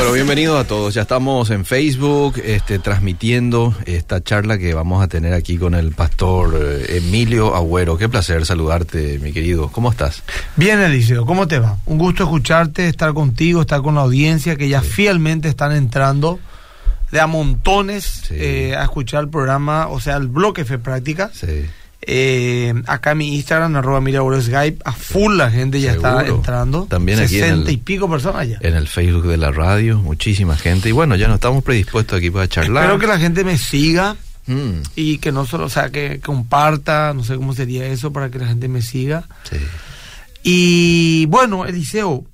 Bueno, 0.00 0.14
bienvenidos 0.14 0.58
a 0.58 0.66
todos. 0.66 0.94
Ya 0.94 1.02
estamos 1.02 1.50
en 1.50 1.66
Facebook 1.66 2.40
este, 2.42 2.78
transmitiendo 2.78 3.74
esta 3.84 4.22
charla 4.24 4.56
que 4.56 4.72
vamos 4.72 5.04
a 5.04 5.08
tener 5.08 5.34
aquí 5.34 5.58
con 5.58 5.74
el 5.74 5.92
pastor 5.92 6.58
eh, 6.58 6.96
Emilio 6.96 7.54
Agüero. 7.54 7.98
Qué 7.98 8.08
placer 8.08 8.46
saludarte, 8.46 9.18
mi 9.18 9.30
querido. 9.30 9.70
¿Cómo 9.70 9.90
estás? 9.90 10.22
Bien, 10.56 10.80
Eliseo, 10.80 11.26
¿cómo 11.26 11.46
te 11.46 11.58
va? 11.58 11.76
Un 11.84 11.98
gusto 11.98 12.22
escucharte, 12.22 12.88
estar 12.88 13.12
contigo, 13.12 13.60
estar 13.60 13.82
con 13.82 13.94
la 13.96 14.00
audiencia 14.00 14.56
que 14.56 14.70
ya 14.70 14.80
fielmente 14.80 15.48
están 15.50 15.72
entrando 15.72 16.40
de 17.10 17.20
a 17.20 17.26
montones 17.26 18.22
Sí. 18.26 18.34
eh, 18.38 18.74
a 18.76 18.84
escuchar 18.84 19.24
el 19.24 19.28
programa, 19.28 19.88
o 19.88 20.00
sea, 20.00 20.16
el 20.16 20.28
bloque 20.28 20.64
Fe 20.64 20.78
Práctica. 20.78 21.30
Sí. 21.34 21.66
Eh, 22.02 22.72
acá 22.86 23.14
mi 23.14 23.34
Instagram, 23.36 23.76
arroba 23.76 24.00
Mira 24.00 24.20
Skype, 24.40 24.78
a 24.84 24.92
full 24.92 25.36
la 25.36 25.50
gente 25.50 25.80
ya 25.80 25.92
está 25.92 26.26
entrando. 26.26 26.86
También 26.88 27.18
aquí 27.20 27.36
en 27.36 27.40
60 27.42 27.68
el- 27.70 27.74
y 27.74 27.76
pico 27.76 28.08
personas 28.08 28.48
ya. 28.48 28.58
En 28.62 28.74
el 28.74 28.88
Facebook 28.88 29.26
de 29.26 29.36
la 29.36 29.50
radio, 29.50 29.98
muchísima 29.98 30.56
gente. 30.56 30.88
Y 30.88 30.92
bueno, 30.92 31.14
ya 31.16 31.28
no 31.28 31.34
estamos 31.34 31.62
predispuestos 31.62 32.16
aquí 32.18 32.30
para 32.30 32.48
charlar. 32.48 32.84
Espero 32.84 32.98
que 32.98 33.06
la 33.06 33.18
gente 33.18 33.44
me 33.44 33.58
siga 33.58 34.16
Mm, 34.46 34.80
y 34.96 35.18
que 35.18 35.30
no 35.30 35.44
solo, 35.46 35.66
o 35.66 35.68
sea, 35.68 35.90
que 35.90 36.18
comparta, 36.20 37.12
no 37.14 37.22
sé 37.22 37.36
cómo 37.36 37.52
sería 37.54 37.86
eso 37.86 38.12
para 38.12 38.30
que 38.30 38.38
la 38.38 38.46
gente 38.48 38.66
me 38.68 38.80
siga. 38.82 39.24
sí. 39.48 39.58
Y 40.42 41.26
bueno, 41.26 41.66
Eliseo, 41.66 42.24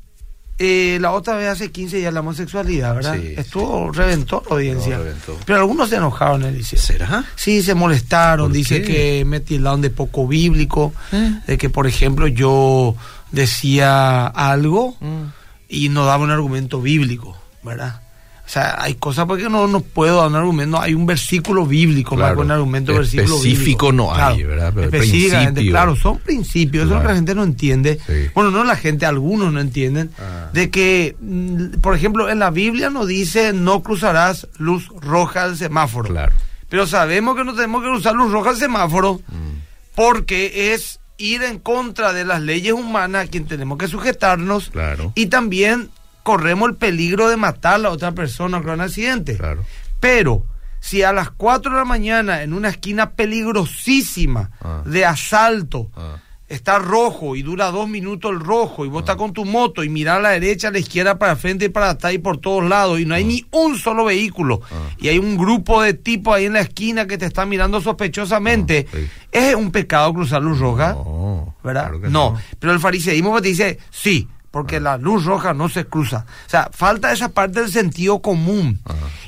eh, 0.59 0.99
la 1.01 1.13
otra 1.13 1.37
vez 1.37 1.49
hace 1.49 1.71
15 1.71 1.99
días 1.99 2.13
la 2.15 2.21
homosexualidad, 2.21 2.95
¿verdad? 2.95 3.17
Sí, 3.21 3.35
Estuvo, 3.37 3.91
reventó 3.93 4.43
la 4.49 4.57
audiencia. 4.57 4.97
No, 4.97 5.03
reventó. 5.05 5.37
Pero 5.45 5.59
algunos 5.59 5.89
se 5.91 5.97
enojaron, 5.97 6.43
Eliseo. 6.45 6.79
¿Será? 6.79 7.25
Sí, 7.35 7.63
se 7.63 7.75
molestaron, 7.75 8.47
¿Por 8.49 8.57
dice 8.57 8.81
qué? 8.83 8.93
que 9.19 9.25
me 9.27 9.41
tildaron 9.41 9.83
de 9.83 9.91
poco 9.91 10.27
bíblico, 10.27 10.93
¿Eh? 11.13 11.41
de 11.47 11.59
que, 11.59 11.69
por 11.69 11.87
ejemplo, 11.87 12.27
yo 12.27 12.95
decía 13.33 14.27
algo 14.27 14.97
Mm. 15.01 15.25
y 15.69 15.89
no 15.91 16.07
daba 16.07 16.25
un 16.25 16.31
argumento 16.31 16.81
bíblico, 16.81 17.37
¿verdad? 17.63 18.01
O 18.47 18.49
sea, 18.49 18.77
hay 18.81 18.95
cosas 18.95 19.27
porque 19.27 19.49
no, 19.49 19.67
no 19.67 19.81
puedo 19.81 20.19
dar 20.19 20.29
un 20.29 20.37
argumento, 20.37 20.81
hay 20.81 20.95
un 20.95 21.05
versículo 21.05 21.67
bíblico, 21.67 22.15
más 22.15 22.27
Claro. 22.27 22.37
que 22.37 22.43
un 22.43 22.51
argumento 22.53 22.95
versículo 22.95 23.35
Específico 23.39 23.87
bíblico. 23.89 23.93
no 23.93 24.15
hay, 24.15 24.43
¿verdad? 24.45 24.73
Pero 24.73 24.87
Específicamente, 24.87 25.53
principio. 25.55 25.73
claro, 25.73 25.97
son 25.97 26.19
principios, 26.19 26.85
eso 26.85 26.93
es 26.95 26.97
lo 26.97 27.03
que 27.03 27.09
la 27.09 27.15
gente 27.17 27.35
no 27.35 27.43
entiende. 27.43 27.99
Sí. 28.07 28.31
Bueno, 28.35 28.53
no 28.53 28.63
la 28.63 28.77
gente, 28.77 29.05
algunos 29.05 29.53
no 29.53 29.59
entienden, 29.61 30.11
Ah. 30.21 30.51
de 30.53 30.71
que, 30.71 31.17
mm, 31.21 31.81
por 31.81 31.97
ejemplo, 31.97 32.31
en 32.31 32.39
la 32.39 32.51
Biblia 32.51 32.89
nos 32.89 33.09
dice 33.09 33.53
no 33.53 33.83
cruzarás 33.83 34.47
luz 34.59 34.89
roja 35.01 35.49
del 35.49 35.57
semáforo. 35.57 36.09
Claro. 36.11 36.33
Pero 36.69 36.87
sabemos 36.87 37.35
que 37.37 37.43
no 37.45 37.53
tenemos 37.55 37.83
que 37.83 37.89
cruzar 37.89 38.15
luz 38.15 38.31
roja 38.31 38.51
del 38.51 38.61
semáforo 38.61 39.21
Mm. 39.27 39.59
porque 39.97 40.73
es 40.75 41.01
ir 41.19 41.43
en 41.43 41.59
contra 41.59 42.13
de 42.13 42.25
las 42.25 42.43
leyes 42.43 42.73
humanas 42.75 43.25
a 43.27 43.29
quien 43.31 43.47
tenemos 43.47 43.79
que 43.79 43.89
sujetarnos 43.89 44.69
Claro. 44.71 45.13
y 45.15 45.27
también 45.27 45.89
corremos 46.27 46.69
el 46.69 46.75
peligro 46.75 47.29
de 47.29 47.37
matar 47.37 47.75
a 47.75 47.79
la 47.79 47.91
otra 47.91 48.11
persona 48.11 48.61
con 48.61 48.73
un 48.73 48.81
accidente. 48.81 49.37
Claro. 49.37 49.63
Pero 50.01 50.45
si 50.81 51.05
a 51.05 51.13
las 51.13 51.31
4 51.31 51.71
de 51.71 51.79
la 51.79 51.85
mañana 51.85 52.43
en 52.43 52.53
una 52.53 52.69
esquina 52.71 53.11
peligrosísima 53.13 54.51
Ah. 54.61 54.83
de 54.85 55.05
asalto 55.05 55.91
Ah. 55.97 56.17
está 56.49 56.79
rojo 56.79 57.35
y 57.37 57.43
dura 57.43 57.71
dos 57.73 57.89
minutos 57.89 58.31
el 58.33 58.39
rojo 58.41 58.85
y 58.85 58.89
vos 58.89 59.01
estás 59.03 59.17
con 59.17 59.33
tu 59.33 59.45
moto 59.45 59.83
y 59.83 59.89
mirás 59.89 60.19
a 60.19 60.21
la 60.21 60.31
derecha, 60.31 60.69
a 60.69 60.71
la 60.71 60.79
izquierda, 60.79 61.19
para 61.19 61.35
frente 61.37 61.65
y 61.65 61.69
para 61.71 61.91
atrás 61.91 62.13
y 62.13 62.19
por 62.19 62.39
todos 62.39 62.63
lados 62.69 63.01
y 63.01 63.05
no 63.05 63.15
hay 63.17 63.25
ni 63.25 63.45
un 63.51 63.77
solo 63.79 64.05
vehículo 64.05 64.61
Ah. 64.71 64.75
y 64.99 65.09
hay 65.09 65.19
un 65.19 65.37
grupo 65.37 65.83
de 65.83 65.95
tipos 65.95 66.35
ahí 66.37 66.45
en 66.47 66.53
la 66.55 66.61
esquina 66.61 67.07
que 67.07 67.19
te 67.19 67.27
están 67.27 67.49
mirando 67.49 67.81
sospechosamente, 67.81 68.87
Ah, 68.93 68.97
sí. 68.97 69.09
¿es 69.33 69.55
un 69.55 69.71
pecado 69.73 70.13
cruzar 70.15 70.43
luz 70.43 70.59
roja? 70.59 70.93
No, 70.93 71.55
¿verdad? 71.65 71.83
claro 71.85 72.01
que 72.01 72.09
no. 72.09 72.37
pero 72.61 72.73
el 72.73 72.81
fariseísmo 72.81 73.41
te 73.43 73.49
dice 73.49 73.79
sí, 73.91 74.29
porque 74.57 74.81
la 74.81 74.97
luz 74.97 75.27
roja 75.27 75.53
no 75.53 75.69
se 75.69 75.85
cruza. 75.85 76.25
O 76.47 76.49
sea, 76.49 76.71
falta 76.73 77.13
esa 77.13 77.29
parte 77.29 77.61
del 77.61 77.71
sentido 77.71 78.23
común. 78.23 78.81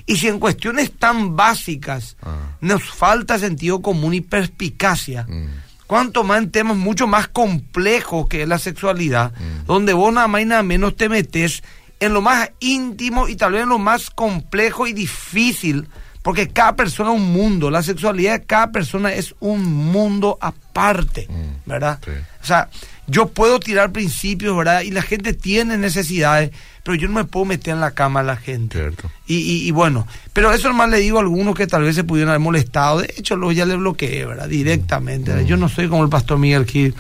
Y 0.07 0.17
si 0.17 0.27
en 0.27 0.39
cuestiones 0.39 0.91
tan 0.99 1.37
básicas 1.37 2.17
nos 2.63 2.83
falta 2.85 3.39
sentido 3.39 3.83
común 3.83 4.15
y 4.15 4.23
perspicacia, 4.23 5.27
Mm. 5.29 5.49
cuanto 5.87 6.25
más 6.25 6.39
en 6.39 6.51
temas 6.51 6.79
mucho 6.79 7.07
más 7.07 7.29
complejos 7.29 8.27
que 8.27 8.41
es 8.45 8.49
la 8.49 8.59
sexualidad, 8.59 9.33
Mm. 9.33 9.67
donde 9.67 9.93
vos 9.93 10.11
nada 10.15 10.29
más 10.29 10.41
y 10.41 10.47
nada 10.47 10.63
menos 10.63 10.97
te 10.97 11.11
metes 11.11 11.63
en 12.01 12.15
lo 12.15 12.23
más 12.23 12.51
íntimo 12.61 13.29
y 13.29 13.37
tal 13.37 13.53
vez 13.53 13.65
en 13.65 13.69
lo 13.69 13.79
más 13.79 14.09
complejo 14.09 14.87
y 14.87 14.95
difícil, 14.95 15.89
porque 16.23 16.49
cada 16.49 16.77
persona 16.77 17.11
es 17.13 17.17
un 17.21 17.33
mundo, 17.33 17.71
la 17.71 17.83
sexualidad 17.83 18.39
de 18.41 18.45
cada 18.47 18.71
persona 18.73 19.13
es 19.13 19.35
un 19.41 19.65
mundo 19.65 20.37
aparte, 20.41 21.27
Mm. 21.29 21.69
¿verdad? 21.69 21.99
Sí. 22.05 22.11
O 22.43 22.47
sea, 22.47 22.69
yo 23.07 23.29
puedo 23.29 23.59
tirar 23.61 23.91
principios, 23.93 24.57
¿verdad? 24.57 24.83
Y 24.83 24.91
la 24.91 25.03
gente 25.03 25.33
tiene 25.33 25.77
necesidades, 25.79 26.51
pero 26.83 26.95
yo 26.95 27.09
no 27.09 27.15
me 27.15 27.25
puedo 27.25 27.47
meter 27.47 27.75
en 27.75 27.81
la 27.81 27.93
cama 27.93 28.21
a 28.21 28.23
la 28.23 28.37
gente. 28.37 28.79
Cierto. 28.79 29.11
Y, 29.27 29.37
y- 29.37 29.67
y 29.69 29.71
bueno, 29.71 30.07
pero 30.33 30.53
eso 30.53 30.69
nomás 30.69 30.91
le 30.91 30.99
digo 30.99 31.19
a 31.19 31.23
algunos 31.23 31.55
que 31.55 31.67
tal 31.67 31.83
vez 31.83 31.95
se 31.95 32.05
pudieran 32.05 32.31
haber 32.31 32.41
molestado. 32.41 33.01
De 33.01 33.15
hecho, 33.17 33.37
luego 33.37 33.53
ya 33.53 33.65
le 33.67 33.77
bloqueé, 33.77 34.25
¿verdad? 34.27 34.49
Directamente. 34.49 35.33
Mm. 35.35 35.47
Yo 35.47 35.57
no 35.57 35.69
soy 35.69 35.89
como 35.89 36.03
el 36.05 36.11
pastor 36.11 36.39
Miguel 36.39 36.67
Gil, 36.67 36.95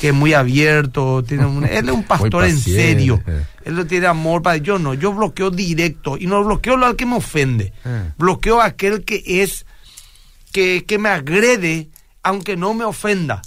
que 0.00 0.08
es 0.08 0.14
muy 0.14 0.32
abierto. 0.32 1.22
Tiene 1.26 1.44
un- 1.46 1.64
él 1.64 1.88
es 1.88 1.94
un 1.94 2.04
pastor 2.04 2.44
en 2.44 2.58
serio. 2.58 3.22
Él 3.64 3.74
no 3.74 3.86
tiene 3.86 4.06
amor 4.06 4.42
para. 4.42 4.56
Yo 4.56 4.78
no, 4.78 4.94
yo 4.94 5.12
bloqueo 5.12 5.50
directo. 5.50 6.16
Y 6.16 6.26
no 6.26 6.42
bloqueo 6.44 6.76
lo 6.76 6.86
al 6.86 6.96
que 6.96 7.06
me 7.06 7.16
ofende. 7.16 7.72
Eh. 7.84 8.10
Bloqueo 8.18 8.60
a 8.60 8.66
aquel 8.66 9.04
que 9.04 9.22
es. 9.26 9.66
Que, 10.52 10.84
que 10.84 10.98
me 10.98 11.08
agrede, 11.08 11.88
aunque 12.22 12.56
no 12.56 12.74
me 12.74 12.84
ofenda. 12.84 13.40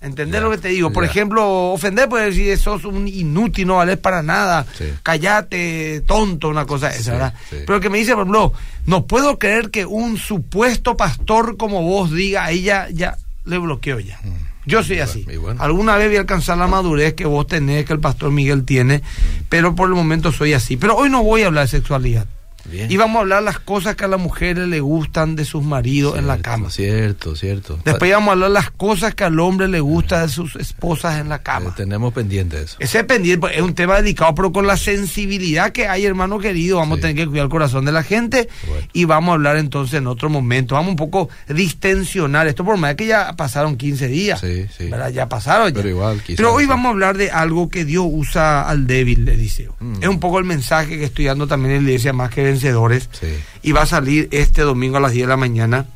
¿Entendés 0.00 0.42
lo 0.42 0.50
que 0.50 0.58
te 0.58 0.68
digo? 0.68 0.90
Por 0.92 1.04
ejemplo, 1.04 1.70
ofender 1.70 2.08
puede 2.08 2.24
decir 2.30 2.58
sos 2.58 2.84
un 2.84 3.06
inútil, 3.06 3.68
no 3.68 3.76
vales 3.76 3.98
para 3.98 4.20
nada, 4.20 4.66
Sí. 4.76 4.86
callate, 5.04 6.00
tonto, 6.08 6.48
una 6.48 6.66
cosa 6.66 6.88
de 6.88 6.94
esa, 6.96 7.02
Sí, 7.04 7.10
¿verdad? 7.10 7.34
sí. 7.48 7.56
Pero 7.64 7.78
que 7.78 7.88
me 7.88 7.98
dice, 7.98 8.14
por 8.14 8.22
ejemplo, 8.22 8.52
no 8.86 9.06
puedo 9.06 9.38
creer 9.38 9.70
que 9.70 9.86
un 9.86 10.16
supuesto 10.16 10.96
pastor 10.96 11.56
como 11.56 11.82
vos 11.84 12.10
diga, 12.10 12.44
ahí 12.44 12.62
ya, 12.62 12.88
ya 12.90 13.16
le 13.44 13.58
bloqueo 13.58 14.00
ya. 14.00 14.18
Yo 14.64 14.82
soy 14.82 15.00
así. 15.00 15.24
bueno. 15.38 15.60
Alguna 15.62 15.96
vez 15.96 16.08
voy 16.08 16.16
a 16.16 16.20
alcanzar 16.20 16.58
la 16.58 16.66
madurez 16.66 17.14
que 17.14 17.26
vos 17.26 17.46
tenés, 17.46 17.84
que 17.84 17.92
el 17.92 18.00
pastor 18.00 18.30
Miguel 18.30 18.64
tiene, 18.64 19.02
pero 19.48 19.74
por 19.74 19.88
el 19.88 19.94
momento 19.94 20.32
soy 20.32 20.52
así. 20.52 20.76
Pero 20.76 20.96
hoy 20.96 21.10
no 21.10 21.22
voy 21.22 21.42
a 21.42 21.48
hablar 21.48 21.64
de 21.64 21.68
sexualidad. 21.68 22.26
Bien. 22.64 22.90
Y 22.90 22.96
vamos 22.96 23.16
a 23.16 23.20
hablar 23.20 23.42
las 23.42 23.58
cosas 23.58 23.96
que 23.96 24.04
a 24.04 24.08
las 24.08 24.20
mujeres 24.20 24.66
le 24.68 24.80
gustan 24.80 25.36
de 25.36 25.44
sus 25.44 25.62
maridos 25.64 26.18
en 26.18 26.26
la 26.26 26.38
cama. 26.38 26.70
Cierto, 26.70 27.34
cierto. 27.36 27.78
Después 27.84 28.10
vamos 28.12 28.28
a 28.28 28.32
hablar 28.32 28.50
las 28.50 28.70
cosas 28.70 29.14
que 29.14 29.24
al 29.24 29.38
hombre 29.40 29.68
le 29.68 29.80
gusta 29.80 30.22
de 30.22 30.28
sus 30.28 30.56
esposas 30.56 31.20
en 31.20 31.28
la 31.28 31.36
Eh, 31.36 31.40
cama. 31.42 31.74
tenemos 31.74 32.12
pendiente 32.12 32.62
eso. 32.62 32.76
Ese 32.78 33.04
pendiente 33.04 33.48
es 33.54 33.62
un 33.62 33.74
tema 33.74 33.96
delicado, 33.96 34.34
pero 34.34 34.52
con 34.52 34.66
la 34.66 34.76
sensibilidad 34.76 35.72
que 35.72 35.86
hay, 35.88 36.04
hermano 36.06 36.38
querido, 36.38 36.78
vamos 36.78 36.98
Sí. 36.98 37.00
a 37.00 37.08
tener 37.08 37.16
que 37.24 37.26
cuidar 37.30 37.44
el 37.44 37.50
corazón 37.50 37.84
de 37.84 37.92
la 37.92 38.02
gente 38.02 38.48
Bueno. 38.68 38.86
y 38.92 39.04
vamos 39.04 39.30
a 39.30 39.34
hablar 39.34 39.56
entonces 39.56 39.94
en 39.98 40.06
otro 40.06 40.28
momento. 40.30 40.74
Vamos 40.74 40.90
un 40.90 40.96
poco 40.96 41.28
distensionar 41.48 42.46
esto, 42.46 42.64
por 42.64 42.76
más 42.76 42.94
que 42.94 43.06
ya 43.06 43.32
pasaron 43.34 43.76
15 43.76 44.08
días. 44.08 44.40
Sí, 44.40 44.66
sí. 44.76 44.88
¿verdad? 44.88 45.10
Ya 45.10 45.28
pasaron. 45.28 45.68
ya. 45.68 45.74
Pero 45.74 45.88
igual, 45.88 46.20
quizás, 46.22 46.36
Pero 46.36 46.52
hoy 46.54 46.64
sí. 46.64 46.68
vamos 46.68 46.86
a 46.86 46.90
hablar 46.90 47.16
de 47.16 47.30
algo 47.30 47.68
que 47.68 47.84
Dios 47.84 48.04
usa 48.08 48.68
al 48.68 48.86
débil, 48.86 49.26
Eliseo. 49.28 49.74
Mm. 49.80 50.02
Es 50.02 50.08
un 50.08 50.20
poco 50.20 50.38
el 50.38 50.44
mensaje 50.44 50.98
que 50.98 51.04
estoy 51.04 51.24
dando 51.26 51.46
también 51.46 51.74
en 51.76 51.84
la 51.84 51.90
iglesia 51.90 52.12
Más 52.12 52.30
que 52.30 52.42
Vencedores. 52.52 53.08
Sí. 53.12 53.26
Y 53.62 53.72
va 53.72 53.82
a 53.82 53.86
salir 53.86 54.28
este 54.32 54.62
domingo 54.62 54.96
a 54.96 55.00
las 55.00 55.12
10 55.12 55.24
de 55.26 55.28
la 55.28 55.36
mañana 55.36 55.86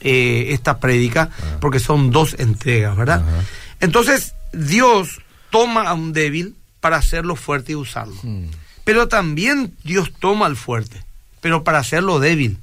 eh, 0.00 0.46
esta 0.50 0.78
prédica, 0.80 1.30
Ah. 1.40 1.58
porque 1.60 1.78
son 1.78 2.10
dos 2.10 2.34
entregas, 2.38 2.96
¿verdad? 2.96 3.22
Ajá. 3.26 3.44
Entonces, 3.80 4.34
Dios 4.52 5.20
toma 5.50 5.82
a 5.88 5.94
un 5.94 6.12
débil 6.12 6.56
para 6.80 6.96
hacerlo 6.96 7.36
fuerte 7.36 7.72
y 7.72 7.74
usarlo. 7.76 8.16
Mm. 8.22 8.46
Pero 8.84 9.06
también 9.08 9.74
Dios 9.84 10.12
toma 10.18 10.46
al 10.46 10.56
fuerte, 10.56 11.02
pero 11.40 11.62
para 11.62 11.78
hacerlo 11.78 12.18
débil 12.18 12.58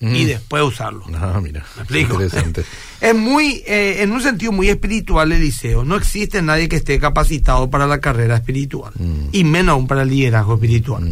y 0.00 0.24
Mm. 0.24 0.26
después 0.26 0.62
usarlo. 0.64 1.04
Ah, 1.14 1.40
mira. 1.42 1.64
¿Me 1.76 1.82
explico? 1.82 2.14
Interesante. 2.22 2.64
Es 3.00 3.14
muy, 3.16 3.62
eh, 3.66 3.96
en 4.02 4.12
un 4.12 4.20
sentido 4.22 4.52
muy 4.52 4.68
espiritual, 4.68 5.32
Eliseo. 5.32 5.84
No 5.84 5.96
existe 5.96 6.40
nadie 6.42 6.68
que 6.68 6.76
esté 6.76 6.98
capacitado 7.00 7.68
para 7.70 7.86
la 7.86 8.00
carrera 8.00 8.36
espiritual, 8.36 8.92
Mm. 8.98 9.28
y 9.32 9.44
menos 9.44 9.72
aún 9.72 9.86
para 9.86 10.02
el 10.02 10.10
liderazgo 10.10 10.54
espiritual. 10.54 11.02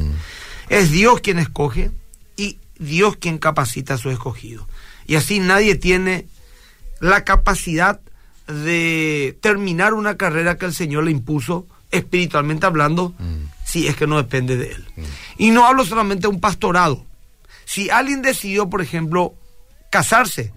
Mm. 0.70 0.74
Es 0.74 0.90
Dios 0.90 1.20
quien 1.20 1.38
escoge 1.38 1.90
y 2.36 2.58
Dios 2.78 3.16
quien 3.16 3.38
capacita 3.38 3.94
a 3.94 3.98
su 3.98 4.10
escogido. 4.10 4.66
Y 5.06 5.16
así 5.16 5.40
nadie 5.40 5.74
tiene 5.74 6.26
la 7.00 7.24
capacidad 7.24 8.00
de 8.46 9.36
terminar 9.42 9.94
una 9.94 10.16
carrera 10.16 10.56
que 10.56 10.66
el 10.66 10.74
Señor 10.74 11.04
le 11.04 11.10
impuso, 11.10 11.66
espiritualmente 11.90 12.66
hablando, 12.66 13.14
Mm. 13.18 13.44
si 13.64 13.86
es 13.88 13.96
que 13.96 14.06
no 14.06 14.16
depende 14.16 14.56
de 14.56 14.72
Él. 14.72 14.86
Y 15.38 15.50
no 15.50 15.66
hablo 15.66 15.84
solamente 15.84 16.22
de 16.22 16.28
un 16.28 16.40
pastorado. 16.40 17.04
Si 17.64 17.90
alguien 17.90 18.22
decidió, 18.22 18.68
por 18.70 18.80
ejemplo, 18.82 19.34
casarse 19.90 20.52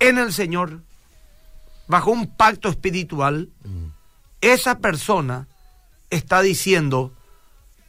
en 0.00 0.18
el 0.18 0.32
Señor, 0.32 0.80
bajo 1.88 2.10
un 2.10 2.26
pacto 2.36 2.68
espiritual, 2.68 3.48
Mm. 3.64 3.86
esa 4.40 4.78
persona 4.78 5.48
está 6.10 6.42
diciendo, 6.42 7.12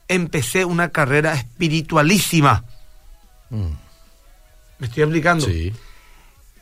empecé 0.10 0.66
una 0.66 0.90
carrera 0.90 1.34
espiritualísima. 1.36 2.66
Mm. 3.50 3.68
¿Me 4.80 4.88
estoy 4.88 5.04
explicando? 5.04 5.46
Sí. 5.46 5.74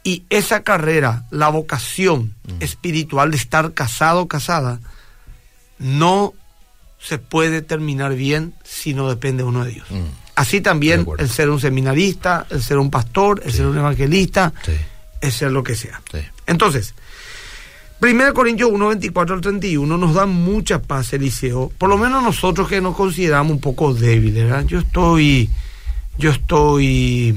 Y 0.03 0.23
esa 0.29 0.63
carrera, 0.63 1.25
la 1.31 1.49
vocación 1.49 2.35
espiritual 2.59 3.31
de 3.31 3.37
estar 3.37 3.73
casado 3.73 4.21
o 4.21 4.27
casada, 4.27 4.79
no 5.79 6.33
se 6.99 7.17
puede 7.19 7.61
terminar 7.61 8.15
bien 8.15 8.53
si 8.63 8.93
no 8.93 9.09
depende 9.09 9.43
uno 9.43 9.65
de 9.65 9.71
Dios. 9.71 9.89
Mm. 9.91 10.05
Así 10.35 10.61
también 10.61 11.05
el 11.17 11.29
ser 11.29 11.49
un 11.49 11.59
seminarista, 11.59 12.45
el 12.49 12.61
ser 12.61 12.77
un 12.77 12.91
pastor, 12.91 13.41
el 13.43 13.51
ser 13.51 13.65
un 13.65 13.77
evangelista, 13.77 14.53
Sí, 14.63 14.73
el 15.21 15.31
ser 15.31 15.51
lo 15.51 15.63
que 15.63 15.75
sea. 15.75 16.01
sí. 16.11 16.19
Entonces, 16.45 16.93
1 17.99 18.33
Corintios 18.33 18.69
1, 18.71 18.87
24 18.89 19.35
al 19.35 19.41
31 19.41 19.97
nos 19.97 20.13
da 20.13 20.27
mucha 20.27 20.79
paz, 20.81 21.13
Eliseo. 21.13 21.71
Por 21.77 21.89
lo 21.89 21.97
menos 21.97 22.21
nosotros 22.21 22.67
que 22.67 22.79
nos 22.79 22.95
consideramos 22.95 23.53
un 23.53 23.59
poco 23.59 23.93
débiles, 23.93 24.43
¿verdad? 24.43 24.65
Yo 24.65 24.79
estoy, 24.79 25.49
yo 26.19 26.29
estoy 26.29 27.35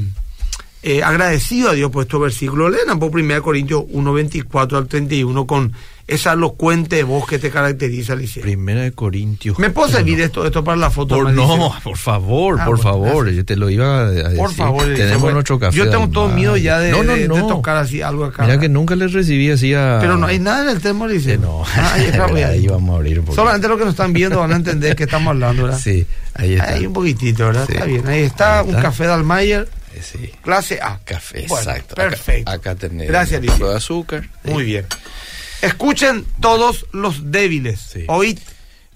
eh, 0.83 1.03
agradecido 1.03 1.71
a 1.71 1.73
Dios 1.73 1.91
por 1.91 2.03
estos 2.03 2.21
versículos. 2.21 2.71
Lean 2.71 2.99
por 2.99 3.11
1 3.11 3.43
Corintios 3.43 3.85
1, 3.89 4.12
24 4.12 4.79
al 4.79 4.87
31 4.87 5.47
con 5.47 5.73
esa 6.15 6.33
elocuente 6.33 7.03
voz 7.05 7.27
que 7.27 7.39
te 7.39 7.51
caracteriza, 7.51 8.12
Eliseo. 8.15 8.43
Primera 8.43 8.83
de 8.83 8.93
Corintios. 8.93 9.59
¿Me 9.59 9.71
puedo 9.71 9.89
servir 9.89 10.21
esto, 10.21 10.45
esto 10.45 10.62
para 10.65 10.77
la 10.77 10.91
foto? 10.91 11.15
Por, 11.17 11.33
no, 11.33 11.45
Eliseo? 11.55 11.75
por 11.83 11.97
favor, 11.97 12.57
Ah, 12.61 12.65
por 12.65 12.77
bueno, 12.77 12.83
favor. 12.91 13.25
gracias. 13.25 13.37
Yo 13.37 13.45
te 13.45 13.57
lo 13.57 13.71
iba 13.71 14.01
a 14.01 14.11
decir. 14.11 14.37
Por 14.37 14.53
favor, 14.55 14.85
Eliseo, 14.85 15.05
Tenemos 15.05 15.21
porque 15.23 15.35
nuestro 15.35 15.59
café. 15.59 15.77
Yo 15.79 15.89
tengo 15.91 16.09
todo 16.09 16.29
miedo 16.29 16.57
ya 16.57 16.79
de, 16.79 16.91
no, 16.93 17.03
no, 17.03 17.12
de- 17.15 17.21
de 17.21 17.29
no. 17.29 17.47
tocar 17.47 17.77
así 17.77 18.03
algo 18.03 18.25
acá. 18.25 18.43
Mira 18.45 18.59
que 18.59 18.69
nunca 18.69 18.97
le 18.97 19.09
recibí 19.09 19.51
así 19.51 19.73
a. 19.75 19.99
Pero 20.01 20.17
no 20.17 20.27
hay 20.27 20.39
nada 20.39 20.62
en 20.65 20.77
el 20.77 20.83
tema, 20.83 21.07
Eliseo. 21.07 21.35
Sí, 21.37 21.41
no. 21.41 21.62
Ah, 21.65 21.93
ahí 21.95 22.05
está, 22.07 22.27
vamos 22.73 22.91
a 22.91 22.97
abrir. 22.97 23.21
porque- 23.21 23.35
Solamente 23.37 23.69
los 23.69 23.79
que 23.79 23.85
nos 23.85 23.93
están 23.95 24.12
viendo 24.12 24.39
van 24.41 24.53
a 24.53 24.57
entender 24.57 24.97
que 24.97 25.05
estamos 25.05 25.29
hablando, 25.31 25.65
¿verdad? 25.65 25.79
Sí, 25.83 26.07
ahí 26.35 26.55
está. 26.55 26.75
Ahí 26.75 26.87
un 26.87 26.93
poquito, 26.93 27.47
¿verdad? 27.47 27.67
Sí. 27.67 27.73
Está 27.75 27.85
bien. 27.87 28.07
Ahí 28.07 28.23
está, 28.23 28.61
Ahí 28.61 28.69
un 28.69 28.81
café 28.81 29.05
de 29.07 29.12
Almayer, 29.12 29.69
Eh, 29.93 30.01
Sí. 30.03 30.31
clase 30.43 30.79
A. 30.81 31.01
Café, 31.05 31.47
Bueno, 31.49 31.69
exacto. 31.71 31.95
Acá- 31.95 32.11
Perfecto. 32.11 32.51
Acá, 32.51 32.75
tenemos 32.77 33.09
Gracias, 33.09 33.41
un 33.43 33.49
Alicia. 33.49 33.67
de 33.67 33.75
azúcar. 33.77 34.29
Muy 34.45 34.62
bien. 34.62 34.87
Escuchen 35.62 36.25
todos 36.41 36.87
los 36.93 37.31
débiles. 37.31 37.81
Sí. 37.81 38.05
Oíd 38.09 38.39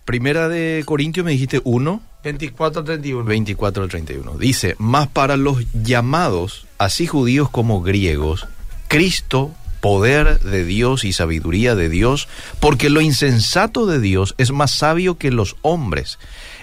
Primera 0.05 0.51
de 0.51 0.83
Corintios 0.85 1.25
me 1.25 1.33
dijiste 1.33 1.63
1, 1.65 2.03
24 2.23 2.81
a 2.81 2.85
31. 2.85 3.25
24 3.25 3.83
al 3.83 3.89
31. 3.89 4.39
Dice, 4.39 4.77
más 4.79 5.09
para 5.09 5.37
los 5.37 5.65
llamados, 5.73 6.67
así 6.79 7.07
judíos 7.07 7.49
como 7.49 7.81
griegos, 7.83 8.47
Cristo, 8.89 9.53
poder 9.81 10.41
de 10.41 10.65
Dios 10.65 11.05
y 11.05 11.13
sabiduría 11.13 11.75
de 11.75 11.89
Dios, 11.89 12.29
porque 12.61 12.91
lo 12.91 13.01
insensato 13.01 13.87
de 13.87 13.99
Dios 13.99 14.35
es 14.37 14.53
más 14.53 14.73
sabio 14.73 15.17
que 15.17 15.31
los 15.31 15.57
hombres, 15.63 16.19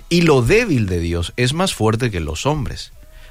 y 0.09 0.21
lo 0.21 0.41
débil 0.43 0.85
de 0.87 0.99
Dios 0.99 1.33
es 1.37 1.53
más 1.53 1.73
fuerte 1.73 2.11
que 2.11 2.19
los 2.19 2.45
hombres. 2.45 2.91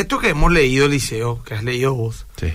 esto 0.00 0.18
que 0.18 0.30
hemos 0.30 0.50
leído, 0.52 0.86
Eliseo, 0.86 1.42
que 1.42 1.54
has 1.54 1.64
leído 1.64 1.94
vos, 1.94 2.26
Sí. 2.36 2.52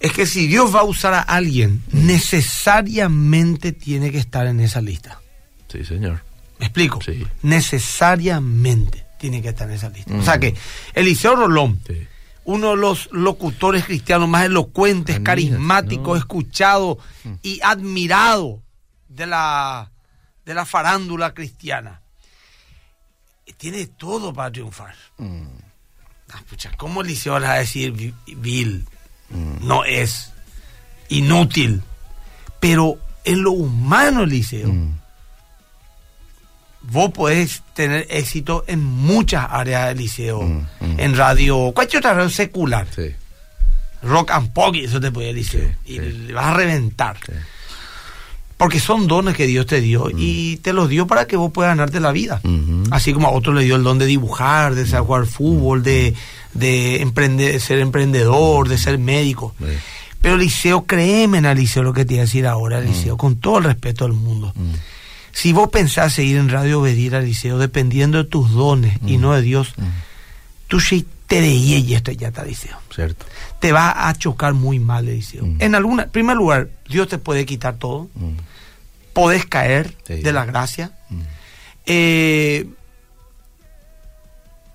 es 0.00 0.12
que 0.12 0.26
si 0.26 0.46
Dios 0.46 0.74
va 0.74 0.80
a 0.80 0.84
usar 0.84 1.14
a 1.14 1.20
alguien, 1.20 1.82
necesariamente 1.92 3.72
tiene 3.72 4.10
que 4.10 4.18
estar 4.18 4.46
en 4.46 4.60
esa 4.60 4.80
lista. 4.80 5.20
Sí, 5.68 5.84
señor. 5.84 6.22
¿Me 6.58 6.66
explico? 6.66 7.00
Sí. 7.02 7.26
Necesariamente 7.42 9.06
tiene 9.18 9.42
que 9.42 9.48
estar 9.50 9.68
en 9.68 9.74
esa 9.76 9.88
lista. 9.88 10.14
O 10.14 10.22
sea 10.22 10.38
que 10.38 10.54
Eliseo 10.94 11.36
Rolón, 11.36 11.80
Sí. 11.86 12.06
uno 12.44 12.70
de 12.70 12.76
los 12.76 13.08
locutores 13.12 13.84
cristianos 13.84 14.28
más 14.28 14.44
elocuentes, 14.46 15.16
Amigas, 15.16 15.26
carismáticos, 15.26 16.08
no. 16.14 16.16
escuchado 16.16 16.98
Mm. 17.24 17.32
y 17.42 17.60
admirado 17.62 18.62
de 19.08 19.26
la, 19.26 19.90
de 20.44 20.54
la 20.54 20.64
farándula 20.66 21.34
cristiana. 21.34 22.00
Tiene 23.58 23.86
todo 23.86 24.32
para 24.32 24.50
triunfar. 24.50 24.94
Mm, 25.18 25.44
Ah, 26.30 26.42
pucha, 26.48 26.70
¿Cómo 26.76 27.00
Eliseo 27.02 27.38
le 27.38 27.46
va 27.46 27.54
a 27.54 27.58
decir 27.58 27.92
vi- 27.92 28.14
vil? 28.36 28.86
mm, 29.30 29.66
No 29.66 29.84
es 29.84 30.30
inútil. 31.08 31.82
Pero 32.60 32.98
en 33.24 33.42
lo 33.42 33.52
humano, 33.52 34.22
Eliseo, 34.22 34.68
mm. 34.72 34.98
vos 36.82 37.10
podés 37.12 37.62
tener 37.74 38.06
éxito 38.10 38.64
en 38.66 38.82
muchas 38.82 39.46
áreas 39.50 39.88
del 39.88 39.98
liceo, 39.98 40.42
Mm, 40.42 40.66
mm. 40.80 41.00
en 41.00 41.16
radio, 41.16 41.72
cualquier 41.74 41.98
otra 42.00 42.14
radio 42.14 42.30
secular, 42.30 42.86
Sí. 42.94 43.14
rock 44.02 44.30
and 44.32 44.52
pop, 44.52 44.74
eso 44.76 45.00
te 45.00 45.10
puede 45.12 45.32
Sí, 45.44 45.58
y 45.84 45.92
sí. 45.94 45.98
le 46.00 46.32
vas 46.32 46.46
a 46.46 46.54
reventar. 46.54 47.16
Porque 48.62 48.80
son 48.80 49.06
dones 49.08 49.36
que 49.36 49.46
Dios 49.46 49.66
te 49.66 49.80
dio 49.80 50.04
Mm. 50.06 50.16
y 50.18 50.56
te 50.58 50.72
los 50.72 50.88
dio 50.88 51.06
para 51.06 51.26
que 51.26 51.36
vos 51.36 51.50
puedas 51.52 51.70
ganarte 51.76 51.98
la 52.00 52.12
vida. 52.12 52.40
Así 52.90 53.12
como 53.12 53.28
a 53.28 53.30
otros 53.32 53.54
le 53.56 53.64
dio 53.64 53.76
el 53.76 53.82
don 53.82 53.98
de 53.98 54.06
dibujar, 54.06 54.74
de 54.74 54.86
saber 54.86 55.06
jugar 55.06 55.26
fútbol, 55.26 55.82
de, 55.82 56.14
de 56.54 57.02
emprender, 57.02 57.60
ser 57.60 57.78
emprendedor, 57.80 58.68
de 58.68 58.78
ser 58.78 58.98
médico. 58.98 59.54
Pero 60.20 60.36
Liceo, 60.36 60.84
créeme 60.86 61.38
en 61.38 61.54
Liceo 61.56 61.82
lo 61.82 61.92
que 61.92 62.04
te 62.04 62.14
iba 62.14 62.22
a 62.22 62.26
decir 62.26 62.46
ahora, 62.46 62.80
Liceo, 62.80 63.16
con 63.16 63.36
todo 63.36 63.58
el 63.58 63.64
respeto 63.64 64.04
del 64.04 64.12
mundo. 64.14 64.52
Mm. 64.54 64.74
Si 65.32 65.52
vos 65.52 65.68
pensás 65.70 66.12
seguir 66.12 66.36
en 66.36 66.48
Radio 66.48 66.80
Obedir 66.80 67.16
al 67.16 67.24
Liceo 67.24 67.58
dependiendo 67.58 68.18
de 68.18 68.24
tus 68.24 68.52
dones 68.52 68.98
y 69.06 69.16
Mm. 69.16 69.20
no 69.20 69.32
de 69.32 69.42
Dios, 69.42 69.72
Mm. 69.76 69.82
tú 70.68 70.78
sí 70.78 71.04
te 71.26 71.40
reí 71.40 71.74
y 71.74 71.94
esto 71.94 72.12
ya 72.12 72.28
está 72.28 72.44
Liceo. 72.44 72.76
Cierto. 72.94 73.24
Te 73.58 73.72
va 73.72 74.08
a 74.08 74.14
chocar 74.14 74.52
muy 74.54 74.78
mal, 74.78 75.06
Liceo. 75.06 75.44
Mm. 75.46 75.56
En 75.58 75.74
alguna, 75.74 76.06
primer 76.06 76.36
lugar, 76.36 76.68
Dios 76.88 77.08
te 77.08 77.18
puede 77.18 77.44
quitar 77.46 77.74
todo, 77.76 78.08
Mm. 78.14 78.36
Podés 79.12 79.46
caer 79.46 79.96
Sí. 80.06 80.20
de 80.20 80.32
la 80.32 80.44
gracia. 80.44 80.92
Mm. 81.10 81.20
Eh, 81.86 82.66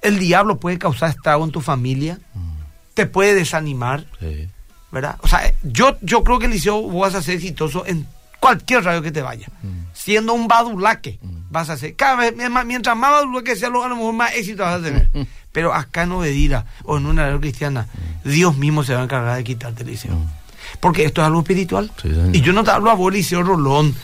el 0.01 0.19
diablo 0.19 0.59
puede 0.59 0.77
causar 0.77 1.09
estrago 1.09 1.43
en 1.43 1.51
tu 1.51 1.61
familia, 1.61 2.19
Mm. 2.33 2.49
te 2.93 3.05
puede 3.05 3.33
desanimar, 3.35 4.05
Sí. 4.19 4.47
¿verdad? 4.91 5.17
O 5.21 5.27
sea, 5.27 5.53
yo, 5.63 5.97
yo 6.01 6.23
creo 6.23 6.39
que 6.39 6.47
Liceo 6.47 6.81
vos 6.81 7.01
vas 7.11 7.15
a 7.15 7.21
ser 7.23 7.35
exitoso 7.35 7.85
en 7.85 8.07
cualquier 8.39 8.83
radio 8.83 9.01
que 9.01 9.11
te 9.11 9.21
vaya. 9.21 9.47
Mm. 9.63 9.67
Siendo 9.93 10.33
un 10.33 10.47
badulaque, 10.47 11.19
vas 11.49 11.69
a 11.69 11.77
ser. 11.77 11.95
Cada 11.95 12.15
vez, 12.15 12.33
mientras 12.65 12.95
más 12.95 13.11
badulaque 13.11 13.55
sea, 13.55 13.69
lo- 13.69 13.83
a 13.83 13.87
lo 13.89 13.95
mejor 13.95 14.13
más 14.13 14.33
éxito 14.35 14.63
vas 14.63 14.79
a 14.79 14.83
tener. 14.83 15.09
Pero 15.51 15.73
acá 15.73 16.03
en 16.03 16.11
Obedira 16.11 16.65
o 16.83 16.97
en 16.97 17.07
una 17.07 17.23
radio 17.23 17.39
cristiana, 17.39 17.87
Dios 18.23 18.55
mismo 18.57 18.83
se 18.83 18.93
va 18.93 19.01
a 19.01 19.03
encargar 19.05 19.37
de 19.37 19.43
quitarte 19.43 19.81
el 19.83 19.89
Liceo. 19.89 20.15
Porque 20.79 21.05
esto 21.05 21.21
es 21.21 21.27
algo 21.27 21.39
espiritual. 21.39 21.91
Sí, 22.01 22.09
y 22.33 22.41
yo 22.41 22.53
no 22.53 22.63
te 22.63 22.69
hablo 22.71 22.91
a 22.91 22.93
vos, 22.93 23.11
Liceo 23.11 23.41
Rolón, 23.41 23.95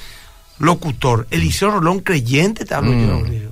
locutor. 0.60 1.28
Eliseo 1.32 1.72
Rolón, 1.72 2.00
creyente, 2.00 2.66
te 2.66 2.74
hablo 2.74 2.92
Mm. 2.92 3.08
yo. 3.08 3.26
Eliseo. 3.26 3.52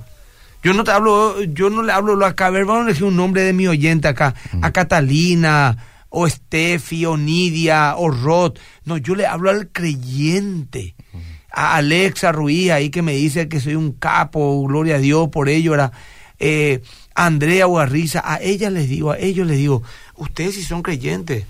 Yo 0.64 0.72
no 0.74 0.84
te 0.84 0.92
hablo, 0.92 1.42
yo 1.42 1.70
no 1.70 1.82
le 1.82 1.92
hablo 1.92 2.24
acá. 2.24 2.46
A 2.46 2.50
ver, 2.50 2.64
vamos 2.64 2.82
a 2.82 2.90
elegir 2.90 3.04
un 3.04 3.16
nombre 3.16 3.42
de 3.42 3.52
mi 3.52 3.66
oyente 3.66 4.06
acá. 4.08 4.34
Mm. 4.52 4.64
A 4.64 4.70
Catalina, 4.70 5.76
o 6.08 6.28
Steffi, 6.28 7.04
o 7.06 7.16
Nidia, 7.16 7.94
o 7.96 8.10
Rod. 8.10 8.58
No, 8.84 8.96
yo 8.96 9.14
le 9.16 9.26
hablo 9.26 9.50
al 9.50 9.68
creyente. 9.68 10.94
Mm. 11.12 11.18
A 11.54 11.76
Alexa 11.76 12.32
Ruiz, 12.32 12.70
ahí 12.70 12.90
que 12.90 13.02
me 13.02 13.12
dice 13.14 13.48
que 13.48 13.60
soy 13.60 13.74
un 13.74 13.92
capo, 13.92 14.64
gloria 14.66 14.96
a 14.96 14.98
Dios 14.98 15.28
por 15.28 15.48
ello, 15.48 15.74
era 15.74 15.92
eh, 16.38 16.80
Andrea 17.14 17.66
Guarriza, 17.66 18.22
a 18.24 18.40
ellas 18.40 18.72
les 18.72 18.88
digo, 18.88 19.10
a 19.12 19.18
ellos 19.18 19.46
les 19.46 19.58
digo, 19.58 19.82
ustedes 20.16 20.54
si 20.54 20.62
son 20.62 20.82
creyentes, 20.82 21.44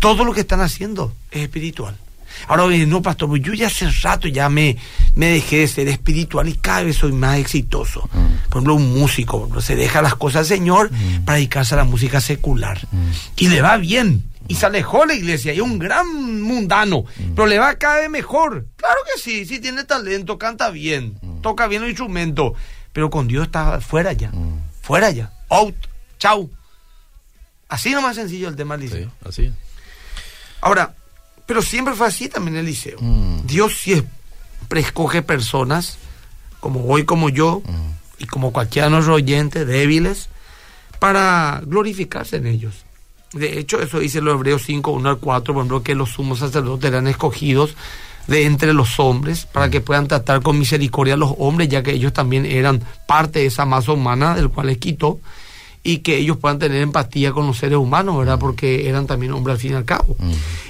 todo 0.00 0.24
lo 0.24 0.32
que 0.34 0.40
están 0.40 0.60
haciendo 0.60 1.14
es 1.30 1.42
espiritual. 1.42 1.96
Ahora 2.48 2.64
oye, 2.64 2.86
no, 2.86 3.00
pastor, 3.02 3.28
pues 3.28 3.42
yo 3.42 3.52
ya 3.54 3.66
hace 3.68 3.88
rato 4.02 4.28
ya 4.28 4.48
me, 4.48 4.76
me 5.14 5.26
dejé 5.26 5.58
de 5.60 5.68
ser 5.68 5.88
espiritual 5.88 6.48
y 6.48 6.54
cada 6.54 6.82
vez 6.82 6.96
soy 6.96 7.12
más 7.12 7.38
exitoso. 7.38 8.08
Mm. 8.12 8.48
Por 8.50 8.58
ejemplo, 8.58 8.74
un 8.74 8.98
músico 8.98 9.32
por 9.38 9.42
ejemplo, 9.42 9.60
se 9.62 9.76
deja 9.76 10.02
las 10.02 10.14
cosas 10.14 10.40
al 10.40 10.46
Señor 10.46 10.90
Mm. 10.92 11.24
para 11.24 11.36
dedicarse 11.36 11.74
a 11.74 11.78
la 11.78 11.84
música 11.84 12.20
secular. 12.20 12.78
Mm. 12.92 13.10
Y 13.36 13.48
le 13.48 13.62
va 13.62 13.76
bien. 13.76 14.24
Y 14.46 14.56
se 14.56 14.66
alejó 14.66 15.00
de 15.00 15.06
la 15.06 15.14
iglesia 15.14 15.54
y 15.54 15.56
es 15.56 15.62
un 15.62 15.78
gran 15.78 16.42
mundano, 16.42 17.06
pero 17.34 17.46
le 17.46 17.58
va 17.58 17.76
cada 17.76 18.00
vez 18.00 18.10
mejor. 18.10 18.66
Claro 18.76 18.96
que 19.06 19.18
sí, 19.18 19.46
sí 19.46 19.58
tiene 19.58 19.84
talento, 19.84 20.36
canta 20.36 20.68
bien, 20.68 21.18
toca 21.42 21.66
bien 21.66 21.82
el 21.82 21.88
instrumento, 21.88 22.52
pero 22.92 23.08
con 23.08 23.26
Dios 23.26 23.46
está 23.46 23.80
fuera 23.80 24.12
ya, 24.12 24.30
fuera 24.82 25.10
ya, 25.10 25.32
out, 25.48 25.74
chau. 26.18 26.50
Así 27.70 27.92
nomás 27.92 28.16
sencillo 28.16 28.48
el 28.50 28.54
tema 28.56 28.76
del 28.76 28.88
Sí, 28.90 28.94
liceo. 28.96 29.12
así. 29.26 29.50
Ahora, 30.60 30.94
pero 31.46 31.62
siempre 31.62 31.94
fue 31.94 32.06
así 32.06 32.28
también 32.28 32.56
el 32.56 32.66
liceo. 32.66 32.98
Mm. 33.00 33.46
Dios 33.46 33.76
siempre 33.76 34.10
escoge 34.80 35.22
personas 35.22 35.98
como 36.60 36.84
hoy, 36.86 37.04
como 37.04 37.28
yo, 37.28 37.62
Mm. 37.66 38.22
y 38.22 38.26
como 38.26 38.52
cualquiera 38.52 38.86
de 38.86 38.92
nuestros 38.92 39.16
oyentes, 39.16 39.66
débiles, 39.66 40.28
para 40.98 41.60
glorificarse 41.66 42.36
en 42.36 42.46
ellos. 42.46 42.84
De 43.32 43.58
hecho, 43.58 43.82
eso 43.82 43.98
dice 43.98 44.20
los 44.20 44.34
Hebreos 44.36 44.62
5, 44.64 44.90
1 44.92 45.08
al 45.10 45.18
4, 45.18 45.52
por 45.52 45.60
ejemplo, 45.62 45.82
que 45.82 45.94
los 45.94 46.10
sumos 46.10 46.38
sacerdotes 46.38 46.88
eran 46.88 47.08
escogidos 47.08 47.74
de 48.28 48.44
entre 48.46 48.72
los 48.72 48.98
hombres 49.00 49.44
para 49.44 49.68
que 49.68 49.80
puedan 49.82 50.06
tratar 50.08 50.40
con 50.40 50.58
misericordia 50.58 51.14
a 51.14 51.16
los 51.18 51.34
hombres, 51.38 51.68
ya 51.68 51.82
que 51.82 51.90
ellos 51.92 52.12
también 52.12 52.46
eran 52.46 52.80
parte 53.06 53.40
de 53.40 53.46
esa 53.46 53.66
masa 53.66 53.92
humana 53.92 54.34
del 54.34 54.48
cual 54.48 54.68
les 54.68 54.78
quitó. 54.78 55.20
Y 55.86 55.98
que 55.98 56.16
ellos 56.16 56.38
puedan 56.38 56.58
tener 56.58 56.80
empatía 56.80 57.32
con 57.32 57.46
los 57.46 57.58
seres 57.58 57.76
humanos, 57.76 58.16
¿verdad? 58.16 58.38
Porque 58.38 58.88
eran 58.88 59.06
también 59.06 59.32
hombres 59.32 59.56
al 59.56 59.60
fin 59.60 59.72
y 59.72 59.74
al 59.74 59.84
cabo. 59.84 60.16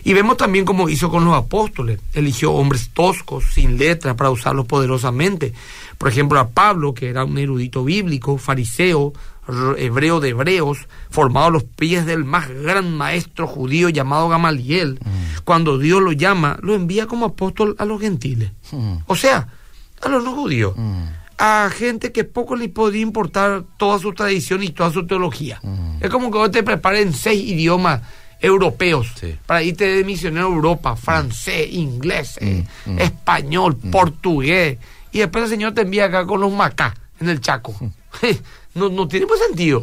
Y 0.02 0.12
vemos 0.12 0.36
también 0.36 0.64
como 0.64 0.88
hizo 0.88 1.08
con 1.08 1.24
los 1.24 1.34
apóstoles. 1.34 2.00
Eligió 2.12 2.50
hombres 2.52 2.90
toscos, 2.92 3.44
sin 3.54 3.78
letras, 3.78 4.16
para 4.16 4.30
usarlos 4.30 4.66
poderosamente. 4.66 5.54
Por 5.98 6.08
ejemplo, 6.08 6.40
a 6.40 6.48
Pablo, 6.48 6.94
que 6.94 7.08
era 7.08 7.24
un 7.24 7.38
erudito 7.38 7.84
bíblico, 7.84 8.38
fariseo, 8.38 9.12
hebreo 9.78 10.18
de 10.18 10.30
hebreos, 10.30 10.78
formado 11.10 11.46
a 11.46 11.50
los 11.50 11.62
pies 11.62 12.06
del 12.06 12.24
más 12.24 12.48
gran 12.48 12.96
maestro 12.96 13.46
judío 13.46 13.90
llamado 13.90 14.28
Gamaliel. 14.28 14.98
Cuando 15.44 15.78
Dios 15.78 16.02
lo 16.02 16.10
llama, 16.10 16.58
lo 16.60 16.74
envía 16.74 17.06
como 17.06 17.26
apóstol 17.26 17.76
a 17.78 17.84
los 17.84 18.00
gentiles. 18.00 18.50
O 19.06 19.14
sea, 19.14 19.46
a 20.02 20.08
los 20.08 20.24
no 20.24 20.32
judíos 20.34 20.74
a 21.38 21.70
gente 21.70 22.12
que 22.12 22.24
poco 22.24 22.56
le 22.56 22.68
podía 22.68 23.02
importar 23.02 23.64
toda 23.76 23.98
su 23.98 24.12
tradición 24.12 24.62
y 24.62 24.70
toda 24.70 24.92
su 24.92 25.06
teología. 25.06 25.60
Mm. 25.62 25.98
Es 26.00 26.10
como 26.10 26.30
que 26.30 26.38
vos 26.38 26.50
te 26.50 26.62
preparen 26.62 27.12
seis 27.12 27.42
idiomas 27.42 28.02
europeos 28.40 29.08
para 29.46 29.62
irte 29.62 29.86
de 29.86 30.04
misionero 30.04 30.46
a 30.46 30.50
Europa, 30.54 30.96
francés, 30.96 31.68
inglés, 31.72 32.36
eh, 32.40 32.64
mm, 32.84 32.90
mm. 32.92 32.98
español, 32.98 33.76
portugués, 33.76 34.78
y 35.12 35.18
después 35.20 35.44
el 35.44 35.50
Señor 35.50 35.72
te 35.72 35.82
envía 35.82 36.06
acá 36.06 36.26
con 36.26 36.40
los 36.40 36.52
macá 36.52 36.94
en 37.20 37.28
el 37.28 37.40
Chaco. 37.40 37.74
no, 38.74 38.88
no 38.90 39.08
tiene 39.08 39.26
pues 39.26 39.40
sentido, 39.40 39.82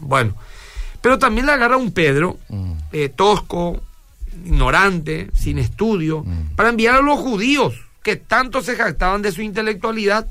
Bueno, 0.00 0.34
pero 1.00 1.18
también 1.18 1.46
le 1.46 1.52
agarra 1.52 1.76
un 1.76 1.92
Pedro, 1.92 2.38
eh, 2.92 3.08
tosco, 3.08 3.80
ignorante, 4.44 5.30
sin 5.34 5.58
estudio, 5.58 6.24
para 6.56 6.70
enviar 6.70 6.96
a 6.96 7.02
los 7.02 7.18
judíos 7.18 7.74
que 8.02 8.16
tanto 8.16 8.62
se 8.62 8.76
jactaban 8.76 9.20
de 9.20 9.32
su 9.32 9.42
intelectualidad 9.42 10.28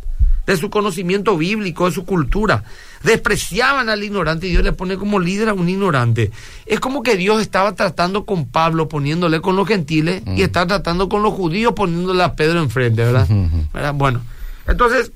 de 0.48 0.58
su 0.58 0.70
conocimiento 0.70 1.38
bíblico, 1.38 1.86
de 1.88 1.92
su 1.92 2.06
cultura. 2.06 2.64
Despreciaban 3.04 3.90
al 3.90 4.04
ignorante 4.04 4.48
y 4.48 4.52
Dios 4.52 4.64
le 4.64 4.72
pone 4.72 4.98
como 4.98 5.20
líder 5.20 5.50
a 5.50 5.54
un 5.54 5.70
ignorante. 5.70 6.32
Es 6.66 6.80
como 6.80 7.04
que 7.04 7.18
Dios 7.18 7.42
estaba 7.42 7.76
tratando 7.76 8.26
con 8.26 8.48
Pablo, 8.48 8.88
poniéndole 8.88 9.42
con 9.42 9.56
los 9.56 9.68
gentiles, 9.68 10.24
y 10.26 10.30
mm. 10.30 10.42
está 10.42 10.66
tratando 10.66 11.10
con 11.10 11.22
los 11.22 11.34
judíos, 11.34 11.74
poniéndole 11.76 12.24
a 12.24 12.34
Pedro 12.34 12.62
enfrente, 12.62 13.04
¿verdad? 13.04 13.94
Bueno, 13.94 14.22
entonces, 14.66 15.12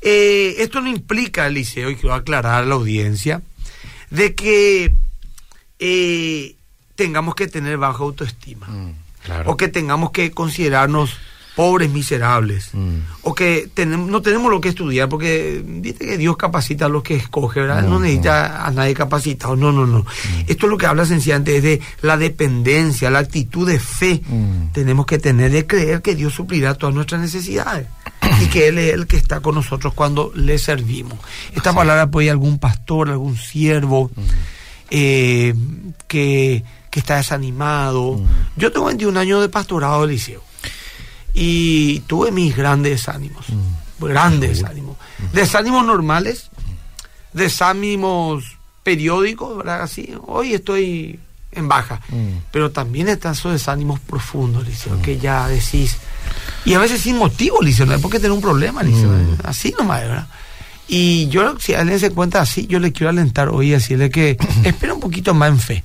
eh, 0.00 0.54
esto 0.58 0.80
no 0.80 0.88
implica, 0.88 1.46
Eliseo, 1.48 1.90
y 1.90 1.96
quiero 1.96 2.14
aclarar 2.14 2.62
a 2.62 2.66
la 2.66 2.76
audiencia, 2.76 3.42
de 4.10 4.34
que 4.34 4.94
eh, 5.80 6.56
tengamos 6.94 7.34
que 7.34 7.48
tener 7.48 7.76
baja 7.76 8.04
autoestima. 8.04 8.68
Mm, 8.68 8.92
o 9.46 9.56
que 9.56 9.68
tengamos 9.68 10.10
que 10.10 10.32
considerarnos 10.32 11.16
pobres 11.54 11.90
miserables, 11.90 12.70
mm. 12.72 12.96
o 13.22 13.34
que 13.34 13.68
tenemos, 13.74 14.08
no 14.08 14.22
tenemos 14.22 14.50
lo 14.50 14.60
que 14.60 14.70
estudiar, 14.70 15.08
porque 15.08 15.62
viste 15.64 16.06
que 16.06 16.16
Dios 16.16 16.36
capacita 16.36 16.86
a 16.86 16.88
los 16.88 17.02
que 17.02 17.14
escoge, 17.14 17.60
¿verdad? 17.60 17.82
No, 17.82 18.00
necesita 18.00 18.66
a 18.66 18.70
nadie 18.70 18.94
capacitado, 18.94 19.54
no, 19.54 19.70
no, 19.70 19.86
no. 19.86 20.00
Mm. 20.00 20.40
Esto 20.46 20.66
es 20.66 20.70
lo 20.70 20.78
que 20.78 20.86
habla 20.86 21.04
sencillamente 21.04 21.56
es 21.56 21.62
de 21.62 21.80
la 22.00 22.16
dependencia, 22.16 23.10
la 23.10 23.18
actitud 23.18 23.68
de 23.68 23.78
fe. 23.78 24.22
Mm. 24.26 24.72
Tenemos 24.72 25.04
que 25.04 25.18
tener 25.18 25.50
de 25.50 25.66
creer 25.66 26.00
que 26.00 26.14
Dios 26.14 26.32
suplirá 26.32 26.74
todas 26.74 26.94
nuestras 26.94 27.20
necesidades 27.20 27.86
y 28.40 28.46
que 28.46 28.68
Él 28.68 28.78
es 28.78 28.94
el 28.94 29.06
que 29.06 29.18
está 29.18 29.40
con 29.40 29.54
nosotros 29.54 29.92
cuando 29.92 30.32
le 30.34 30.58
servimos. 30.58 31.18
Esta 31.54 31.74
palabra 31.74 32.10
puede 32.10 32.30
algún 32.30 32.58
pastor, 32.58 33.10
algún 33.10 33.36
siervo 33.36 34.10
eh, 34.88 35.54
que, 36.08 36.64
que 36.90 37.00
está 37.00 37.16
desanimado. 37.16 38.22
Yo 38.56 38.72
tengo 38.72 38.86
21 38.86 39.20
años 39.20 39.42
de 39.42 39.50
pastorado 39.50 40.06
de 40.06 40.14
liceo 40.14 40.51
y 41.34 42.00
tuve 42.00 42.30
mis 42.30 42.56
grandes 42.56 43.08
ánimos, 43.08 43.46
mm. 43.48 44.04
grandes 44.04 44.64
ánimos. 44.64 44.96
Mm. 45.18 45.34
Desánimos 45.34 45.86
normales, 45.86 46.50
desánimos 47.32 48.58
periódicos, 48.82 49.56
¿verdad? 49.56 49.82
Así, 49.82 50.14
hoy 50.26 50.54
estoy 50.54 51.18
en 51.52 51.68
baja, 51.68 52.00
mm. 52.08 52.50
pero 52.50 52.70
también 52.70 53.08
están 53.08 53.32
esos 53.32 53.52
desánimos 53.52 54.00
profundos, 54.00 54.66
Liceo, 54.66 55.00
que 55.02 55.18
ya 55.18 55.48
decís, 55.48 55.96
y 56.64 56.74
a 56.74 56.78
veces 56.78 57.00
sin 57.00 57.18
motivo, 57.18 57.60
Liceo, 57.62 57.86
no 57.86 57.92
hay 57.92 58.00
por 58.00 58.10
qué 58.10 58.18
tener 58.18 58.32
un 58.32 58.40
problema, 58.40 58.82
Liceo, 58.82 59.10
así 59.44 59.74
nomás, 59.78 60.00
¿verdad? 60.00 60.26
Y 60.88 61.28
yo, 61.28 61.58
si 61.58 61.74
alguien 61.74 61.98
se 61.98 62.10
cuenta 62.10 62.40
así, 62.40 62.66
yo 62.66 62.78
le 62.78 62.92
quiero 62.92 63.10
alentar 63.10 63.48
hoy 63.48 63.68
y 63.68 63.70
decirle 63.70 64.10
que 64.10 64.36
espera 64.64 64.94
un 64.94 65.00
poquito 65.00 65.32
más 65.34 65.50
en 65.50 65.58
fe, 65.58 65.84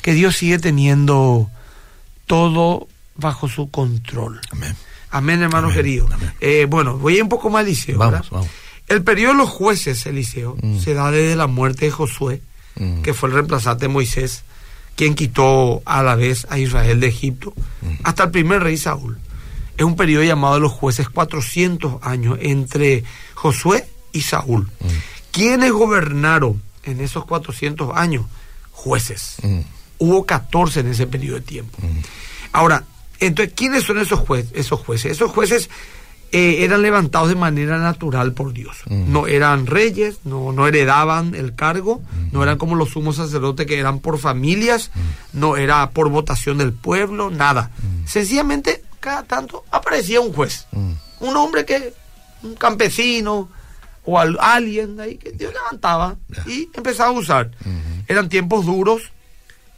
que 0.00 0.14
Dios 0.14 0.36
sigue 0.36 0.58
teniendo 0.58 1.50
todo 2.26 2.88
bajo 3.22 3.48
su 3.48 3.70
control. 3.70 4.40
Amén. 4.50 4.76
Amén, 5.10 5.42
hermano 5.42 5.70
querido. 5.70 6.08
Eh, 6.40 6.66
bueno, 6.68 6.98
voy 6.98 7.14
a 7.14 7.16
ir 7.16 7.22
un 7.22 7.28
poco 7.28 7.50
más, 7.50 7.64
Eliseo. 7.64 7.98
Vamos, 7.98 8.30
vamos. 8.30 8.48
El 8.88 9.02
periodo 9.02 9.32
de 9.32 9.38
los 9.38 9.50
jueces, 9.50 10.04
Eliseo, 10.06 10.56
mm. 10.60 10.78
se 10.78 10.94
da 10.94 11.10
desde 11.10 11.36
la 11.36 11.46
muerte 11.46 11.84
de 11.84 11.90
Josué, 11.90 12.42
mm. 12.76 13.02
que 13.02 13.14
fue 13.14 13.28
el 13.28 13.34
reemplazante 13.34 13.86
de 13.86 13.88
Moisés, 13.88 14.42
quien 14.96 15.14
quitó 15.14 15.82
a 15.84 16.02
la 16.02 16.14
vez 16.14 16.46
a 16.50 16.58
Israel 16.58 17.00
de 17.00 17.08
Egipto, 17.08 17.52
mm. 17.82 17.94
hasta 18.04 18.24
el 18.24 18.30
primer 18.30 18.62
rey 18.62 18.76
Saúl. 18.76 19.18
Es 19.76 19.84
un 19.84 19.96
periodo 19.96 20.24
llamado 20.24 20.54
de 20.54 20.60
los 20.60 20.72
jueces, 20.72 21.08
400 21.08 22.02
años 22.02 22.38
entre 22.40 23.04
Josué 23.34 23.88
y 24.12 24.22
Saúl. 24.22 24.70
¿Quiénes 25.30 25.72
gobernaron 25.72 26.62
en 26.84 27.00
esos 27.00 27.24
400 27.24 27.96
años? 27.96 28.26
Jueces. 28.70 29.36
Hubo 29.98 30.26
14 30.26 30.80
en 30.80 30.88
ese 30.88 31.06
periodo 31.06 31.36
de 31.36 31.42
tiempo. 31.42 31.78
Ahora, 32.52 32.84
entonces, 33.26 33.54
¿quiénes 33.54 33.84
son 33.84 33.98
esos, 33.98 34.20
jueces? 34.20 34.52
esos 34.54 34.80
jueces? 34.80 35.12
Esos 35.12 35.30
jueces 35.30 35.70
eh, 36.32 36.64
eran 36.64 36.80
levantados 36.82 37.28
de 37.28 37.34
manera 37.34 37.78
natural 37.78 38.32
por 38.32 38.54
Dios. 38.54 38.78
No 38.86 39.26
eran 39.26 39.66
reyes, 39.66 40.20
no, 40.24 40.50
no 40.52 40.66
heredaban 40.66 41.34
el 41.34 41.54
cargo, 41.54 42.00
no 42.32 42.42
eran 42.42 42.56
como 42.56 42.74
los 42.74 42.90
sumos 42.90 43.16
sacerdotes 43.16 43.66
que 43.66 43.78
eran 43.78 44.00
por 44.00 44.18
familias, 44.18 44.90
no 45.34 45.58
era 45.58 45.90
por 45.90 46.08
votación 46.08 46.56
del 46.56 46.72
pueblo, 46.72 47.30
nada. 47.30 47.70
Sencillamente, 48.06 48.82
cada 48.98 49.24
tanto 49.24 49.64
aparecía 49.70 50.20
un 50.22 50.32
juez, 50.32 50.66
un 51.20 51.36
hombre 51.36 51.66
que, 51.66 51.92
un 52.42 52.54
campesino 52.54 53.50
o 54.04 54.18
alguien 54.18 54.98
ahí 55.00 55.16
que 55.18 55.32
Dios 55.32 55.52
levantaba 55.52 56.16
y 56.46 56.68
empezaba 56.72 57.10
a 57.10 57.18
usar. 57.18 57.50
Eran 58.08 58.30
tiempos 58.30 58.64
duros, 58.64 59.12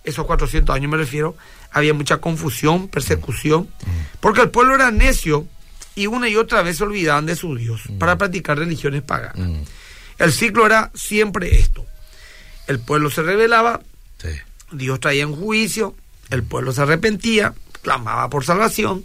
esos 0.04 0.26
400 0.26 0.74
años 0.74 0.90
me 0.90 0.98
refiero, 0.98 1.36
había 1.72 1.94
mucha 1.94 2.18
confusión, 2.18 2.88
persecución, 2.88 3.68
porque 4.20 4.42
el 4.42 4.50
pueblo 4.50 4.74
era 4.74 4.90
necio 4.90 5.46
y 5.96 6.06
una 6.06 6.28
y 6.28 6.36
otra 6.36 6.62
vez 6.62 6.76
se 6.76 6.84
olvidaban 6.84 7.26
de 7.26 7.36
su 7.36 7.56
Dios 7.56 7.82
para 7.98 8.16
practicar 8.16 8.58
religiones 8.58 9.02
paganas. 9.02 9.66
El 10.18 10.32
ciclo 10.32 10.66
era 10.66 10.90
siempre 10.94 11.58
esto. 11.58 11.84
El 12.66 12.78
pueblo 12.78 13.10
se 13.10 13.22
rebelaba, 13.22 13.80
Dios 14.72 15.00
traía 15.00 15.26
un 15.26 15.36
juicio, 15.36 15.94
el 16.30 16.42
pueblo 16.42 16.72
se 16.72 16.82
arrepentía, 16.82 17.54
clamaba 17.82 18.28
por 18.30 18.44
salvación, 18.44 19.04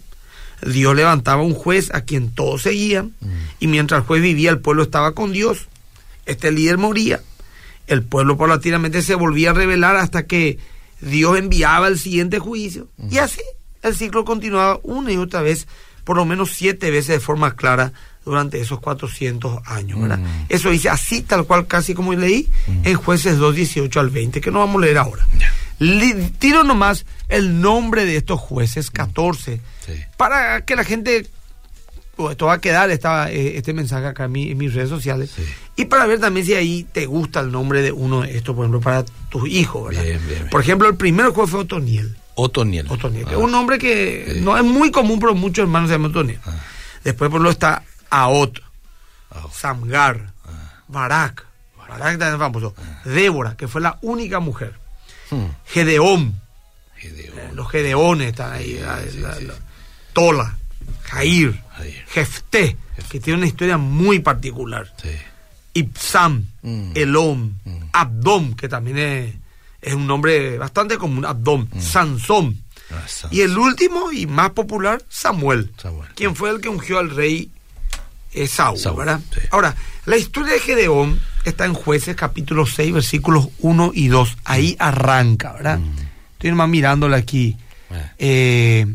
Dios 0.65 0.95
levantaba 0.95 1.41
un 1.41 1.53
juez 1.53 1.93
a 1.93 2.01
quien 2.01 2.33
todos 2.33 2.63
seguían, 2.63 3.13
y 3.59 3.67
mientras 3.67 4.01
el 4.01 4.07
juez 4.07 4.21
vivía, 4.21 4.49
el 4.51 4.59
pueblo 4.59 4.83
estaba 4.83 5.13
con 5.13 5.31
Dios, 5.31 5.67
este 6.25 6.51
líder 6.51 6.77
moría, 6.77 7.21
el 7.87 8.03
pueblo 8.03 8.37
paulatinamente 8.37 9.01
se 9.01 9.15
volvía 9.15 9.51
a 9.51 9.53
rebelar 9.53 9.95
hasta 9.95 10.25
que 10.27 10.59
Dios 11.01 11.37
enviaba 11.37 11.87
el 11.87 11.97
siguiente 11.97 12.39
juicio. 12.39 12.87
Y 13.09 13.17
así 13.17 13.41
el 13.81 13.95
ciclo 13.95 14.25
continuaba 14.25 14.79
una 14.83 15.11
y 15.11 15.17
otra 15.17 15.41
vez, 15.41 15.67
por 16.03 16.17
lo 16.17 16.25
menos 16.25 16.51
siete 16.51 16.91
veces 16.91 17.07
de 17.07 17.19
forma 17.19 17.55
clara 17.55 17.93
durante 18.25 18.59
esos 18.59 18.79
400 18.79 19.61
años. 19.65 19.99
Eso 20.49 20.69
dice 20.69 20.89
así, 20.89 21.21
tal 21.21 21.45
cual, 21.45 21.67
casi 21.67 21.93
como 21.93 22.13
leí, 22.13 22.49
en 22.83 22.95
jueces 22.95 23.37
2, 23.37 23.55
18 23.55 23.99
al 23.99 24.09
20, 24.09 24.41
que 24.41 24.51
no 24.51 24.59
vamos 24.59 24.81
a 24.81 24.85
leer 24.85 24.97
ahora. 24.97 25.25
tiro 26.39 26.63
nomás 26.63 27.05
el 27.29 27.61
nombre 27.61 28.05
de 28.05 28.17
estos 28.17 28.39
jueces, 28.39 28.91
14, 28.91 29.61
para 30.17 30.65
que 30.65 30.75
la 30.75 30.83
gente 30.83 31.27
esto 32.29 32.47
va 32.47 32.53
a 32.53 32.61
quedar 32.61 32.89
esta, 32.89 33.31
eh, 33.31 33.57
este 33.57 33.73
mensaje 33.73 34.07
acá 34.07 34.25
en, 34.25 34.31
mis 34.31 34.73
redes 34.73 34.89
sociales. 34.89 35.31
Y 35.77 35.85
para 35.85 36.05
ver 36.05 36.19
también 36.19 36.45
si 36.45 36.53
ahí 36.53 36.83
te 36.83 37.05
gusta 37.05 37.39
el 37.39 37.51
nombre 37.51 37.81
de 37.81 37.91
uno 37.91 38.21
de 38.21 38.35
estos, 38.35 38.55
por 38.55 38.65
ejemplo, 38.65 38.81
para 38.81 39.05
tus 39.29 39.47
hijos. 39.47 39.95
Por 40.51 40.61
ejemplo, 40.61 40.89
el 40.89 40.95
primer 40.97 41.27
juego 41.27 41.47
fue 41.47 41.61
Otoniel. 41.61 42.17
Otoniel. 42.35 42.87
Otoniel. 42.89 43.27
Es 43.29 43.37
un 43.37 43.51
nombre 43.51 43.77
que 43.77 44.39
no 44.41 44.57
es 44.57 44.63
muy 44.63 44.91
común, 44.91 45.19
pero 45.19 45.35
muchos 45.35 45.63
hermanos 45.63 45.89
se 45.89 45.95
llaman 45.95 46.11
Otoniel. 46.11 46.39
Ah. 46.45 46.55
Después, 47.03 47.29
por 47.29 47.37
ejemplo, 47.37 47.51
está 47.51 47.83
Aot, 48.09 48.59
Samgar, 49.53 50.33
ah. 50.45 50.83
Barak. 50.87 51.45
Barak 51.77 52.19
también 52.19 52.39
famoso. 52.39 52.73
Ah. 52.77 53.01
Débora, 53.05 53.55
que 53.55 53.67
fue 53.67 53.81
la 53.81 53.97
única 54.01 54.39
mujer. 54.39 54.73
Hmm. 55.31 55.45
Gedeón. 55.65 56.41
Gedeón. 56.95 57.55
los 57.55 57.69
Gedeones 57.69 58.29
están 58.29 58.53
ahí. 58.53 58.79
Tola. 60.13 60.58
Jair, 61.09 61.61
Jefté, 62.07 62.77
que 63.09 63.19
tiene 63.19 63.37
una 63.39 63.47
historia 63.47 63.77
muy 63.77 64.19
particular. 64.19 64.93
Sí. 65.01 65.09
Ipsam, 65.73 66.45
mm. 66.61 66.91
Elom, 66.95 67.53
mm. 67.63 67.83
Abdom, 67.93 68.53
que 68.53 68.67
también 68.67 68.97
es, 69.81 69.93
un 69.93 70.07
nombre 70.07 70.57
bastante 70.57 70.97
común, 70.97 71.25
Abdom, 71.25 71.67
mm. 71.71 71.81
Sansón. 71.81 72.61
Ah, 72.91 73.05
y 73.29 73.41
el 73.41 73.57
último 73.57 74.11
y 74.11 74.25
más 74.25 74.51
popular, 74.51 75.03
Samuel, 75.09 75.71
quien 76.15 76.35
fue 76.35 76.49
el 76.49 76.59
que 76.59 76.69
ungió 76.69 76.97
al 76.97 77.11
rey 77.11 77.51
eh, 78.33 78.47
Saúl, 78.47 78.79
¿verdad? 78.95 79.19
Ahora, 79.51 79.75
la 80.05 80.17
historia 80.17 80.53
de 80.53 80.59
Gedeón 80.59 81.19
está 81.45 81.65
en 81.65 81.73
Jueces 81.73 82.15
capítulo 82.15 82.65
6, 82.65 82.93
versículos 82.93 83.49
1 83.59 83.91
y 83.93 84.07
2. 84.07 84.37
Ahí 84.43 84.75
arranca, 84.79 85.53
¿verdad? 85.53 85.79
Estoy 86.33 86.49
nomás 86.51 86.69
mirándole 86.69 87.15
aquí 87.15 87.57
eh, 88.17 88.87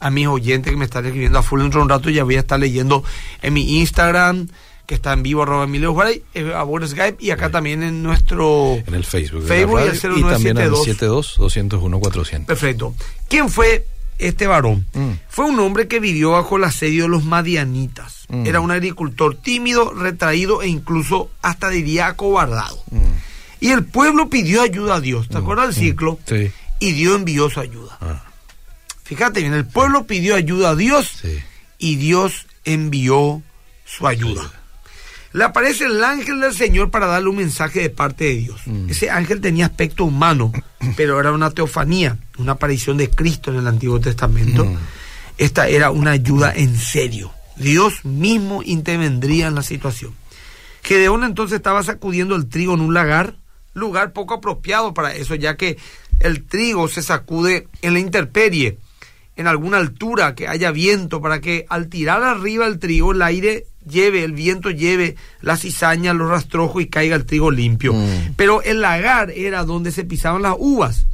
a 0.00 0.10
mis 0.10 0.26
oyentes 0.26 0.70
que 0.70 0.76
me 0.76 0.84
están 0.84 1.06
escribiendo 1.06 1.38
a 1.38 1.42
full 1.42 1.60
dentro 1.60 1.80
de 1.80 1.84
un 1.84 1.90
rato. 1.90 2.10
Ya 2.10 2.24
voy 2.24 2.36
a 2.36 2.40
estar 2.40 2.58
leyendo 2.58 3.04
en 3.42 3.54
mi 3.54 3.78
Instagram, 3.78 4.48
que 4.86 4.94
está 4.94 5.12
en 5.12 5.22
vivo, 5.22 5.42
arroba 5.42 5.64
Emilio 5.64 5.92
Juárez, 5.92 6.22
eh, 6.34 6.52
a 6.54 6.62
buen 6.62 6.86
Skype, 6.86 7.22
y 7.22 7.30
acá 7.30 7.50
también 7.50 7.82
en 7.82 8.02
nuestro... 8.02 8.78
En 8.86 8.94
el 8.94 9.04
Facebook. 9.04 9.44
Facebook 9.46 9.80
y, 9.80 10.06
el 10.06 10.18
y 10.18 10.22
también 10.22 10.58
en 10.58 10.64
el 10.64 10.72
72-201-400. 10.72 12.46
Perfecto. 12.46 12.94
¿Quién 13.28 13.50
fue 13.50 13.86
este 14.18 14.46
varón? 14.46 14.86
Mm. 14.94 15.10
Fue 15.28 15.44
un 15.44 15.60
hombre 15.60 15.88
que 15.88 16.00
vivió 16.00 16.32
bajo 16.32 16.56
el 16.56 16.64
asedio 16.64 17.04
de 17.04 17.10
los 17.10 17.24
madianitas. 17.24 18.24
Mm. 18.28 18.46
Era 18.46 18.60
un 18.60 18.70
agricultor 18.70 19.36
tímido, 19.36 19.92
retraído 19.92 20.62
e 20.62 20.68
incluso 20.68 21.30
hasta 21.42 21.68
diría 21.68 22.06
acobardado. 22.06 22.82
Mm. 22.90 23.28
Y 23.60 23.70
el 23.70 23.84
pueblo 23.84 24.30
pidió 24.30 24.62
ayuda 24.62 24.96
a 24.96 25.00
Dios. 25.00 25.28
¿Te 25.28 25.38
acuerdas 25.38 25.74
del 25.74 25.74
ciclo? 25.74 26.18
Sí. 26.26 26.50
Y 26.80 26.92
Dios 26.92 27.16
envió 27.16 27.50
su 27.50 27.60
ayuda. 27.60 27.98
Ah, 28.00 28.22
Fíjate 29.08 29.40
bien, 29.40 29.54
el 29.54 29.64
pueblo 29.64 30.06
pidió 30.06 30.34
ayuda 30.34 30.70
a 30.70 30.76
Dios 30.76 31.20
sí. 31.22 31.38
y 31.78 31.96
Dios 31.96 32.46
envió 32.66 33.42
su 33.86 34.06
ayuda. 34.06 34.52
Le 35.32 35.44
aparece 35.44 35.86
el 35.86 36.04
ángel 36.04 36.40
del 36.40 36.52
Señor 36.52 36.90
para 36.90 37.06
darle 37.06 37.30
un 37.30 37.36
mensaje 37.36 37.80
de 37.80 37.88
parte 37.88 38.24
de 38.24 38.34
Dios. 38.34 38.60
Mm. 38.66 38.90
Ese 38.90 39.08
ángel 39.08 39.40
tenía 39.40 39.64
aspecto 39.64 40.04
humano, 40.04 40.52
pero 40.96 41.18
era 41.18 41.32
una 41.32 41.50
teofanía, 41.52 42.18
una 42.36 42.52
aparición 42.52 42.98
de 42.98 43.08
Cristo 43.08 43.50
en 43.50 43.56
el 43.56 43.66
Antiguo 43.66 43.98
Testamento. 43.98 44.66
Mm. 44.66 44.76
Esta 45.38 45.68
era 45.68 45.90
una 45.90 46.10
ayuda 46.10 46.52
en 46.54 46.76
serio. 46.76 47.32
Dios 47.56 48.04
mismo 48.04 48.62
intervendría 48.62 49.46
en 49.46 49.54
la 49.54 49.62
situación. 49.62 50.14
Gedeón 50.82 51.24
entonces 51.24 51.56
estaba 51.56 51.82
sacudiendo 51.82 52.36
el 52.36 52.50
trigo 52.50 52.74
en 52.74 52.80
un 52.80 52.92
lagar, 52.92 53.36
lugar 53.72 54.12
poco 54.12 54.34
apropiado 54.34 54.92
para 54.92 55.14
eso, 55.14 55.34
ya 55.34 55.56
que 55.56 55.78
el 56.20 56.44
trigo 56.44 56.88
se 56.88 57.02
sacude 57.02 57.68
en 57.80 57.94
la 57.94 58.00
intemperie, 58.00 58.78
en 59.38 59.46
alguna 59.46 59.78
altura, 59.78 60.34
que 60.34 60.48
haya 60.48 60.72
viento, 60.72 61.22
para 61.22 61.40
que 61.40 61.64
al 61.68 61.88
tirar 61.88 62.24
arriba 62.24 62.66
el 62.66 62.80
trigo, 62.80 63.12
el 63.12 63.22
aire 63.22 63.66
lleve, 63.88 64.24
el 64.24 64.32
viento 64.32 64.70
lleve 64.70 65.14
la 65.40 65.56
cizaña, 65.56 66.12
los 66.12 66.28
rastrojos 66.28 66.82
y 66.82 66.88
caiga 66.88 67.14
el 67.14 67.24
trigo 67.24 67.52
limpio. 67.52 67.94
Mm. 67.94 68.34
Pero 68.36 68.62
el 68.62 68.80
lagar 68.80 69.30
era 69.30 69.62
donde 69.62 69.92
se 69.92 70.04
pisaban 70.04 70.42
las 70.42 70.56
uvas. 70.58 71.06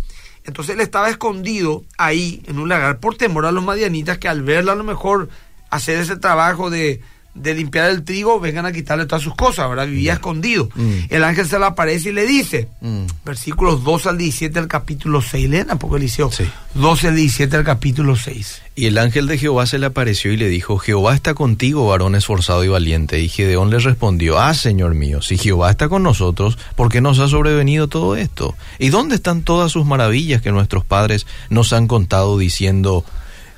Entonces 0.44 0.74
él 0.74 0.80
estaba 0.80 1.10
escondido 1.10 1.84
ahí 1.98 2.42
en 2.46 2.58
un 2.58 2.70
lagar 2.70 2.98
por 2.98 3.14
temor 3.16 3.44
a 3.44 3.52
los 3.52 3.62
madianitas 3.62 4.16
que 4.16 4.28
al 4.28 4.42
verlo 4.42 4.72
a 4.72 4.76
lo 4.76 4.84
mejor 4.84 5.28
hacer 5.68 5.98
ese 5.98 6.16
trabajo 6.16 6.70
de, 6.70 7.02
de 7.34 7.52
limpiar 7.54 7.90
el 7.90 8.04
trigo 8.04 8.38
vengan 8.38 8.64
a 8.64 8.72
quitarle 8.72 9.06
todas 9.06 9.22
sus 9.22 9.34
cosas, 9.34 9.68
¿verdad? 9.68 9.86
Vivía 9.88 10.12
escondido. 10.14 10.68
Mm. 10.74 10.92
El 11.10 11.24
ángel 11.24 11.48
se 11.48 11.58
le 11.58 11.64
aparece 11.64 12.10
y 12.10 12.12
le 12.12 12.26
dice, 12.26 12.68
Mm. 12.80 13.06
versículos 13.24 13.82
12 13.82 14.08
al 14.10 14.18
17 14.18 14.58
del 14.60 14.68
capítulo 14.68 15.20
6, 15.20 15.50
leen 15.50 15.66
tampoco 15.66 15.96
Eliseo, 15.96 16.30
Sí. 16.30 16.44
12 16.74 17.08
al 17.08 17.16
17 17.16 17.56
del 17.56 17.66
capítulo 17.66 18.14
6. 18.16 18.62
Y 18.76 18.86
el 18.86 18.98
ángel 18.98 19.26
de 19.26 19.38
Jehová 19.38 19.66
se 19.66 19.78
le 19.78 19.86
apareció 19.86 20.32
y 20.32 20.36
le 20.36 20.48
dijo, 20.48 20.78
Jehová 20.78 21.14
está 21.14 21.34
contigo, 21.34 21.86
varón 21.88 22.14
esforzado 22.14 22.62
y 22.64 22.68
valiente. 22.68 23.20
Y 23.20 23.28
Gedeón 23.28 23.70
le 23.70 23.78
respondió, 23.78 24.38
Ah, 24.40 24.54
Señor 24.54 24.94
mío, 24.94 25.20
si 25.22 25.36
Jehová 25.38 25.70
está 25.70 25.88
con 25.88 26.02
nosotros, 26.02 26.58
¿por 26.76 26.88
qué 26.88 27.00
nos 27.00 27.18
ha 27.20 27.28
sobrevenido 27.28 27.88
todo 27.88 28.16
esto? 28.16 28.54
¿Y 28.78 28.88
dónde 28.90 29.14
están 29.16 29.42
todas 29.42 29.70
sus 29.72 29.84
maravillas 29.86 30.40
que 30.42 30.50
nuestros 30.52 30.84
padres 30.84 31.26
nos 31.50 31.72
han 31.72 31.86
contado 31.88 32.36
diciendo, 32.38 33.04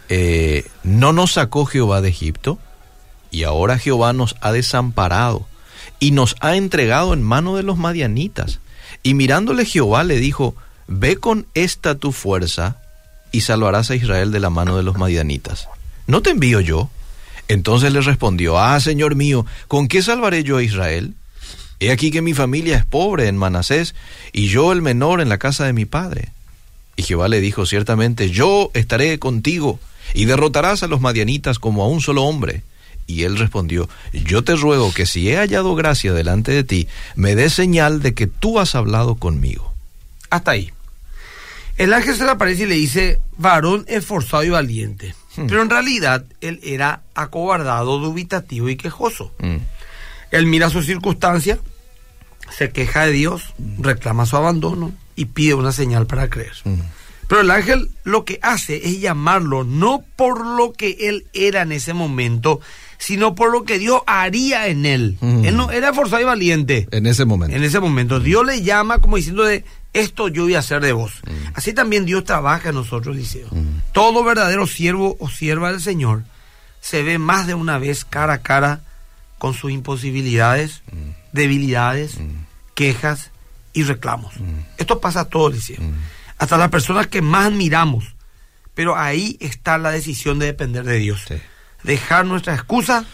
eh, 0.09 0.65
¿no 0.85 1.13
nos 1.13 1.33
sacó 1.33 1.65
Jehová 1.67 2.01
de 2.01 2.09
Egipto? 2.11 2.59
Y 3.31 3.45
ahora 3.45 3.79
Jehová 3.79 4.13
nos 4.13 4.37
ha 4.41 4.53
desamparado 4.53 5.47
y 5.99 6.11
nos 6.11 6.37
ha 6.41 6.57
entregado 6.57 7.13
en 7.13 7.23
mano 7.23 7.57
de 7.57 7.63
los 7.63 7.79
madianitas. 7.79 8.61
Y 9.03 9.15
mirándole 9.15 9.65
Jehová 9.65 10.05
le 10.05 10.17
dijo, 10.17 10.55
Ve 10.89 11.17
con 11.17 11.47
esta 11.55 11.97
tu 11.97 12.13
fuerza 12.13 12.79
y 13.33 13.41
salvarás 13.41 13.91
a 13.91 13.97
Israel 13.97 14.31
de 14.31 14.41
la 14.41 14.51
mano 14.51 14.77
de 14.77 14.83
los 14.83 14.97
madianitas. 14.97 15.69
¿No 16.07 16.23
te 16.23 16.31
envío 16.31 16.61
yo? 16.61 16.91
Entonces 17.49 17.93
le 17.93 18.01
respondió, 18.01 18.59
Ah, 18.59 18.79
Señor 18.81 19.15
mío, 19.15 19.47
¿con 19.69 19.89
qué 19.89 20.03
salvaré 20.03 20.45
yo 20.45 20.59
a 20.59 20.63
Israel? 20.63 21.15
He 21.81 21.91
aquí 21.91 22.11
que 22.11 22.23
mi 22.23 22.33
familia 22.35 22.77
es 22.77 22.87
pobre 22.87 23.29
en 23.29 23.37
Manasés 23.37 23.95
y 24.33 24.49
yo 24.49 24.73
el 24.73 24.81
menor 24.81 25.21
en 25.21 25.29
la 25.29 25.39
casa 25.39 25.67
de 25.67 25.73
mi 25.73 25.85
padre. 25.85 26.31
Y 26.97 27.03
Jehová 27.03 27.29
le 27.29 27.41
dijo, 27.41 27.67
ciertamente 27.67 28.31
yo 28.31 28.71
estaré 28.73 29.19
contigo 29.19 29.79
y 30.15 30.25
derrotarás 30.25 30.83
a 30.83 30.87
los 30.87 31.01
madianitas 31.01 31.59
como 31.59 31.85
a 31.85 31.89
un 31.89 32.01
solo 32.01 32.25
hombre. 32.25 32.63
Y 33.07 33.23
él 33.25 33.39
respondió, 33.39 33.89
yo 34.13 34.43
te 34.43 34.57
ruego 34.57 34.93
que 34.93 35.07
si 35.07 35.31
he 35.31 35.37
hallado 35.37 35.75
gracia 35.77 36.13
delante 36.13 36.53
de 36.53 36.65
ti, 36.65 36.89
me 37.15 37.35
des 37.37 37.53
señal 37.53 38.03
de 38.03 38.15
que 38.15 38.27
tú 38.27 38.59
has 38.59 38.75
hablado 38.75 39.15
conmigo. 39.15 39.73
Hasta 40.31 40.51
ahí. 40.53 40.73
El 41.77 41.93
ángel 41.93 42.17
se 42.17 42.25
le 42.25 42.31
aparece 42.31 42.65
y 42.65 42.67
le 42.67 42.75
dice, 42.75 43.21
varón 43.37 43.85
esforzado 43.87 44.43
y 44.43 44.49
valiente. 44.49 45.15
Hmm. 45.37 45.47
Pero 45.47 45.63
en 45.63 45.71
realidad 45.71 46.25
él 46.41 46.59
era 46.63 47.03
acobardado, 47.15 47.99
dubitativo 47.99 48.69
y 48.71 48.77
quejoso. 48.77 49.33
Mm, 49.39 49.57
Él 50.33 50.47
mira 50.47 50.71
su 50.71 50.83
circunstancia, 50.83 51.59
se 52.57 52.71
queja 52.71 53.05
de 53.07 53.13
Dios, 53.13 53.55
reclama 53.79 54.25
su 54.27 54.37
abandono 54.37 54.93
y 55.15 55.27
pide 55.27 55.55
una 55.55 55.73
señal 55.73 56.07
para 56.07 56.29
creer. 56.31 56.55
mm, 56.65 56.81
Pero 57.29 57.43
el 57.43 57.51
ángel 57.51 57.91
lo 58.05 58.25
que 58.25 58.39
hace 58.43 58.89
es 58.89 58.99
llamarlo 59.01 59.63
no 59.65 60.03
por 60.17 60.47
lo 60.47 60.73
que 60.73 60.97
él 61.09 61.27
era 61.35 61.63
en 61.63 61.73
ese 61.73 61.93
momento, 61.93 62.61
sino 62.99 63.35
por 63.35 63.51
lo 63.53 63.65
que 63.65 63.79
Dios 63.79 64.01
haría 64.07 64.69
en 64.69 64.87
él. 64.87 65.17
Mm. 65.21 65.45
Él 65.45 65.57
no 65.57 65.71
era 65.71 65.91
esforzado 65.91 66.23
y 66.23 66.25
valiente. 66.25 66.89
En 66.91 67.07
ese 67.07 67.25
momento. 67.25 67.57
En 67.57 67.63
ese 67.65 67.81
momento 67.81 68.21
Dios 68.21 68.45
le 68.47 68.63
llama 68.63 68.99
como 69.01 69.17
diciendo 69.17 69.45
de 69.45 69.65
esto 69.93 70.29
yo 70.29 70.43
voy 70.45 70.55
a 70.55 70.59
hacer 70.61 70.81
de 70.83 70.93
vos. 70.93 71.13
Mm. 71.27 71.31
Así 71.55 71.73
también 71.73 72.05
Dios 72.07 72.25
trabaja 72.25 72.69
en 72.71 72.75
nosotros, 72.75 73.17
Liceo. 73.17 73.49
Todo 73.93 74.23
verdadero 74.25 74.67
siervo 74.67 75.17
o 75.21 75.29
sierva 75.29 75.71
del 75.73 75.81
Señor 75.81 76.25
se 76.81 77.03
ve 77.03 77.19
más 77.19 77.47
de 77.47 77.55
una 77.55 77.79
vez 77.79 78.05
cara 78.05 78.35
a 78.35 78.39
cara 78.43 78.81
con 79.39 79.55
sus 79.55 79.71
imposibilidades, 79.73 80.83
Mm. 80.93 81.11
debilidades, 81.33 82.19
quejas 82.75 83.31
y 83.73 83.83
reclamos. 83.85 84.35
Esto 84.79 85.01
pasa 85.01 85.21
a 85.21 85.25
todos, 85.27 85.55
Liceo. 85.55 85.79
Hasta 86.39 86.57
las 86.59 86.69
personas 86.71 87.07
que 87.07 87.23
más 87.23 87.47
admiramos. 87.47 88.15
Pero 88.75 88.95
ahí 88.97 89.39
está 89.41 89.79
la 89.79 89.91
decisión 89.91 90.39
de 90.39 90.47
depender 90.47 90.85
de 90.85 90.99
Dios. 90.99 91.25
Sí. 91.27 91.35
Dejar 91.87 92.27
nuestra 92.27 92.55
excusa 92.55 93.05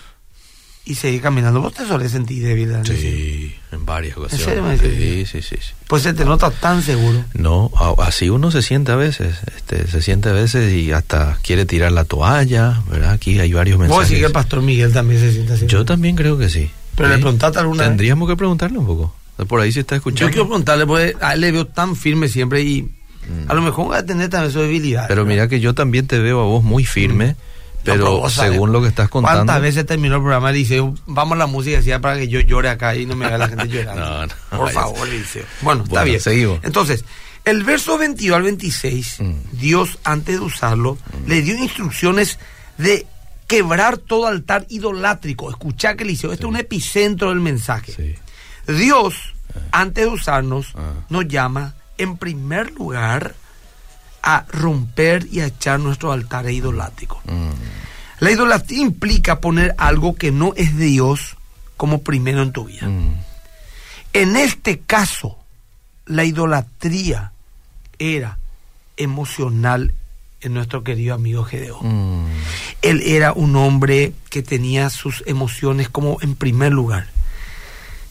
y 0.85 0.97
seguir 0.97 1.21
caminando. 1.23 1.61
¿Vos 1.61 1.75
te 1.75 1.87
solés 1.87 2.11
sentir 2.11 2.43
débil? 2.43 2.73
Sí, 2.85 3.55
en 3.71 3.87
varias 3.87 4.17
ocasiones. 4.17 4.81
serio 4.81 4.97
sí, 4.99 5.27
sí, 5.27 5.43
sí, 5.43 5.57
sí. 5.61 5.73
Pues 5.87 6.03
se 6.03 6.13
te 6.15 6.25
nota 6.25 6.51
tan 6.51 6.83
seguro. 6.83 7.25
No, 7.35 7.71
a- 7.77 7.95
así 8.07 8.31
uno 8.31 8.51
se 8.51 8.63
siente 8.63 8.91
a 8.91 8.97
veces, 8.97 9.37
este, 9.55 9.87
se 9.87 10.03
siente 10.03 10.31
a 10.31 10.33
veces 10.33 10.73
y 10.73 10.91
hasta 10.91 11.39
quiere 11.43 11.67
tirar 11.67 11.93
la 11.93 12.05
toalla, 12.05 12.83
¿verdad? 12.91 13.13
Aquí 13.13 13.39
hay 13.39 13.53
varios 13.53 13.79
Vos 13.79 13.87
mensajes. 13.89 14.09
decís 14.09 14.21
que 14.23 14.27
el 14.27 14.33
pastor 14.33 14.63
Miguel 14.63 14.93
también 14.93 15.21
se 15.21 15.31
siente 15.33 15.53
así. 15.53 15.67
Yo 15.67 15.85
también 15.85 16.17
creo 16.17 16.37
que 16.39 16.49
sí. 16.49 16.71
Pero 16.97 17.09
Sí. 17.11 17.15
le 17.15 17.21
preguntaste 17.23 17.59
alguna 17.61 17.83
vez. 17.83 17.89
Tendríamos 17.91 18.29
que 18.29 18.37
preguntarle 18.37 18.79
un 18.79 18.87
poco. 18.87 19.15
Por 19.47 19.61
ahí 19.61 19.71
se 19.73 19.81
está 19.81 19.95
Yo 19.95 19.99
escuchando. 19.99 20.31
quiero 20.33 20.47
preguntarle, 20.47 20.87
porque 20.87 21.15
a 21.21 21.35
él 21.35 21.41
le 21.43 21.53
veo 21.53 21.67
tan 21.67 21.95
firme 21.97 22.29
siempre 22.29 22.63
y 22.63 22.89
a 23.49 23.55
lo 23.55 23.63
mejor 23.63 23.91
va 23.93 23.99
a 23.99 24.05
tener 24.05 24.29
también 24.31 24.53
su 24.53 24.59
debilidad. 24.61 25.05
Mm. 25.05 25.09
Pero 25.09 25.25
mira 25.25 25.47
que 25.49 25.61
yo 25.61 25.75
también 25.75 26.07
te 26.09 26.19
veo 26.19 26.41
a 26.41 26.45
vos 26.45 26.63
muy 26.65 26.85
firme, 26.85 27.35
pero 27.35 27.41
pero 27.85 28.29
según 28.31 28.73
lo 28.73 28.81
que 28.83 28.89
estás 28.89 29.09
contando. 29.09 29.39
¿Cuántas 29.41 29.61
veces 29.63 29.87
terminó 29.87 30.17
el 30.17 30.23
programa 30.23 30.53
dice, 30.53 30.81
vamos 31.07 31.37
a 31.37 31.39
la 31.39 31.47
música 31.47 31.77
decía 31.79 32.01
para 32.01 32.17
que 32.17 32.29
yo 32.29 32.41
llore 32.41 32.69
acá 32.69 32.95
y 32.97 33.07
no 33.07 33.17
me 33.17 33.27
vea 33.27 33.39
la 33.39 33.49
gente 33.49 33.69
llorando? 33.69 34.03
No, 34.03 34.27
no, 34.27 34.59
Por 34.59 34.71
favor, 34.71 35.09
Liceo. 35.09 35.45
Bueno, 35.63 35.85
está 35.85 36.05
bien. 36.05 36.21
seguimos. 36.21 36.61
Entonces, 36.63 37.05
el 37.45 37.65
verso 37.65 37.99
22 37.99 38.37
al 38.37 38.43
26, 38.45 39.17
Mm. 39.21 39.33
Dios, 39.53 39.99
antes 40.05 40.39
de 40.39 40.45
usarlo, 40.45 40.97
le 41.27 41.43
dio 41.43 41.57
instrucciones 41.57 42.39
de 42.79 43.07
quebrar 43.49 43.99
todo 43.99 44.27
altar 44.29 44.65
idolátrico. 44.69 45.51
Escuchá 45.51 45.95
que 45.97 46.05
Liceo, 46.05 46.33
este 46.33 46.45
es 46.45 46.49
un 46.49 46.57
epicentro 46.57 47.29
del 47.31 47.41
mensaje. 47.41 47.93
Sí. 47.93 48.15
Dios, 48.73 49.15
antes 49.73 50.05
de 50.07 50.11
usarnos, 50.11 50.69
Ah. 50.77 50.93
nos 51.11 51.27
llama, 51.29 51.75
en 51.99 52.17
primer 52.17 52.71
lugar, 52.73 53.35
a 54.23 54.45
romper 54.51 55.27
y 55.31 55.41
a 55.41 55.47
echar 55.47 55.81
nuestros 55.81 56.13
altares 56.13 56.53
idolátricos. 56.55 57.19
Mm, 57.27 57.51
La 58.21 58.31
idolatría 58.31 58.83
implica 58.83 59.41
poner 59.41 59.75
algo 59.79 60.15
que 60.15 60.31
no 60.31 60.53
es 60.57 60.77
de 60.77 60.85
Dios 60.87 61.37
como 61.77 62.03
primero 62.03 62.43
en 62.43 62.53
tu 62.53 62.65
vida. 62.67 62.87
mm, 62.89 63.17
En 64.13 64.37
este 64.37 64.79
caso, 64.81 65.39
la 66.07 66.25
idolatría 66.25 67.33
era 67.99 68.39
emocional 68.97 69.95
en 70.41 70.55
nuestro 70.55 70.85
querido 70.85 71.15
amigo 71.15 71.45
Gedeón. 71.45 72.25
mm, 72.25 72.27
Él 72.83 73.01
era 73.05 73.33
un 73.33 73.57
hombre 73.57 74.13
que 74.31 74.43
tenía 74.43 74.91
sus 74.91 75.23
emociones 75.27 75.89
como 75.89 76.19
en 76.21 76.35
primer 76.37 76.73
lugar. 76.73 77.07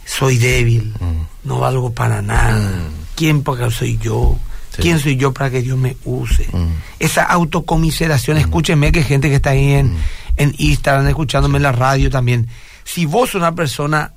Soy 0.05 0.37
débil, 0.37 0.93
Mm. 0.99 1.21
no 1.47 1.59
valgo 1.59 1.93
para 1.93 2.21
nada. 2.21 2.89
¿Quién 3.15 3.43
porque 3.43 3.69
soy 3.71 3.97
yo? 3.97 4.37
Sí. 4.75 4.81
¿Quién 4.83 4.99
soy 4.99 5.17
yo 5.17 5.33
para 5.33 5.49
que 5.49 5.61
Dios 5.61 5.77
me 5.77 5.97
use? 6.05 6.47
Mm. 6.51 6.67
Esa 6.99 7.23
autocomiseración, 7.23 8.37
escúcheme 8.37 8.91
que 8.91 9.03
gente 9.03 9.29
que 9.29 9.35
está 9.35 9.49
ahí 9.51 9.73
en, 9.73 9.97
en 10.37 10.55
Instagram, 10.57 11.07
escuchándome 11.07 11.57
en 11.57 11.63
la 11.63 11.71
radio 11.73 12.09
también. 12.09 12.47
Si 12.85 13.05
vos 13.05 13.31
sos 13.31 13.39
una 13.41 13.53
persona 13.53 14.13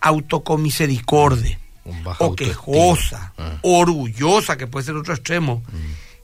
autocomisericordia, 0.00 1.58
Un 1.84 2.04
baja 2.04 2.24
o 2.24 2.34
quejosa, 2.34 3.32
Ah. 3.38 3.58
orgullosa, 3.62 4.56
que 4.56 4.66
puede 4.66 4.86
ser 4.86 4.96
otro 4.96 5.14
extremo, 5.14 5.62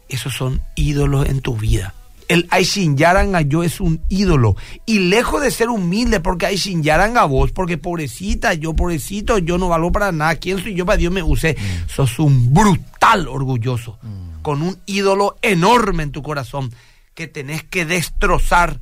esos 0.08 0.34
son 0.34 0.62
ídolos 0.74 1.28
en 1.28 1.40
tu 1.40 1.56
vida. 1.56 1.94
El 2.28 2.46
Aishinyaranga 2.50 3.40
yo 3.40 3.62
es 3.62 3.80
un 3.80 4.02
ídolo. 4.10 4.54
Y 4.84 4.98
lejos 4.98 5.42
de 5.42 5.50
ser 5.50 5.70
humilde, 5.70 6.20
porque 6.20 6.46
Aishinyaranga 6.46 7.24
vos, 7.24 7.52
porque 7.52 7.78
pobrecita, 7.78 8.54
yo 8.54 8.74
pobrecito, 8.74 9.38
yo 9.38 9.56
no 9.56 9.68
valgo 9.68 9.90
para 9.90 10.12
nada. 10.12 10.36
¿Quién 10.36 10.62
soy 10.62 10.74
yo 10.74 10.84
para 10.84 10.98
Dios 10.98 11.12
me 11.12 11.22
use? 11.22 11.56
Sos 11.86 12.18
un 12.18 12.52
brutal 12.52 13.28
orgulloso, 13.28 13.98
con 14.42 14.62
un 14.62 14.78
ídolo 14.84 15.36
enorme 15.40 16.02
en 16.02 16.12
tu 16.12 16.22
corazón, 16.22 16.70
que 17.14 17.28
tenés 17.28 17.62
que 17.64 17.86
destrozar 17.86 18.78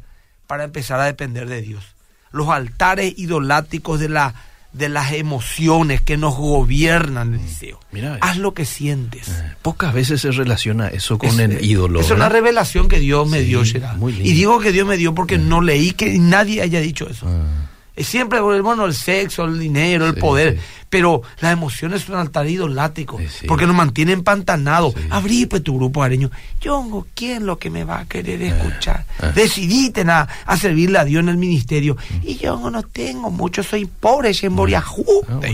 para 0.47 0.65
empezar 0.65 1.01
a 1.01 1.05
depender 1.07 1.49
de 1.49 1.63
Dios. 1.63 1.85
Los 2.33 2.49
altares 2.49 3.15
idoláticos 3.17 4.01
de 4.01 4.09
la 4.09 4.35
de 4.77 4.89
las 4.89 5.13
emociones 5.13 6.01
que 6.01 6.17
nos 6.17 6.37
gobiernan, 6.37 7.35
Eliseo. 7.35 7.81
Mira, 7.93 8.19
Haz 8.21 8.37
lo 8.39 8.53
que 8.55 8.65
sientes. 8.65 9.29
Eh, 9.29 9.53
Pocas 9.63 9.95
veces 9.95 10.21
se 10.21 10.31
relaciona 10.33 10.89
eso 10.89 11.19
con 11.19 11.29
Es- 11.31 11.39
el 11.39 11.65
ídolo. 11.65 12.01
Es 12.01 12.11
una 12.11 12.29
revelación 12.29 12.89
que 12.89 12.99
Dios 13.01 13.29
me 13.29 13.41
Sí, 13.41 13.47
dio, 13.47 13.65
Gerard. 13.65 13.99
Y 14.09 14.33
digo 14.33 14.59
que 14.61 14.73
Dios 14.73 14.87
me 14.87 14.97
dio 14.97 15.15
porque 15.15 15.39
no 15.39 15.61
leí 15.61 15.93
que 15.93 16.19
nadie 16.19 16.61
haya 16.63 16.81
dicho 16.81 17.09
eso. 17.09 17.27
Ah. 17.29 17.66
Siempre, 17.97 18.41
bueno, 18.41 18.85
el 18.85 18.95
sexo, 18.95 19.45
el 19.45 19.59
dinero, 19.59 20.07
el 20.07 20.15
Sí, 20.15 20.21
poder. 20.21 20.55
sí. 20.57 20.61
Pero 20.89 21.23
las 21.41 21.53
emociones 21.53 22.03
son 22.03 22.15
un 22.15 22.21
altar 22.21 22.47
idolático. 22.49 23.19
Sí, 23.19 23.27
sí. 23.41 23.47
Porque 23.47 23.67
nos 23.67 23.75
mantienen 23.75 24.19
empantanados. 24.21 24.95
Sí. 24.95 25.01
Abrí 25.11 25.47
pues 25.47 25.63
tu 25.65 25.77
grupo 25.77 26.03
areño. 26.03 26.31
Yo, 26.61 27.07
¿quién 27.15 27.45
lo 27.45 27.59
que 27.59 27.71
me 27.71 27.83
va 27.85 28.01
a 28.01 28.05
querer 28.07 28.41
escuchar? 28.43 29.05
eh. 29.21 30.05
A, 30.09 30.29
a 30.47 30.57
servirle 30.57 30.99
a 30.99 31.05
Dios 31.05 31.21
en 31.23 31.29
el 31.29 31.37
ministerio. 31.39 31.97
Y 32.23 32.37
yo 32.37 32.71
no 32.71 32.83
tengo 32.85 33.31
mucho, 33.31 33.63
soy 33.63 33.87
pobre, 33.87 34.33
en 34.41 34.55
Boriajú. 34.55 35.05
Ah, 35.29 35.41
Eh, 35.43 35.51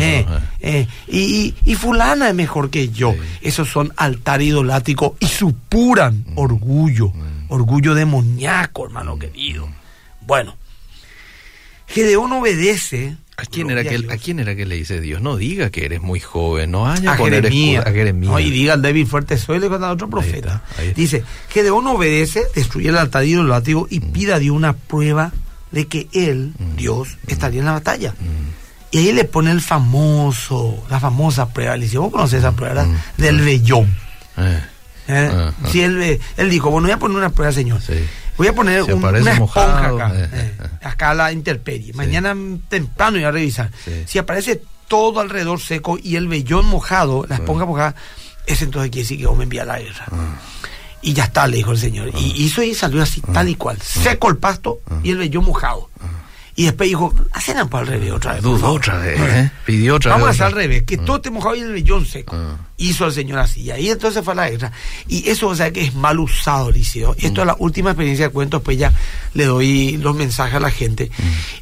eh. 0.00 0.26
eh, 0.60 0.86
y, 1.08 1.18
y- 1.18 1.54
y 1.72 1.74
fulana 1.74 2.28
es 2.28 2.34
mejor 2.34 2.70
que 2.70 2.88
yo. 2.90 3.14
Esos 3.40 3.68
son 3.68 3.92
altar 3.96 4.40
idolático 4.40 5.16
y 5.18 5.26
supuran 5.26 6.24
orgullo, 6.36 7.12
orgullo 7.48 7.94
demoníaco, 7.94 8.86
hermano 8.86 9.18
querido. 9.18 9.68
Bueno, 10.20 10.56
Gedeón 11.86 12.32
obedece. 12.32 13.16
¿A 13.36 13.44
quién, 13.46 13.68
era 13.70 13.82
que. 13.82 13.96
¿A 14.10 14.16
quién 14.16 14.38
era 14.38 14.54
que 14.54 14.64
le 14.64 14.76
dice 14.76 15.00
Dios? 15.00 15.20
No 15.20 15.36
diga 15.36 15.70
que 15.70 15.84
eres 15.84 16.00
muy 16.00 16.20
joven, 16.20 16.70
no 16.70 16.82
vaya 16.82 17.14
a 17.14 17.16
poner 17.16 17.42
Jeremías. 17.42 17.80
excusa- 17.82 17.90
a 17.90 17.92
Jeremías. 17.92 18.32
No, 18.32 18.38
y 18.40 18.50
diga 18.50 18.74
al 18.74 18.82
débil 18.82 19.06
fuerte 19.08 19.36
soy, 19.38 19.58
le 19.58 19.68
cuenta 19.68 19.88
a 19.88 19.92
otro 19.92 20.08
profeta. 20.08 20.62
está, 20.68 20.80
ahí 20.80 20.88
está. 20.88 21.00
Dice, 21.00 21.24
Gedeón 21.50 21.86
obedece, 21.88 22.44
destruye 22.54 22.90
el 22.90 22.96
altar 22.96 23.24
idolático 23.24 23.88
y 23.90 23.98
pida 24.00 24.36
a 24.36 24.38
Dios 24.38 24.54
una 24.56 24.72
prueba 24.74 25.32
de 25.72 25.86
que 25.88 26.06
él, 26.12 26.52
Mm. 26.58 26.76
Dios, 26.76 27.18
estaría 27.26 27.58
en 27.58 27.66
la 27.66 27.72
batalla. 27.72 28.14
Y 28.92 28.98
ahí 28.98 29.12
le 29.12 29.24
pone 29.24 29.50
el 29.50 29.60
famoso, 29.60 30.84
la 30.88 31.00
famosa 31.00 31.52
prueba. 31.52 31.76
Le 31.76 31.84
dice, 31.86 31.98
vos 31.98 32.12
conocés 32.12 32.38
esa 32.38 32.52
prueba 32.52 32.86
del 33.16 33.40
vellón. 33.40 33.92
Eh, 34.36 34.60
¿eh? 35.08 35.30
Ah, 35.32 35.52
ah. 35.60 35.68
Si 35.72 35.80
él, 35.82 36.20
él 36.36 36.50
dijo, 36.50 36.70
bueno, 36.70 36.86
voy 36.86 36.92
a 36.94 36.98
poner 36.98 37.16
una 37.16 37.30
prueba, 37.30 37.52
señor. 37.52 37.80
Sí. 37.82 37.94
Voy 38.36 38.46
a 38.48 38.52
poner 38.52 38.82
un- 38.82 39.04
una 39.04 39.18
esponja 39.18 39.34
mojado, 39.38 39.96
acá, 39.96 40.12
eh, 40.14 40.28
eh, 40.32 40.54
eh, 40.60 40.68
acá 40.86 41.10
a 41.10 41.14
la 41.14 41.32
interperie. 41.32 41.92
Mañana 41.92 42.34
temprano 42.68 43.16
voy 43.16 43.24
a 43.24 43.30
revisar. 43.30 43.70
Sí. 43.84 44.04
Si 44.06 44.18
aparece 44.18 44.60
todo 44.88 45.20
alrededor 45.20 45.60
seco 45.60 45.98
y 46.02 46.16
el 46.16 46.28
vellón 46.28 46.66
mojado, 46.66 47.24
la 47.28 47.36
Ah. 47.36 47.38
esponja 47.38 47.64
mojada, 47.64 47.94
ese 48.46 48.64
entonces 48.64 48.90
quiere 48.90 49.04
decir 49.04 49.18
que 49.18 49.26
vos 49.26 49.36
me 49.36 49.44
envías 49.44 49.62
a 49.64 49.66
la 49.72 49.78
guerra. 49.80 50.06
Y 51.02 51.12
ya 51.12 51.24
está, 51.24 51.46
le 51.46 51.58
dijo 51.58 51.72
el 51.72 51.78
Señor. 51.78 52.10
Ah. 52.14 52.18
Y 52.18 52.42
hizo 52.44 52.62
y 52.62 52.74
salió 52.74 53.02
así, 53.02 53.20
tal 53.20 53.48
y 53.48 53.54
cual. 53.54 53.78
Seco 53.80 54.28
el 54.30 54.36
pasto 54.38 54.80
y 55.02 55.10
el 55.10 55.18
vellón 55.18 55.44
mojado. 55.44 55.90
Y 56.56 56.64
después 56.66 56.88
dijo, 56.88 57.12
hacen 57.32 57.68
para 57.68 57.80
al 57.82 57.86
revés 57.88 58.12
otra 58.12 58.34
vez. 58.34 58.42
Dudó 58.42 58.58
favor". 58.60 58.78
otra 58.80 58.98
vez, 58.98 59.20
¿eh? 59.20 59.50
Pidió 59.66 59.96
otra 59.96 60.12
Vamos 60.12 60.26
a 60.28 60.30
vez. 60.30 60.36
hacer 60.40 60.46
al 60.46 60.52
revés, 60.52 60.82
que 60.84 60.96
todo 60.98 61.16
esté 61.16 61.30
mojado 61.32 61.56
y 61.56 61.60
el 61.62 61.72
vellón 61.72 62.06
seco. 62.06 62.36
Hizo 62.76 63.06
el 63.06 63.12
Señor 63.12 63.38
así. 63.38 63.62
Y 63.62 63.70
ahí 63.70 63.88
entonces 63.88 64.24
fue 64.24 64.32
a 64.32 64.36
la 64.36 64.50
guerra. 64.50 64.72
Y 65.06 65.28
eso, 65.28 65.48
o 65.48 65.54
sea, 65.54 65.72
que 65.72 65.82
es 65.82 65.94
mal 65.94 66.18
usado, 66.18 66.70
Eliseo. 66.70 67.14
Esto 67.18 67.40
es 67.42 67.46
la 67.46 67.56
última 67.58 67.90
experiencia 67.90 68.26
que 68.26 68.32
cuento, 68.32 68.62
pues 68.62 68.78
ya 68.78 68.92
le 69.34 69.44
doy 69.44 69.96
los 69.98 70.16
mensajes 70.16 70.54
a 70.54 70.60
la 70.60 70.70
gente. 70.70 71.10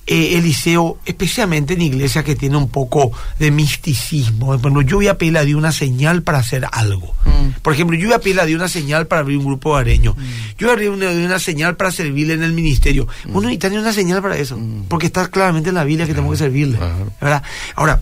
Eh, 0.06 0.38
Eliseo, 0.38 0.98
especialmente 1.04 1.74
en 1.74 1.82
iglesias 1.82 2.24
que 2.24 2.34
tiene 2.34 2.56
un 2.56 2.68
poco 2.68 3.12
de 3.38 3.50
misticismo. 3.50 4.56
Bueno, 4.58 4.82
yo 4.82 4.96
voy 4.96 5.08
a 5.08 5.18
pedirle 5.18 5.40
a 5.40 5.44
Dios 5.44 5.58
una 5.58 5.72
señal 5.72 6.22
para 6.22 6.38
hacer 6.38 6.66
algo. 6.72 7.14
Por 7.62 7.74
ejemplo, 7.74 7.96
yo 7.96 8.06
voy 8.08 8.14
a 8.14 8.18
pedirle 8.18 8.42
a 8.42 8.46
Dios 8.46 8.58
una 8.58 8.68
señal 8.68 9.06
para 9.06 9.20
abrir 9.20 9.38
un 9.38 9.44
grupo 9.44 9.74
de 9.74 9.80
areños. 9.82 10.16
Yo 10.58 10.66
voy 10.66 10.70
a 10.70 10.72
abrir 10.72 10.90
una, 10.90 11.10
una 11.10 11.38
señal 11.38 11.76
para 11.76 11.90
servirle 11.90 12.34
en 12.34 12.42
el 12.42 12.52
ministerio. 12.52 13.06
Uno 13.26 13.48
necesita 13.48 13.68
una 13.68 13.92
señal 13.92 14.22
para 14.22 14.36
eso. 14.36 14.58
Porque 14.88 15.06
está 15.06 15.28
claramente 15.28 15.68
en 15.68 15.74
la 15.74 15.84
Biblia 15.84 16.06
que 16.06 16.14
tenemos 16.14 16.32
que 16.32 16.38
servirle. 16.38 16.78
Ahora, 17.20 18.00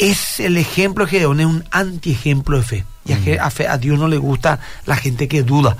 es 0.00 0.40
el 0.40 0.56
ejemplo 0.56 1.04
de 1.04 1.10
Gedeón, 1.10 1.40
es 1.40 1.46
un 1.46 1.64
antiejemplo 1.70 2.56
de 2.56 2.62
fe. 2.62 2.84
Y 3.10 3.12
a, 3.12 3.16
Mm. 3.16 3.24
Je- 3.24 3.38
a 3.40 3.50
fe- 3.50 3.66
a 3.68 3.76
Dios 3.76 3.98
no 3.98 4.06
le 4.08 4.16
gusta 4.18 4.60
la 4.86 4.94
gente 4.96 5.26
que 5.26 5.42
duda. 5.42 5.76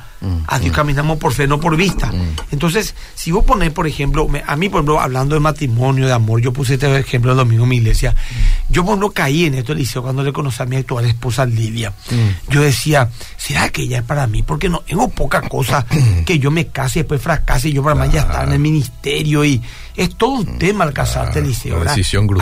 A 0.48 0.58
Dios 0.58 0.74
caminamos 0.76 1.16
por 1.18 1.32
fe, 1.32 1.46
no 1.46 1.58
por 1.60 1.76
vista. 1.76 2.08
Mm. 2.12 2.36
Entonces, 2.52 2.94
si 3.14 3.30
vos 3.30 3.42
ponés, 3.44 3.70
por 3.70 3.86
ejemplo, 3.86 4.28
me- 4.28 4.42
a 4.46 4.54
mí, 4.56 4.68
por 4.68 4.78
ejemplo, 4.80 5.00
hablando 5.00 5.34
de 5.34 5.40
matrimonio, 5.40 6.06
de 6.06 6.12
amor, 6.12 6.42
yo 6.42 6.52
puse 6.52 6.74
este 6.74 6.98
ejemplo 6.98 7.30
el 7.30 7.38
domingo 7.38 7.62
en 7.62 7.68
mi 7.70 7.76
iglesia. 7.76 8.10
Mm. 8.12 8.72
Yo, 8.72 8.82
por 8.84 8.90
ejemplo, 8.92 9.10
caí 9.12 9.46
en 9.46 9.54
esto, 9.54 9.72
Eliseo, 9.72 10.02
cuando 10.02 10.22
le 10.22 10.32
conocí 10.32 10.62
a 10.62 10.66
mi 10.66 10.76
actual 10.76 11.06
esposa 11.06 11.46
Lidia. 11.46 11.90
Mm. 12.10 12.50
Yo 12.52 12.60
decía, 12.60 13.08
¿será 13.38 13.70
que 13.70 13.82
ella 13.82 13.98
es 13.98 14.04
para 14.04 14.26
mí? 14.26 14.42
Porque 14.42 14.68
no 14.68 14.80
tengo 14.80 15.08
poca 15.08 15.40
cosa 15.48 15.86
que 16.26 16.38
yo 16.38 16.50
me 16.50 16.66
case 16.66 16.98
y 16.98 17.02
después 17.02 17.22
fracase 17.22 17.68
y 17.70 17.72
yo 17.72 17.82
para 17.82 17.94
más 17.94 18.12
ya 18.12 18.20
estar 18.22 18.46
en 18.46 18.52
el 18.52 18.58
ministerio. 18.58 19.44
y 19.44 19.62
Es 19.96 20.16
todo 20.16 20.30
un 20.32 20.58
tema 20.58 20.84
al 20.84 20.92
casarte, 20.92 21.32
Claro, 21.40 21.46
Eliseo. 21.46 21.78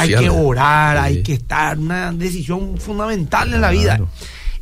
Hay 0.01 0.09
que 0.25 0.31
orar, 0.31 0.97
Sí. 0.99 1.03
hay 1.05 1.23
que 1.23 1.33
estar, 1.35 1.79
una 1.79 2.11
decisión 2.13 2.77
fundamental 2.79 3.53
en 3.55 3.61
la 3.61 3.71
vida. 3.71 4.01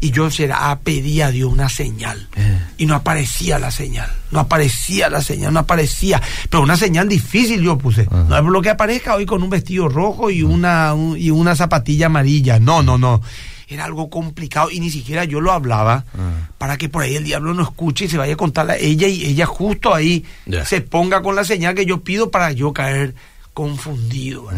Y 0.00 0.10
yo 0.10 0.30
será, 0.30 0.78
pedía 0.82 1.26
a 1.28 1.30
Dios 1.30 1.50
una 1.50 1.68
señal. 1.68 2.28
Eh. 2.36 2.60
Y 2.78 2.86
no 2.86 2.94
aparecía 2.94 3.58
la 3.58 3.70
señal. 3.70 4.10
No 4.30 4.40
aparecía 4.40 5.08
la 5.08 5.22
señal, 5.22 5.52
no 5.54 5.60
aparecía. 5.60 6.20
Pero 6.50 6.62
una 6.62 6.76
señal 6.76 7.08
difícil 7.08 7.62
yo 7.62 7.78
puse. 7.78 8.02
Ajá. 8.02 8.24
No 8.28 8.36
es 8.38 8.44
lo 8.44 8.60
que 8.62 8.70
aparezca 8.70 9.14
hoy 9.14 9.24
con 9.26 9.42
un 9.42 9.50
vestido 9.50 9.88
rojo 9.88 10.30
y 10.30 10.42
una, 10.42 10.92
un- 10.94 11.16
y 11.18 11.30
una 11.30 11.56
zapatilla 11.56 12.06
amarilla. 12.06 12.58
No, 12.58 12.82
no, 12.82 12.98
no. 12.98 13.22
Era 13.68 13.84
algo 13.84 14.08
complicado 14.10 14.70
y 14.70 14.78
ni 14.78 14.90
siquiera 14.90 15.24
yo 15.24 15.40
lo 15.40 15.50
hablaba 15.50 16.04
Ah. 16.16 16.50
para 16.56 16.76
que 16.76 16.88
por 16.88 17.02
ahí 17.02 17.16
el 17.16 17.24
diablo 17.24 17.52
no 17.52 17.62
escuche 17.64 18.04
y 18.04 18.08
se 18.08 18.16
vaya 18.16 18.34
a 18.34 18.36
contarle 18.36 18.74
a 18.74 18.76
ella 18.76 19.08
y 19.08 19.24
ella 19.24 19.44
justo 19.46 19.92
ahí 19.92 20.24
se 20.66 20.82
ponga 20.82 21.20
con 21.22 21.34
la 21.34 21.42
señal 21.42 21.74
que 21.74 21.84
yo 21.84 22.00
pido 22.04 22.30
para 22.30 22.52
yo 22.52 22.72
caer 22.72 23.14
confundido. 23.54 24.48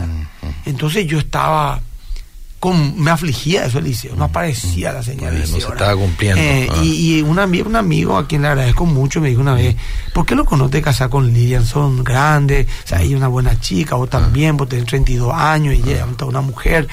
Entonces 0.67 1.07
yo 1.07 1.19
estaba 1.19 1.81
con, 2.61 3.01
me 3.01 3.11
afligía 3.11 3.65
eso, 3.67 3.79
Eliseo. 3.79 4.17
No 4.17 4.25
aparecía 4.25 4.93
la 4.93 5.03
señal. 5.03 5.37
Eh, 5.37 5.41
estaba 5.75 5.95
cumpliendo. 5.97 6.41
Eh, 6.43 6.69
Ah. 6.71 6.81
Y, 6.83 7.19
y 7.19 7.23
un, 7.23 7.37
ami- 7.39 7.65
un 7.65 7.77
amigo 7.77 8.17
a 8.19 8.27
quien 8.27 8.43
le 8.43 8.49
agradezco 8.49 8.85
mucho 8.85 9.21
me 9.21 9.29
dijo 9.29 9.41
una 9.41 9.55
vez, 9.55 9.77
¿por 10.13 10.27
qué 10.27 10.35
loco 10.35 10.57
no 10.57 10.69
te 10.69 10.83
casas 10.83 11.09
con 11.09 11.33
Lilian? 11.33 11.65
Son 11.65 12.03
grandes, 12.03 12.67
o 12.85 12.89
sea, 12.89 13.01
ella 13.01 13.11
es 13.13 13.17
una 13.17 13.29
buena 13.29 13.59
chica, 13.61 13.95
vos 13.95 14.11
también, 14.11 14.57
vos 14.57 14.69
tenés 14.69 14.87
32 14.87 15.33
años, 15.35 15.75
y 15.75 15.79
ella 15.79 16.05
es 16.17 16.23
una 16.23 16.41
mujer. 16.41 16.89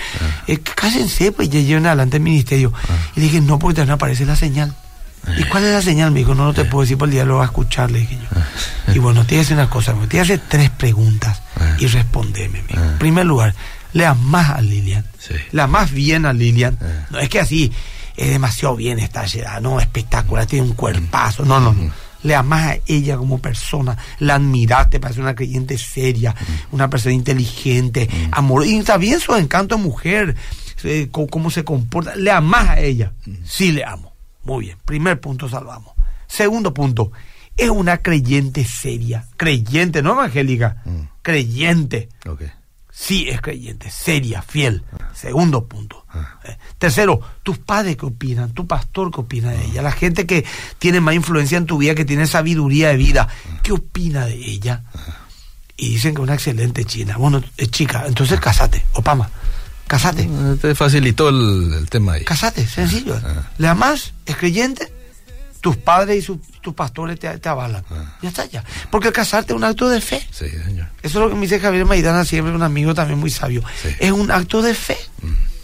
Eh, 0.47 0.59
cásense, 0.59 1.31
pues 1.31 1.49
ya 1.49 1.59
lleven 1.59 1.85
adelante 1.87 2.17
el 2.17 2.23
ministerio. 2.23 2.71
Y 3.15 3.19
le 3.19 3.25
dije, 3.25 3.41
no, 3.41 3.57
porque 3.59 3.85
no 3.85 3.93
aparece 3.93 4.25
la 4.25 4.35
señal. 4.35 4.73
¿Y 5.39 5.43
cuál 5.45 5.63
es 5.63 5.73
la 5.73 5.81
señal? 5.81 6.11
Me 6.11 6.19
dijo, 6.19 6.35
no, 6.35 6.45
no 6.45 6.53
te 6.53 6.65
puedo 6.65 6.83
decir, 6.83 6.99
por 6.99 7.07
el 7.07 7.13
día 7.13 7.25
lo 7.25 7.37
va 7.37 7.43
a 7.43 7.45
escuchar, 7.45 7.89
le 7.89 7.99
dije 8.01 8.19
yo. 8.21 8.93
Y 8.93 8.99
bueno, 8.99 9.21
te 9.25 9.29
voy 9.29 9.37
a 9.37 9.39
decir 9.41 9.57
una 9.57 9.67
cosa, 9.71 9.93
te 9.93 10.05
voy 10.07 10.19
a 10.19 10.21
hacer 10.21 10.41
tres 10.47 10.69
preguntas 10.69 11.41
y 11.79 11.87
respondeme, 11.87 12.61
me. 12.69 12.79
En 12.79 12.97
primer 12.99 13.25
lugar, 13.25 13.55
le 13.95 14.13
más 14.13 14.49
a 14.49 14.61
Lilian. 14.61 15.05
Sí. 15.17 15.35
La 15.53 15.67
más 15.67 15.91
bien 15.91 16.25
a 16.25 16.33
Lilian. 16.33 16.77
Eh. 16.81 17.05
No 17.11 17.19
es 17.19 17.29
que 17.29 17.39
así 17.39 17.71
es 18.17 18.29
demasiado 18.29 18.75
bien 18.75 18.99
esta 18.99 19.25
llegada, 19.25 19.61
no, 19.61 19.79
espectacular, 19.79 20.45
tiene 20.45 20.67
un 20.67 20.73
cuerpazo. 20.73 21.45
No, 21.45 21.61
no, 21.61 21.71
no. 21.71 21.91
Le 22.23 22.35
amás 22.35 22.67
a 22.67 22.77
ella 22.87 23.15
como 23.15 23.39
persona, 23.39 23.97
la 24.19 24.35
admiraste, 24.35 24.99
parece 24.99 25.21
una 25.21 25.33
creyente 25.33 25.77
seria, 25.77 26.35
una 26.71 26.89
persona 26.89 27.13
inteligente, 27.13 28.09
amor. 28.31 28.65
Y 28.65 28.81
también 28.81 29.19
su 29.21 29.33
encanto 29.35 29.77
de 29.77 29.83
mujer, 29.83 30.35
eh, 30.83 31.07
cómo 31.11 31.49
se 31.49 31.63
comporta. 31.63 32.15
Le 32.15 32.31
amás 32.31 32.69
a 32.69 32.79
ella. 32.79 33.13
Sí, 33.45 33.71
le 33.71 33.85
amo. 33.85 34.13
Muy 34.43 34.65
bien. 34.65 34.77
Primer 34.83 35.21
punto, 35.21 35.47
salvamos. 35.47 35.93
Segundo 36.27 36.73
punto, 36.73 37.11
es 37.55 37.69
una 37.69 37.99
creyente 37.99 38.65
seria. 38.65 39.25
Creyente, 39.37 40.01
no 40.01 40.13
evangélica. 40.13 40.83
Creyente. 41.21 42.09
Sí, 42.97 43.27
es 43.27 43.41
creyente, 43.41 43.91
seria, 43.91 44.41
fiel. 44.41 44.83
Segundo 45.13 45.67
punto. 45.67 46.05
Eh, 46.45 46.57
tercero, 46.77 47.19
tus 47.43 47.57
padres 47.57 47.97
qué 47.97 48.05
opinan, 48.05 48.53
tu 48.53 48.65
pastor 48.67 49.11
qué 49.11 49.19
opina 49.19 49.51
de 49.51 49.65
ella, 49.65 49.81
la 49.81 49.91
gente 49.91 50.25
que 50.25 50.45
tiene 50.79 51.01
más 51.01 51.13
influencia 51.13 51.57
en 51.57 51.65
tu 51.65 51.77
vida, 51.77 51.93
que 51.93 52.05
tiene 52.05 52.25
sabiduría 52.25 52.87
de 52.89 52.95
vida, 52.95 53.27
¿qué 53.63 53.73
opina 53.73 54.25
de 54.25 54.35
ella? 54.35 54.85
Y 55.75 55.89
dicen 55.89 56.15
que 56.15 56.21
es 56.21 56.23
una 56.23 56.35
excelente 56.35 56.85
china. 56.85 57.17
Bueno, 57.17 57.43
es 57.57 57.69
chica, 57.69 58.05
entonces 58.07 58.39
casate, 58.39 58.85
Opama, 58.93 59.29
casate, 59.87 60.29
Te 60.61 60.73
facilitó 60.73 61.27
el, 61.27 61.73
el 61.73 61.89
tema 61.89 62.13
ahí. 62.13 62.23
casate, 62.23 62.65
sencillo. 62.65 63.19
¿Le 63.57 63.67
amas? 63.67 64.13
¿Es 64.25 64.37
creyente? 64.37 64.94
Tus 65.65 65.77
padres 65.77 66.17
y 66.17 66.21
su- 66.21 66.37
tus 66.61 66.75
pastores 66.75 67.19
te, 67.19 67.39
te 67.39 67.49
avalan. 67.49 67.83
Ah. 67.89 68.17
Ya 68.21 68.29
está, 68.29 68.45
ya. 68.45 68.63
Porque 68.91 69.11
casarte 69.11 69.51
es 69.51 69.57
un 69.57 69.63
acto 69.63 69.89
de 69.89 69.99
fe. 69.99 70.21
Sí, 70.29 70.47
señor. 70.47 70.85
Eso 71.01 71.17
es 71.17 71.23
lo 71.25 71.29
que 71.29 71.33
me 71.33 71.41
dice 71.41 71.59
Javier 71.59 71.85
Maidana 71.85 72.23
siempre, 72.23 72.53
un 72.53 72.61
amigo 72.61 72.93
también 72.93 73.17
muy 73.19 73.31
sabio. 73.31 73.63
Sí. 73.81 73.89
Es 73.99 74.11
un 74.11 74.29
acto 74.29 74.61
de 74.61 74.75
fe. 74.75 74.95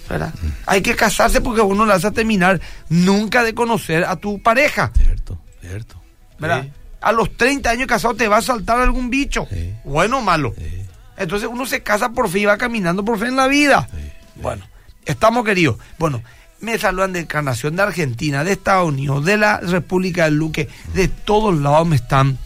¿verdad? 0.10 0.34
Hay 0.66 0.82
que 0.82 0.96
casarse 0.96 1.40
porque 1.40 1.62
uno 1.62 1.86
le 1.86 1.94
hace 1.94 2.10
terminar 2.10 2.60
nunca 2.90 3.44
de 3.44 3.54
conocer 3.54 4.04
a 4.06 4.16
tu 4.16 4.42
pareja. 4.42 4.92
Cierto, 4.98 5.40
cierto. 5.62 6.02
¿verdad? 6.40 6.64
Sí, 6.64 6.72
A 7.02 7.12
los 7.12 7.38
30 7.38 7.70
años 7.70 7.86
casado 7.88 8.16
te 8.16 8.28
va 8.28 8.38
a 8.38 8.42
saltar 8.42 8.80
algún 8.80 9.12
bicho. 9.12 9.46
Sí. 9.52 9.72
Bueno 9.84 10.18
o 10.18 10.22
malo. 10.22 10.56
sí, 10.58 10.82
Entonces 11.16 11.48
uno 11.48 11.68
se 11.68 11.84
casa 11.84 12.10
por 12.10 12.28
fe 12.28 12.40
y 12.40 12.46
va 12.46 12.58
caminando 12.58 13.06
por 13.06 13.20
fe 13.20 13.28
en 13.28 13.36
la 13.36 13.48
vida. 13.48 13.88
sí. 13.92 14.42
Bueno, 14.42 14.66
estamos 15.06 15.46
queridos. 15.46 15.78
Bueno, 16.00 16.24
me 16.62 16.78
saludan 16.78 17.14
de 17.14 17.20
Encarnación 17.22 17.76
de 17.76 17.82
Argentina, 17.84 18.44
de 18.44 18.52
Estados 18.54 18.88
Unidos, 18.90 19.26
de 19.26 19.38
la 19.38 19.60
República 19.60 20.26
del 20.26 20.36
Luque, 20.36 20.70
de 20.94 21.08
todos 21.08 21.58
lados 21.60 21.88
me 21.88 21.96
están 21.96 22.38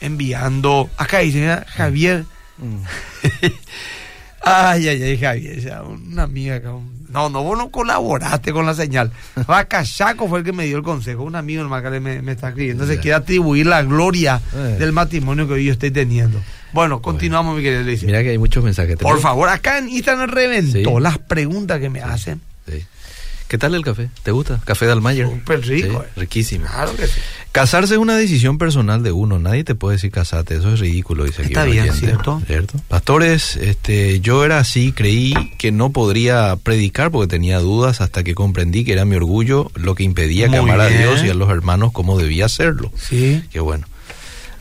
enviando. 0.00 0.90
Acá 0.96 1.18
dice, 1.20 1.62
Javier. 1.68 2.24
ay, 4.42 4.88
ay, 4.88 5.02
ay, 5.02 5.18
Javier, 5.18 5.60
ya, 5.60 5.82
una 5.82 6.24
amiga 6.24 6.56
acá. 6.56 6.72
un- 6.72 6.92
No, 7.10 7.30
no, 7.30 7.42
vos 7.42 7.56
no 7.56 7.70
colaboraste 7.70 8.52
con 8.52 8.66
la 8.66 8.74
señal. 8.74 9.12
Vacachaco 9.46 10.28
fue 10.28 10.40
el 10.40 10.44
que 10.44 10.52
me 10.52 10.64
dio 10.66 10.76
el 10.76 10.82
consejo. 10.82 11.22
Un 11.22 11.36
amigo 11.36 11.62
nomás 11.62 11.82
que 11.82 12.00
me, 12.00 12.20
me 12.22 12.32
está 12.32 12.48
escribiendo. 12.48 12.86
Se 12.86 12.96
Ya. 12.96 13.00
quiere 13.00 13.14
atribuir 13.14 13.66
la 13.66 13.82
gloria 13.82 14.40
Eh. 14.52 14.76
del 14.80 14.92
matrimonio 14.92 15.46
que 15.46 15.54
hoy 15.54 15.64
yo 15.66 15.72
estoy 15.72 15.90
teniendo. 15.92 16.40
Bueno, 16.72 17.00
continuamos, 17.00 17.56
mi 17.56 17.62
querido 17.62 17.82
Eliseo. 17.82 18.06
Mira 18.08 18.22
que 18.24 18.30
hay 18.30 18.38
muchos 18.38 18.64
mensajes. 18.64 18.96
Por 18.96 19.20
favor, 19.20 19.48
acá 19.48 19.78
en 19.78 19.88
Instagram 19.90 20.28
reventó 20.28 20.96
Sí. 20.96 21.00
las 21.02 21.18
preguntas 21.18 21.78
que 21.78 21.88
me 21.88 22.00
hacen. 22.02 22.40
Sí. 22.68 22.84
¿Qué 23.48 23.58
tal 23.58 23.74
el 23.74 23.84
café? 23.84 24.08
¿Te 24.22 24.30
gusta? 24.32 24.60
Café 24.64 24.86
de 24.86 24.92
Almayer. 24.92 25.28
Súper 25.28 25.60
rico, 25.66 25.88
Sí, 25.88 25.94
eh. 25.94 26.20
riquísimo. 26.20 26.66
Claro 26.66 26.96
que 26.96 27.06
sí. 27.06 27.20
Casarse 27.52 27.94
es 27.94 27.98
una 28.00 28.16
decisión 28.16 28.58
personal 28.58 29.02
de 29.04 29.12
uno. 29.12 29.38
Nadie 29.38 29.62
te 29.62 29.74
puede 29.76 29.96
decir 29.96 30.10
casate. 30.10 30.56
Eso 30.56 30.72
es 30.72 30.80
ridículo, 30.80 31.24
dice 31.24 31.42
aquí. 31.42 31.52
Está 31.52 31.64
un 31.64 31.70
bien. 31.70 31.92
¿cierto? 31.92 32.42
¿Cierto? 32.46 32.80
Pastores, 32.88 33.56
este, 33.56 34.18
yo 34.20 34.44
era 34.44 34.58
así, 34.58 34.90
creí 34.92 35.34
que 35.58 35.70
no 35.70 35.90
podría 35.90 36.56
predicar 36.56 37.10
porque 37.12 37.28
tenía 37.28 37.60
dudas 37.60 38.00
hasta 38.00 38.24
que 38.24 38.34
comprendí 38.34 38.82
que 38.84 38.92
era 38.94 39.04
mi 39.04 39.14
orgullo 39.14 39.70
lo 39.76 39.94
que 39.94 40.02
impedía 40.02 40.48
que 40.48 40.56
amara 40.56 40.84
a 40.86 40.88
bien. 40.88 41.02
Dios 41.02 41.22
y 41.24 41.28
a 41.28 41.34
los 41.34 41.48
hermanos 41.50 41.92
como 41.92 42.18
debía 42.18 42.46
hacerlo. 42.46 42.90
Sí. 42.96 43.44
Qué 43.52 43.60
bueno. 43.60 43.86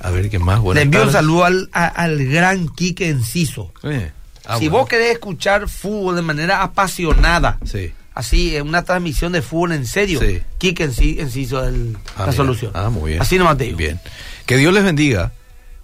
A 0.02 0.12
ver, 0.12 0.30
¿qué 0.30 0.38
más? 0.38 0.60
Buenas 0.60 0.82
Le 0.82 0.84
envío 0.84 1.04
un 1.04 1.12
saludo 1.12 1.46
al, 1.46 1.69
a- 1.72 1.88
al 1.88 2.24
gran 2.26 2.67
Quique 2.67 3.08
Enciso. 3.10 3.72
Eh, 3.84 4.12
ah, 4.46 4.60
si 4.60 4.67
bueno. 4.67 4.80
vos 4.82 4.89
querés 4.89 5.13
escuchar 5.13 5.67
fútbol 5.69 6.17
de 6.17 6.22
manera 6.22 6.62
apasionada, 6.62 7.58
Sí. 7.65 7.91
Así, 8.13 8.56
en 8.56 8.67
una 8.67 8.84
transmisión 8.84 9.32
de 9.32 9.41
fútbol 9.41 9.73
en 9.73 9.86
serio, 9.86 10.19
Sí. 10.19 10.41
Quique 10.58 10.88
Enci- 10.89 11.19
Enciso 11.19 11.62
es 11.63 11.73
el- 11.73 11.97
Ah, 12.15 12.19
la 12.19 12.26
mira. 12.26 12.34
solución. 12.38 12.71
Ah, 12.73 12.89
muy 12.89 13.12
bien. 13.12 13.21
Así 13.21 13.38
nomás 13.38 13.58
te 13.58 13.65
digo. 13.65 13.78
Bien. 13.78 13.99
Que 14.45 14.58
Dios 14.58 14.73
les 14.73 14.84
bendiga. 14.84 15.32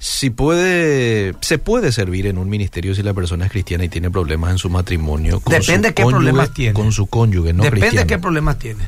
Si 0.01 0.29
puede, 0.29 1.33
se 1.41 1.57
puede 1.57 1.91
servir 1.91 2.25
en 2.27 2.37
un 2.37 2.47
ministerio 2.49 2.95
si 2.95 3.03
la 3.03 3.13
persona 3.13 3.45
es 3.45 3.51
cristiana 3.51 3.83
y 3.83 3.89
tiene 3.89 4.09
problemas 4.09 4.51
en 4.51 4.57
su 4.57 4.69
matrimonio. 4.69 5.41
Con 5.41 5.51
Depende 5.53 5.89
su 5.89 5.93
qué 5.95 6.03
cónyuge- 6.03 6.09
problemas 6.11 6.53
tiene. 6.53 6.73
Con 6.73 6.91
su 6.93 7.07
cónyuge, 7.07 7.51
no 7.53 7.63
Depende 7.63 7.87
de 7.87 7.89
cristiano. 7.91 8.07
qué 8.07 8.17
problemas 8.19 8.57
tiene. 8.59 8.87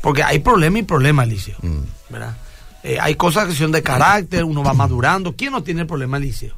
Porque 0.00 0.22
hay 0.22 0.38
problema 0.38 0.78
y 0.78 0.82
problema, 0.84 1.22
Alicia. 1.22 1.56
Mm. 1.60 1.78
¿verdad? 2.10 2.36
Eh, 2.84 2.98
hay 3.00 3.14
cosas 3.16 3.48
que 3.48 3.54
son 3.54 3.72
de 3.72 3.82
carácter, 3.82 4.44
uno 4.44 4.62
va 4.62 4.74
madurando. 4.74 5.34
¿Quién 5.34 5.50
no 5.52 5.62
tiene 5.62 5.86
problema, 5.86 6.18
Alicia? 6.18 6.52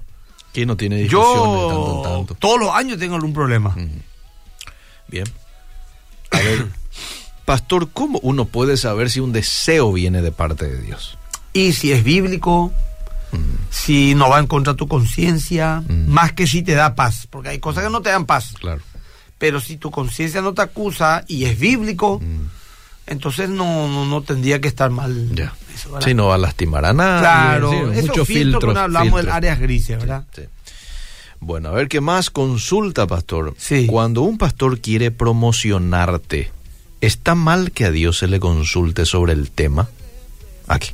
¿Quién 0.53 0.67
no 0.69 0.77
tiene 0.77 0.97
discusiones 0.97 1.35
tanto 1.35 1.71
Yo 1.71 1.97
en 1.97 2.03
tanto? 2.17 2.35
todos 2.35 2.59
los 2.61 2.75
años 2.75 2.99
tengo 2.99 3.15
algún 3.15 3.33
problema. 3.33 3.71
Mm. 3.77 4.01
Bien. 5.09 5.25
A 6.37 6.41
ver, 6.41 6.67
pastor, 7.45 7.91
¿cómo 7.93 8.19
uno 8.23 8.45
puede 8.45 8.77
saber 8.77 9.11
si 9.11 9.21
un 9.21 9.33
deseo 9.33 9.93
viene 9.93 10.23
de 10.23 10.33
parte 10.33 10.67
de 10.67 10.81
Dios? 10.83 11.19
Y 11.53 11.73
si 11.73 11.93
es 11.93 12.03
bíblico, 12.05 12.73
si 13.71 14.15
no 14.15 14.29
va 14.31 14.39
en 14.39 14.47
contra 14.47 14.73
de 14.75 14.77
tu 14.79 14.89
conciencia, 14.89 15.83
Mm. 15.87 16.09
más 16.09 16.33
que 16.33 16.47
si 16.47 16.63
te 16.63 16.75
da 16.75 16.95
paz, 16.95 17.27
porque 17.31 17.51
hay 17.51 17.59
cosas 17.59 17.85
que 17.85 17.91
no 17.91 18.01
te 18.03 18.11
dan 18.11 18.25
paz. 18.27 18.55
Claro. 18.61 18.81
Pero 19.39 19.61
si 19.61 19.77
tu 19.77 19.91
conciencia 19.91 20.41
no 20.41 20.55
te 20.55 20.63
acusa 20.63 21.25
y 21.29 21.45
es 21.45 21.59
bíblico, 21.59 22.21
Mm. 22.23 22.47
entonces 23.07 23.49
no, 23.51 23.89
no, 23.89 24.05
no 24.07 24.23
tendría 24.23 24.61
que 24.61 24.69
estar 24.69 24.91
mal. 24.91 25.31
Ya. 25.35 25.53
Si 26.03 26.15
no 26.15 26.29
va 26.29 26.37
a 26.37 26.39
lastimar 26.39 26.85
a 26.87 26.93
nadie. 26.95 27.21
Claro, 27.21 27.71
sí, 27.71 27.77
esos 27.77 27.91
muchos 27.93 28.07
filtros 28.07 28.27
filtros. 28.27 28.63
cuando 28.65 28.81
hablamos 28.81 29.07
filtros. 29.09 29.25
del 29.27 29.33
áreas 29.35 29.59
grises, 29.61 29.99
¿verdad? 29.99 30.25
Sí. 30.35 30.43
Bueno, 31.41 31.69
a 31.69 31.73
ver 31.73 31.89
qué 31.89 32.01
más 32.01 32.31
consulta, 32.31 33.07
pastor. 33.07 33.55
Sí. 33.59 33.87
Cuando 33.87 34.23
un 34.23 34.39
pastor 34.39 34.81
quiere 34.81 35.11
promocionarte, 35.11 36.51
¿está 37.01 37.35
mal 37.35 37.71
que 37.73 37.85
a 37.85 37.91
Dios 37.91 38.19
se 38.19 38.27
le 38.27 38.41
consulte 38.41 39.05
sobre 39.05 39.33
el 39.33 39.51
tema? 39.51 39.89
Aquí. 40.67 40.91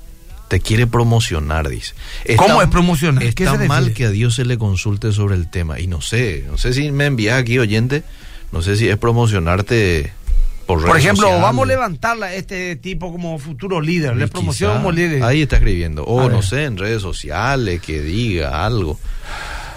Te 0.48 0.61
quiere 0.61 0.87
promocionar, 0.87 1.68
dice. 1.70 1.94
Está- 2.24 2.42
¿Cómo 2.44 2.61
es 2.61 2.68
promocionar? 2.68 3.22
¿Qué 3.35 3.44
Está 3.44 3.57
mal 3.64 3.94
que 3.94 4.05
a 4.05 4.11
Dios 4.11 4.35
se 4.35 4.44
le 4.44 4.59
consulte 4.59 5.11
sobre 5.12 5.35
el 5.35 5.48
tema. 5.50 5.81
Y 5.81 5.87
no 5.87 6.02
sé, 6.02 6.44
no 6.50 6.59
sé 6.59 6.74
si 6.74 6.90
me 6.90 7.07
envías 7.07 7.38
aquí, 7.40 7.59
oyente, 7.59 8.02
no 8.52 8.61
sé 8.61 8.76
si 8.76 8.87
es 8.87 8.98
promocionarte 8.98 10.12
por 10.66 10.85
Por 10.85 10.98
ejemplo, 10.98 11.22
sociales. 11.22 11.42
vamos 11.42 11.64
a 11.64 11.68
levantarla 11.68 12.26
a 12.26 12.35
este 12.35 12.76
tipo 12.76 13.11
como 13.11 13.38
futuro 13.38 13.81
líder, 13.81 14.14
le 14.14 14.28
promociono 14.28 14.74
como 14.74 14.92
líder. 14.92 15.22
Ahí 15.24 15.40
está 15.40 15.57
escribiendo. 15.57 16.02
A 16.02 16.07
O 16.07 16.28
no 16.28 16.37
ver. 16.37 16.44
sé, 16.44 16.64
en 16.64 16.76
redes 16.76 17.00
sociales, 17.00 17.81
que 17.81 18.02
diga 18.02 18.66
algo. 18.66 19.00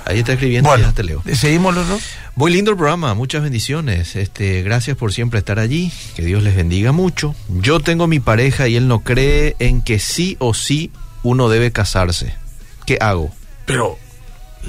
Ahí 0.05 0.19
está 0.19 0.33
escribiendo, 0.33 0.69
bueno, 0.69 0.85
ya 0.87 0.93
te 0.93 1.03
leo. 1.03 1.23
seguimos 1.33 1.73
los 1.73 1.87
dos. 1.87 2.01
Muy 2.35 2.51
lindo 2.51 2.71
el 2.71 2.77
programa, 2.77 3.13
muchas 3.15 3.41
bendiciones. 3.41 4.15
Este, 4.15 4.61
gracias 4.61 4.95
por 4.97 5.11
siempre 5.13 5.39
estar 5.39 5.57
allí. 5.57 5.91
Que 6.15 6.23
Dios 6.23 6.43
les 6.43 6.55
bendiga 6.55 6.91
mucho. 6.91 7.33
Yo 7.49 7.79
tengo 7.79 8.05
mi 8.07 8.19
pareja 8.19 8.67
y 8.67 8.75
él 8.75 8.87
no 8.87 8.99
cree 8.99 9.55
en 9.59 9.81
que 9.81 9.97
sí 9.99 10.35
o 10.39 10.53
sí 10.53 10.91
uno 11.23 11.49
debe 11.49 11.71
casarse. 11.71 12.35
¿Qué 12.85 12.97
hago? 13.01 13.31
Pero, 13.65 13.97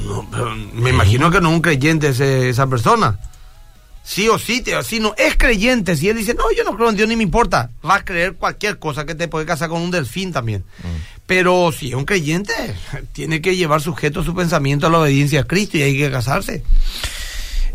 no, 0.06 0.26
pero 0.30 0.54
me 0.56 0.88
imagino 0.90 1.30
que 1.30 1.40
no 1.42 1.50
es 1.50 1.54
un 1.56 1.60
creyente 1.60 2.08
esa 2.48 2.66
persona. 2.66 3.18
Sí 4.02 4.28
o 4.28 4.38
sí, 4.38 4.62
te- 4.62 4.80
si 4.84 5.00
no 5.00 5.14
es 5.18 5.36
creyente, 5.36 5.96
si 5.96 6.08
él 6.08 6.16
dice, 6.16 6.32
no, 6.32 6.44
yo 6.56 6.62
no 6.62 6.76
creo 6.76 6.88
en 6.90 6.96
Dios 6.96 7.08
ni 7.08 7.16
me 7.16 7.24
importa, 7.24 7.70
va 7.84 7.96
a 7.96 8.04
creer 8.04 8.34
cualquier 8.36 8.78
cosa 8.78 9.04
que 9.04 9.16
te 9.16 9.26
puede 9.26 9.44
casar 9.44 9.68
con 9.68 9.82
un 9.82 9.90
delfín 9.90 10.32
también. 10.32 10.64
Pero 11.26 11.72
si 11.72 11.88
es 11.88 11.94
un 11.94 12.04
creyente, 12.04 12.52
tiene 13.12 13.40
que 13.40 13.56
llevar 13.56 13.80
sujeto 13.82 14.22
su 14.22 14.34
pensamiento 14.34 14.86
a 14.86 14.90
la 14.90 15.00
obediencia 15.00 15.40
a 15.40 15.44
Cristo 15.44 15.76
y 15.76 15.82
hay 15.82 15.98
que 15.98 16.10
casarse. 16.10 16.62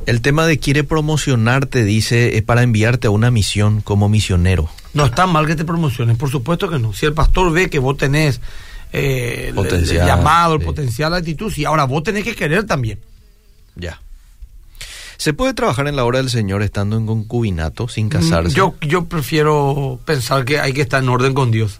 El 0.06 0.22
tema 0.22 0.46
de 0.48 0.58
quiere 0.58 0.84
promocionarte, 0.84 1.84
dice, 1.84 2.38
es 2.38 2.44
para 2.44 2.64
enviarte 2.64 3.08
a 3.08 3.12
una 3.12 3.30
misión 3.30 3.82
como 3.82 4.10
misionero. 4.10 4.70
No 4.94 5.06
está 5.06 5.28
mal 5.28 5.46
que 5.48 5.56
te 5.56 5.64
promociones, 5.66 6.18
por 6.18 6.30
supuesto 6.32 6.70
que 6.70 6.80
no. 6.80 6.94
Si 6.94 7.06
el 7.06 7.14
pastor 7.14 7.52
ve 7.52 7.70
que 7.70 7.80
vos 7.80 7.98
tenés 7.98 8.42
eh, 8.94 9.44
el- 9.44 9.48
el, 9.50 9.56
Potencial, 9.56 10.08
llamado, 10.08 10.56
el 10.56 10.62
sí. 10.62 10.66
potencial, 10.66 11.12
la 11.12 11.18
actitud, 11.18 11.52
sí, 11.52 11.66
ahora 11.66 11.84
vos 11.86 12.04
tenés 12.04 12.24
que 12.24 12.36
querer 12.36 12.66
también. 12.66 13.00
Ya. 13.76 14.02
¿Se 15.18 15.34
puede 15.34 15.54
trabajar 15.54 15.88
en 15.88 15.96
la 15.96 16.04
obra 16.04 16.18
del 16.18 16.30
Señor 16.32 16.64
estando 16.64 16.98
en 16.98 17.06
concubinato 17.06 17.88
sin 17.88 18.10
casarse? 18.10 18.50
Mm, 18.54 18.56
Yo, 18.56 18.76
yo 18.82 19.06
prefiero 19.06 20.00
pensar 20.04 20.46
que 20.46 20.60
hay 20.60 20.74
que 20.74 20.82
estar 20.82 21.04
en 21.04 21.10
orden 21.10 21.34
con 21.34 21.52
Dios. 21.52 21.80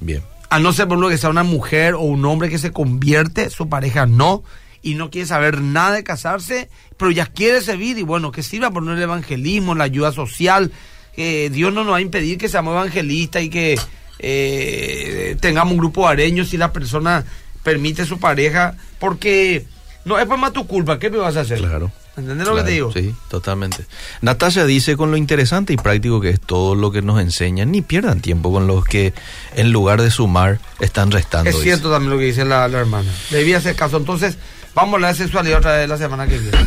Bien. 0.00 0.22
A 0.48 0.58
no 0.58 0.72
ser 0.72 0.88
por 0.88 0.98
lo 0.98 1.08
que 1.08 1.18
sea 1.18 1.30
una 1.30 1.44
mujer 1.44 1.94
o 1.94 2.00
un 2.00 2.24
hombre 2.24 2.48
que 2.48 2.58
se 2.58 2.72
convierte, 2.72 3.50
su 3.50 3.68
pareja 3.68 4.06
no, 4.06 4.42
y 4.82 4.94
no 4.94 5.10
quiere 5.10 5.26
saber 5.26 5.60
nada 5.60 5.92
de 5.92 6.04
casarse, 6.04 6.68
pero 6.96 7.10
ya 7.10 7.26
quiere 7.26 7.60
servir 7.60 7.98
y 7.98 8.02
bueno, 8.02 8.32
que 8.32 8.42
sirva 8.42 8.70
por 8.70 8.88
el 8.88 9.00
evangelismo, 9.00 9.74
la 9.74 9.84
ayuda 9.84 10.12
social. 10.12 10.72
que 11.14 11.50
Dios 11.50 11.72
no 11.72 11.84
nos 11.84 11.94
va 11.94 11.98
a 11.98 12.02
impedir 12.02 12.38
que 12.38 12.48
seamos 12.48 12.72
evangelistas 12.72 13.42
y 13.42 13.50
que 13.50 13.78
eh, 14.18 15.36
tengamos 15.40 15.72
un 15.72 15.78
grupo 15.78 16.06
de 16.06 16.12
areños 16.12 16.48
si 16.48 16.56
la 16.56 16.72
persona 16.72 17.24
permite 17.62 18.02
a 18.02 18.06
su 18.06 18.18
pareja, 18.18 18.74
porque 18.98 19.66
no 20.04 20.18
es 20.18 20.26
por 20.26 20.38
más 20.38 20.52
tu 20.52 20.66
culpa, 20.66 20.98
¿qué 20.98 21.10
me 21.10 21.18
vas 21.18 21.36
a 21.36 21.40
hacer? 21.40 21.58
Claro. 21.58 21.92
¿Entendés 22.16 22.46
lo 22.48 22.56
que 22.56 22.62
te 22.64 22.70
digo? 22.72 22.92
Sí, 22.92 23.14
totalmente. 23.30 23.86
Natasha 24.20 24.64
dice 24.66 24.96
con 24.96 25.10
lo 25.10 25.16
interesante 25.16 25.72
y 25.72 25.76
práctico 25.76 26.20
que 26.20 26.30
es 26.30 26.40
todo 26.40 26.74
lo 26.74 26.90
que 26.90 27.00
nos 27.02 27.20
enseñan, 27.20 27.70
ni 27.70 27.82
pierdan 27.82 28.20
tiempo 28.20 28.52
con 28.52 28.66
los 28.66 28.84
que 28.84 29.14
en 29.54 29.72
lugar 29.72 30.02
de 30.02 30.10
sumar 30.10 30.58
están 30.80 31.10
restando. 31.10 31.48
Es 31.48 31.56
dice. 31.56 31.64
cierto 31.66 31.90
también 31.90 32.10
lo 32.10 32.18
que 32.18 32.24
dice 32.26 32.44
la, 32.44 32.68
la 32.68 32.78
hermana. 32.80 33.10
Debía 33.30 33.58
hacer 33.58 33.74
caso. 33.76 33.96
Entonces, 33.96 34.36
vamos 34.74 34.92
a 34.92 34.96
hablar 34.96 35.12
de 35.16 35.22
sexualidad 35.22 35.58
otra 35.58 35.76
vez 35.76 35.88
la 35.88 35.96
semana 35.98 36.26
que 36.26 36.38
viene. 36.38 36.58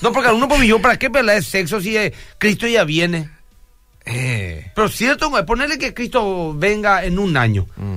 No, 0.00 0.12
porque 0.12 0.30
uno 0.30 0.48
por 0.48 0.58
millón, 0.58 0.80
¿para 0.82 0.98
qué 0.98 1.06
hablar 1.06 1.36
de 1.36 1.42
sexo 1.42 1.80
si 1.80 1.96
eh, 1.96 2.12
Cristo 2.38 2.66
ya 2.66 2.84
viene? 2.84 3.28
Eh, 4.04 4.70
Pero 4.74 4.88
cierto, 4.88 5.30
ponerle 5.46 5.78
que 5.78 5.94
Cristo 5.94 6.54
venga 6.56 7.04
en 7.04 7.18
un 7.18 7.36
año. 7.36 7.66
mm, 7.76 7.96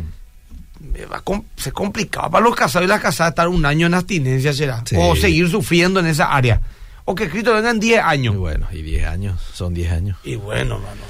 Va 1.12 1.18
a 1.18 1.22
com- 1.22 1.44
ser 1.56 1.74
complicado 1.74 2.30
para 2.30 2.44
los 2.46 2.56
casados 2.56 2.86
y 2.86 2.90
las 2.90 3.02
casadas 3.02 3.32
estar 3.32 3.48
un 3.48 3.66
año 3.66 3.88
en 3.88 3.96
abstinencia, 3.96 4.54
será. 4.54 4.84
Sí. 4.86 4.96
O 5.00 5.16
seguir 5.16 5.50
sufriendo 5.50 6.00
en 6.00 6.06
esa 6.06 6.26
área. 6.36 6.62
O 7.06 7.16
que 7.16 7.30
Cristo 7.30 7.54
venga 7.54 7.70
en 7.70 7.80
10 7.80 7.96
y 7.96 8.00
años. 8.00 8.36
bueno, 8.36 8.68
y 8.72 8.82
10 8.82 9.08
años, 9.08 9.42
son 9.54 9.74
10 9.74 9.92
años. 9.92 10.18
Y 10.24 10.36
bueno, 10.36 10.80
mano. 10.80 11.02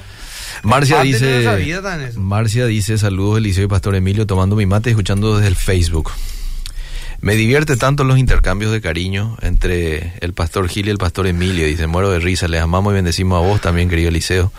Marcia 0.64 1.02
dice. 1.02 1.46
Marcia 2.18 2.66
dice, 2.66 2.98
saludos 2.98 3.38
Eliseo 3.38 3.66
y 3.66 3.68
Pastor 3.68 3.96
Emilio, 3.96 4.26
tomando 4.26 4.56
mi 4.56 4.66
mate 4.66 4.90
y 4.90 4.92
escuchando 4.92 5.36
desde 5.36 5.48
el 5.48 5.56
Facebook. 5.56 6.12
Me 7.22 7.36
divierte 7.36 7.78
tanto 7.78 8.04
los 8.04 8.18
intercambios 8.20 8.72
de 8.72 8.82
cariño 8.82 9.38
entre 9.42 10.14
el 10.20 10.34
Pastor 10.34 10.68
Gil 10.68 10.88
y 10.88 10.90
el 10.90 10.98
Pastor 10.98 11.28
Emilio. 11.28 11.66
Dice, 11.66 11.88
muero 11.88 12.12
de 12.12 12.20
risa, 12.20 12.48
les 12.48 12.62
amamos 12.62 12.92
y 12.92 12.96
bendecimos 12.96 13.38
a 13.38 13.48
vos 13.48 13.62
también, 13.62 13.90
querido 13.90 14.10
Eliseo. 14.10 14.52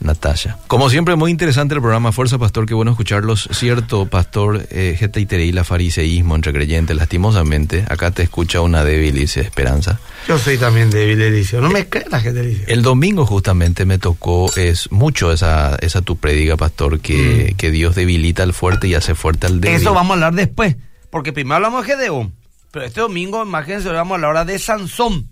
Natasha. 0.00 0.58
Como 0.66 0.90
siempre, 0.90 1.16
muy 1.16 1.30
interesante 1.30 1.74
el 1.74 1.80
programa 1.80 2.12
Fuerza 2.12 2.38
Pastor, 2.38 2.66
qué 2.66 2.74
bueno 2.74 2.90
escucharlos. 2.92 3.48
Cierto, 3.52 4.06
Pastor, 4.06 4.66
eh, 4.70 4.96
Geta 4.98 5.18
y 5.20 5.52
la 5.52 5.64
fariseísmo 5.64 6.34
entre 6.36 6.52
creyentes, 6.52 6.96
lastimosamente. 6.96 7.84
Acá 7.88 8.10
te 8.10 8.22
escucha 8.22 8.60
una 8.60 8.84
débil, 8.84 9.14
dice 9.14 9.40
Esperanza. 9.40 9.98
Yo 10.26 10.38
soy 10.38 10.58
también 10.58 10.90
débil. 10.90 11.18
No 11.60 11.70
me 11.70 11.86
la 12.10 12.20
gente, 12.20 12.40
Eliseo. 12.40 12.64
El 12.68 12.82
domingo 12.82 13.26
justamente 13.26 13.84
me 13.84 13.98
tocó, 13.98 14.50
es 14.56 14.90
mucho 14.92 15.32
esa, 15.32 15.76
esa 15.76 16.02
tu 16.02 16.16
prediga, 16.16 16.56
Pastor, 16.56 17.00
que, 17.00 17.52
Mm. 17.52 17.56
que 17.56 17.70
Dios 17.70 17.94
debilita 17.94 18.42
al 18.42 18.52
fuerte 18.54 18.88
y 18.88 18.94
hace 18.94 19.14
fuerte 19.14 19.46
al 19.46 19.60
débil. 19.60 19.80
Eso 19.80 19.92
vamos 19.94 20.10
a 20.10 20.14
hablar 20.14 20.34
después, 20.34 20.76
porque 21.10 21.32
primero 21.32 21.56
hablamos 21.56 21.86
de 21.86 21.92
Gedeón, 21.94 22.32
pero 22.70 22.84
este 22.84 23.00
domingo, 23.00 23.42
imagínense, 23.42 23.88
vamos 23.88 24.12
a 24.12 24.14
hablar 24.16 24.28
ahora 24.28 24.44
de 24.44 24.58
Sansón. 24.58 25.28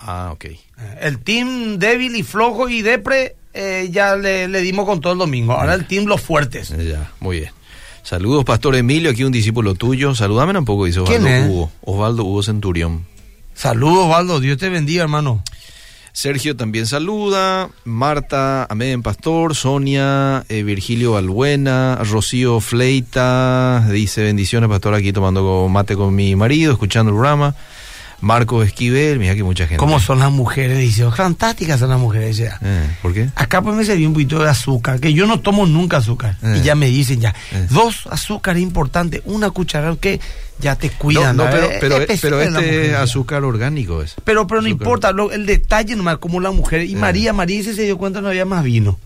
Ah, 0.00 0.30
ok. 0.32 0.46
El 1.00 1.18
team 1.18 1.78
débil 1.78 2.14
y 2.16 2.22
flojo 2.22 2.68
y 2.68 2.82
depre 2.82 3.36
eh, 3.60 3.88
ya 3.90 4.14
le, 4.14 4.46
le 4.46 4.60
dimos 4.62 4.86
con 4.86 5.00
todo 5.00 5.12
el 5.14 5.18
domingo. 5.18 5.52
Ahora 5.52 5.74
el 5.74 5.86
team 5.86 6.04
los 6.04 6.20
fuertes. 6.20 6.68
Ya, 6.68 7.10
muy 7.18 7.40
bien. 7.40 7.50
Saludos, 8.04 8.44
Pastor 8.44 8.76
Emilio, 8.76 9.10
aquí 9.10 9.24
un 9.24 9.32
discípulo 9.32 9.74
tuyo. 9.74 10.14
Saludame 10.14 10.56
un 10.56 10.64
poco, 10.64 10.84
dice 10.84 11.02
¿Quién 11.04 11.22
Osvaldo 11.22 11.44
es? 11.44 11.50
Hugo. 11.50 11.72
Osvaldo 11.82 12.24
Hugo 12.24 12.42
Centurión. 12.44 13.04
Saludos, 13.54 14.06
Osvaldo. 14.06 14.38
Dios 14.38 14.58
te 14.58 14.68
bendiga, 14.68 15.02
hermano. 15.02 15.42
Sergio 16.12 16.56
también 16.56 16.86
saluda, 16.86 17.70
Marta 17.84 18.66
Amén 18.70 19.02
Pastor, 19.02 19.54
Sonia, 19.54 20.44
eh, 20.48 20.64
Virgilio 20.64 21.12
Balbuena, 21.12 22.00
Rocío 22.02 22.58
Fleita, 22.60 23.86
dice 23.92 24.22
bendiciones 24.22 24.68
Pastor 24.68 24.94
aquí 24.94 25.12
tomando 25.12 25.68
mate 25.68 25.94
con 25.94 26.14
mi 26.14 26.34
marido, 26.34 26.72
escuchando 26.72 27.10
el 27.10 27.16
programa, 27.16 27.54
Marco 28.20 28.62
Esquivel, 28.64 29.18
mira 29.18 29.34
que 29.36 29.44
mucha 29.44 29.64
gente. 29.66 29.76
¿Cómo 29.76 30.00
son 30.00 30.18
las 30.18 30.30
mujeres? 30.32 30.78
Dice, 30.78 31.08
fantásticas 31.12 31.78
son 31.78 31.90
las 31.90 32.00
mujeres. 32.00 32.40
Eh, 32.40 32.50
¿Por 33.00 33.14
qué? 33.14 33.30
Acá 33.36 33.62
pues 33.62 33.76
me 33.76 33.84
serví 33.84 34.06
un 34.06 34.12
poquito 34.12 34.42
de 34.42 34.48
azúcar, 34.50 34.98
que 34.98 35.12
yo 35.12 35.26
no 35.26 35.40
tomo 35.40 35.66
nunca 35.66 35.98
azúcar. 35.98 36.36
Eh. 36.42 36.56
Y 36.58 36.62
ya 36.62 36.74
me 36.74 36.86
dicen 36.86 37.20
ya, 37.20 37.34
Eh. 37.52 37.66
dos 37.70 38.08
azúcares 38.10 38.60
importantes, 38.62 39.22
una 39.24 39.50
cucharada 39.50 39.94
que 39.96 40.20
ya 40.58 40.74
te 40.74 40.90
cuidan. 40.90 41.36
no, 41.36 41.44
pero, 41.48 41.70
Eh, 41.70 41.78
pero, 41.80 41.98
la 41.98 42.04
este 42.04 42.30
mujer, 42.50 42.96
azúcar 42.96 43.44
orgánico 43.44 44.02
es. 44.02 44.16
Pero, 44.24 44.46
pero 44.48 44.62
no 44.62 44.66
Azúcar. 44.66 44.82
importa, 44.86 45.12
lo- 45.12 45.30
el 45.30 45.46
detalle 45.46 45.94
nomás, 45.94 46.18
como 46.18 46.40
la 46.40 46.50
mujer. 46.50 46.82
Y 46.82 46.94
Eh. 46.94 46.96
María, 46.96 47.32
María 47.32 47.62
se 47.62 47.82
dio 47.82 47.96
cuenta 47.98 48.20
no 48.20 48.28
había 48.28 48.44
más 48.44 48.64
vino. 48.64 48.98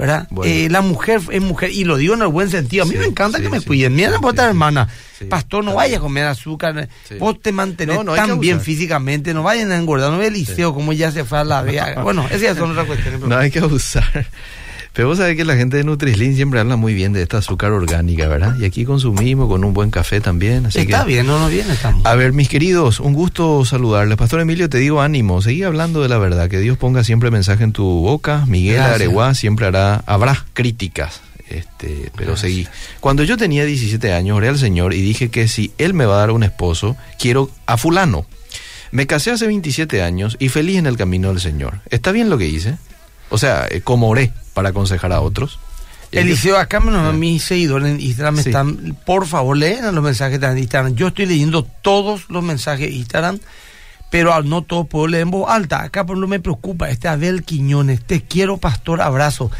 Eh, 0.00 0.06
¿Verdad? 0.06 0.26
Bueno. 0.30 0.52
Eh, 0.52 0.68
la 0.70 0.80
mujer 0.80 1.20
es 1.30 1.42
mujer, 1.42 1.70
y 1.70 1.84
lo 1.84 1.96
digo 1.96 2.14
en 2.14 2.22
el 2.22 2.28
buen 2.28 2.48
sentido. 2.48 2.84
A 2.84 2.86
mí 2.86 2.92
Sí, 2.92 2.98
me 2.98 3.04
encanta 3.06 3.38
sí, 3.38 3.44
que 3.44 3.50
me 3.50 3.60
sí, 3.60 3.66
cuiden. 3.66 3.94
Mira 3.94 4.10
sí, 4.10 4.16
otra 4.22 4.46
hermana. 4.48 4.88
Pastor, 5.28 5.62
no 5.62 5.74
vayas 5.74 5.98
a 5.98 6.00
comer 6.00 6.24
azúcar. 6.24 6.88
Vos 7.18 7.40
te 7.42 7.52
mantenés 7.52 7.96
No, 7.96 8.04
no 8.04 8.14
tan 8.14 8.40
bien 8.40 8.60
físicamente. 8.60 9.34
No 9.34 9.42
vayan 9.42 9.70
a 9.72 9.76
engordar. 9.76 10.10
No 10.10 10.16
ve 10.18 10.28
Eliseo 10.28 10.72
como 10.72 10.92
ya 10.94 11.12
se 11.12 11.24
fue 11.24 11.38
a 11.38 11.44
la 11.44 11.60
vea. 11.62 12.00
Bueno, 12.02 12.26
esas 12.30 12.56
son 12.56 12.70
otras 12.70 12.86
cuestiones. 12.86 13.20
pero- 13.20 13.28
No 13.28 13.36
hay 13.38 13.50
que 13.50 13.58
abusar. 13.58 14.26
Pero 14.92 15.06
vos 15.08 15.18
sabés 15.18 15.36
que 15.36 15.44
la 15.44 15.54
gente 15.56 15.76
de 15.76 15.84
Nutrislim 15.84 16.34
siempre 16.34 16.58
habla 16.58 16.76
muy 16.76 16.94
bien 16.94 17.12
de 17.12 17.22
esta 17.22 17.38
azúcar 17.38 17.70
orgánica, 17.70 18.26
¿verdad? 18.26 18.56
Y 18.58 18.64
aquí 18.64 18.84
consumimos 18.84 19.48
con 19.48 19.64
un 19.64 19.72
buen 19.72 19.90
café 19.90 20.20
también. 20.20 20.66
Así 20.66 20.80
Está 20.80 21.04
que... 21.04 21.08
bien, 21.08 21.26
no, 21.26 21.38
no 21.38 21.48
bien 21.48 21.70
estamos. 21.70 22.04
A 22.04 22.14
ver, 22.16 22.32
mis 22.32 22.48
queridos, 22.48 22.98
un 22.98 23.14
gusto 23.14 23.64
saludarles. 23.64 24.16
Pastor 24.16 24.40
Emilio, 24.40 24.68
te 24.68 24.78
digo 24.78 25.00
ánimo, 25.00 25.42
seguí 25.42 25.62
hablando 25.62 26.02
de 26.02 26.08
la 26.08 26.18
verdad, 26.18 26.50
que 26.50 26.58
Dios 26.58 26.76
ponga 26.76 27.04
siempre 27.04 27.30
mensaje 27.30 27.62
en 27.62 27.72
tu 27.72 27.84
boca. 27.84 28.44
Miguel 28.46 28.76
Gracias. 28.76 28.94
Areguá 28.96 29.34
siempre 29.34 29.66
hará, 29.66 30.02
habrá 30.06 30.44
críticas, 30.54 31.20
este, 31.48 32.10
pero 32.16 32.32
Gracias. 32.32 32.40
seguí. 32.40 32.68
Cuando 32.98 33.22
yo 33.22 33.36
tenía 33.36 33.64
17 33.64 34.12
años, 34.12 34.36
oré 34.36 34.48
al 34.48 34.58
Señor 34.58 34.92
y 34.92 35.00
dije 35.00 35.30
que 35.30 35.46
si 35.46 35.72
Él 35.78 35.94
me 35.94 36.04
va 36.04 36.16
a 36.16 36.18
dar 36.18 36.30
un 36.32 36.42
esposo, 36.42 36.96
quiero 37.18 37.48
a 37.66 37.76
fulano. 37.76 38.26
Me 38.92 39.06
casé 39.06 39.30
hace 39.30 39.46
27 39.46 40.02
años 40.02 40.36
y 40.40 40.48
feliz 40.48 40.78
en 40.78 40.86
el 40.86 40.96
camino 40.96 41.28
del 41.28 41.40
Señor. 41.40 41.78
¿Está 41.90 42.10
bien 42.10 42.28
lo 42.28 42.38
que 42.38 42.48
hice? 42.48 42.76
O 43.30 43.38
sea, 43.38 43.66
eh, 43.70 43.80
como 43.80 44.08
oré 44.08 44.32
para 44.54 44.70
aconsejar 44.70 45.12
a 45.12 45.20
otros. 45.20 45.58
Eliseo, 46.12 46.58
acá 46.58 46.80
me- 46.80 46.90
Ah. 46.96 47.12
mis 47.12 47.42
seguidores 47.44 47.88
en 47.88 48.00
Instagram 48.00 48.36
Sí. 48.38 48.48
están, 48.48 48.96
por 49.06 49.26
favor, 49.26 49.56
leen 49.56 49.94
los 49.94 50.02
mensajes 50.02 50.42
en 50.42 50.58
Instagram. 50.58 50.94
Yo 50.96 51.08
estoy 51.08 51.26
leyendo 51.26 51.62
todos 51.62 52.28
los 52.28 52.42
mensajes 52.42 52.88
de 52.90 52.96
Instagram, 52.96 53.38
pero 54.10 54.34
al 54.34 54.48
no 54.48 54.62
todos 54.62 54.88
puedo 54.88 55.06
leer 55.06 55.22
en 55.22 55.30
voz 55.30 55.48
alta. 55.48 55.82
Acá 55.82 56.04
por 56.04 56.18
lo 56.18 56.26
me 56.26 56.40
preocupa, 56.40 56.90
este 56.90 57.06
Abel 57.06 57.44
Quiñones, 57.44 58.02
te 58.04 58.22
quiero 58.22 58.56
pastor, 58.58 59.00
abrazo. 59.00 59.52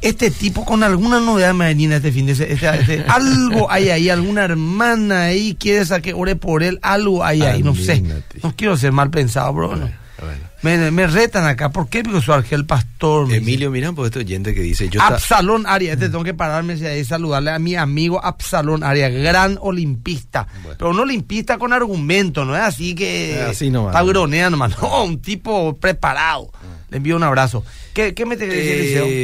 Este 0.00 0.32
tipo 0.32 0.64
con 0.64 0.82
alguna 0.82 1.20
novedad 1.20 1.54
me 1.54 1.66
venía 1.66 1.96
este 1.96 2.10
fin 2.10 2.26
de 2.26 2.34
se- 2.34 2.52
este- 2.52 2.80
este- 2.80 3.04
algo 3.08 3.70
hay 3.70 3.90
ahí, 3.90 4.10
alguna 4.10 4.42
hermana 4.44 5.22
ahí 5.26 5.54
quiere 5.58 5.86
que 6.02 6.12
ore 6.12 6.34
por 6.34 6.64
él, 6.64 6.80
algo 6.82 7.24
hay 7.24 7.42
ahí, 7.42 7.62
no 7.62 7.72
sé. 7.76 8.02
No 8.42 8.52
quiero 8.56 8.76
ser 8.76 8.90
mal 8.90 9.10
pensado, 9.10 9.52
bro. 9.52 9.76
no. 9.76 9.88
Bueno. 10.20 10.40
Me, 10.62 10.90
me 10.90 11.06
retan 11.06 11.44
acá, 11.46 11.70
¿por 11.70 11.88
qué? 11.88 12.02
Porque 12.02 12.20
soy 12.22 12.36
Argel 12.36 12.64
Pastor. 12.64 13.32
Emilio, 13.32 13.70
mira 13.70 13.92
por 13.92 14.06
este 14.06 14.20
oyente 14.20 14.54
que 14.54 14.60
dice, 14.60 14.88
yo 14.88 15.02
Absalón 15.02 15.66
Arias, 15.66 15.94
este 15.94 16.08
tengo 16.08 16.24
que 16.24 16.34
pararme 16.34 16.74
y 16.74 17.04
saludarle 17.04 17.50
a 17.50 17.58
mi 17.58 17.74
amigo 17.74 18.24
Absalón 18.24 18.84
Arias, 18.84 19.12
gran 19.12 19.58
olimpista. 19.60 20.46
Bueno. 20.62 20.76
Pero 20.78 20.90
un 20.90 21.00
olimpista 21.00 21.58
con 21.58 21.72
argumento, 21.72 22.44
no 22.44 22.54
es 22.56 22.62
así 22.62 22.94
que 22.94 23.38
Eh, 23.38 23.42
así 23.42 23.70
nomás. 23.70 23.92
está 23.94 24.04
gronea 24.04 24.50
nomás, 24.50 24.78
no, 24.80 25.04
un 25.04 25.20
tipo 25.20 25.76
preparado. 25.76 26.50
Le 26.90 26.98
envío 26.98 27.16
un 27.16 27.24
abrazo. 27.24 27.64
¿Qué, 27.92 28.14
qué 28.14 28.24
me 28.24 28.36
te? 28.36 28.46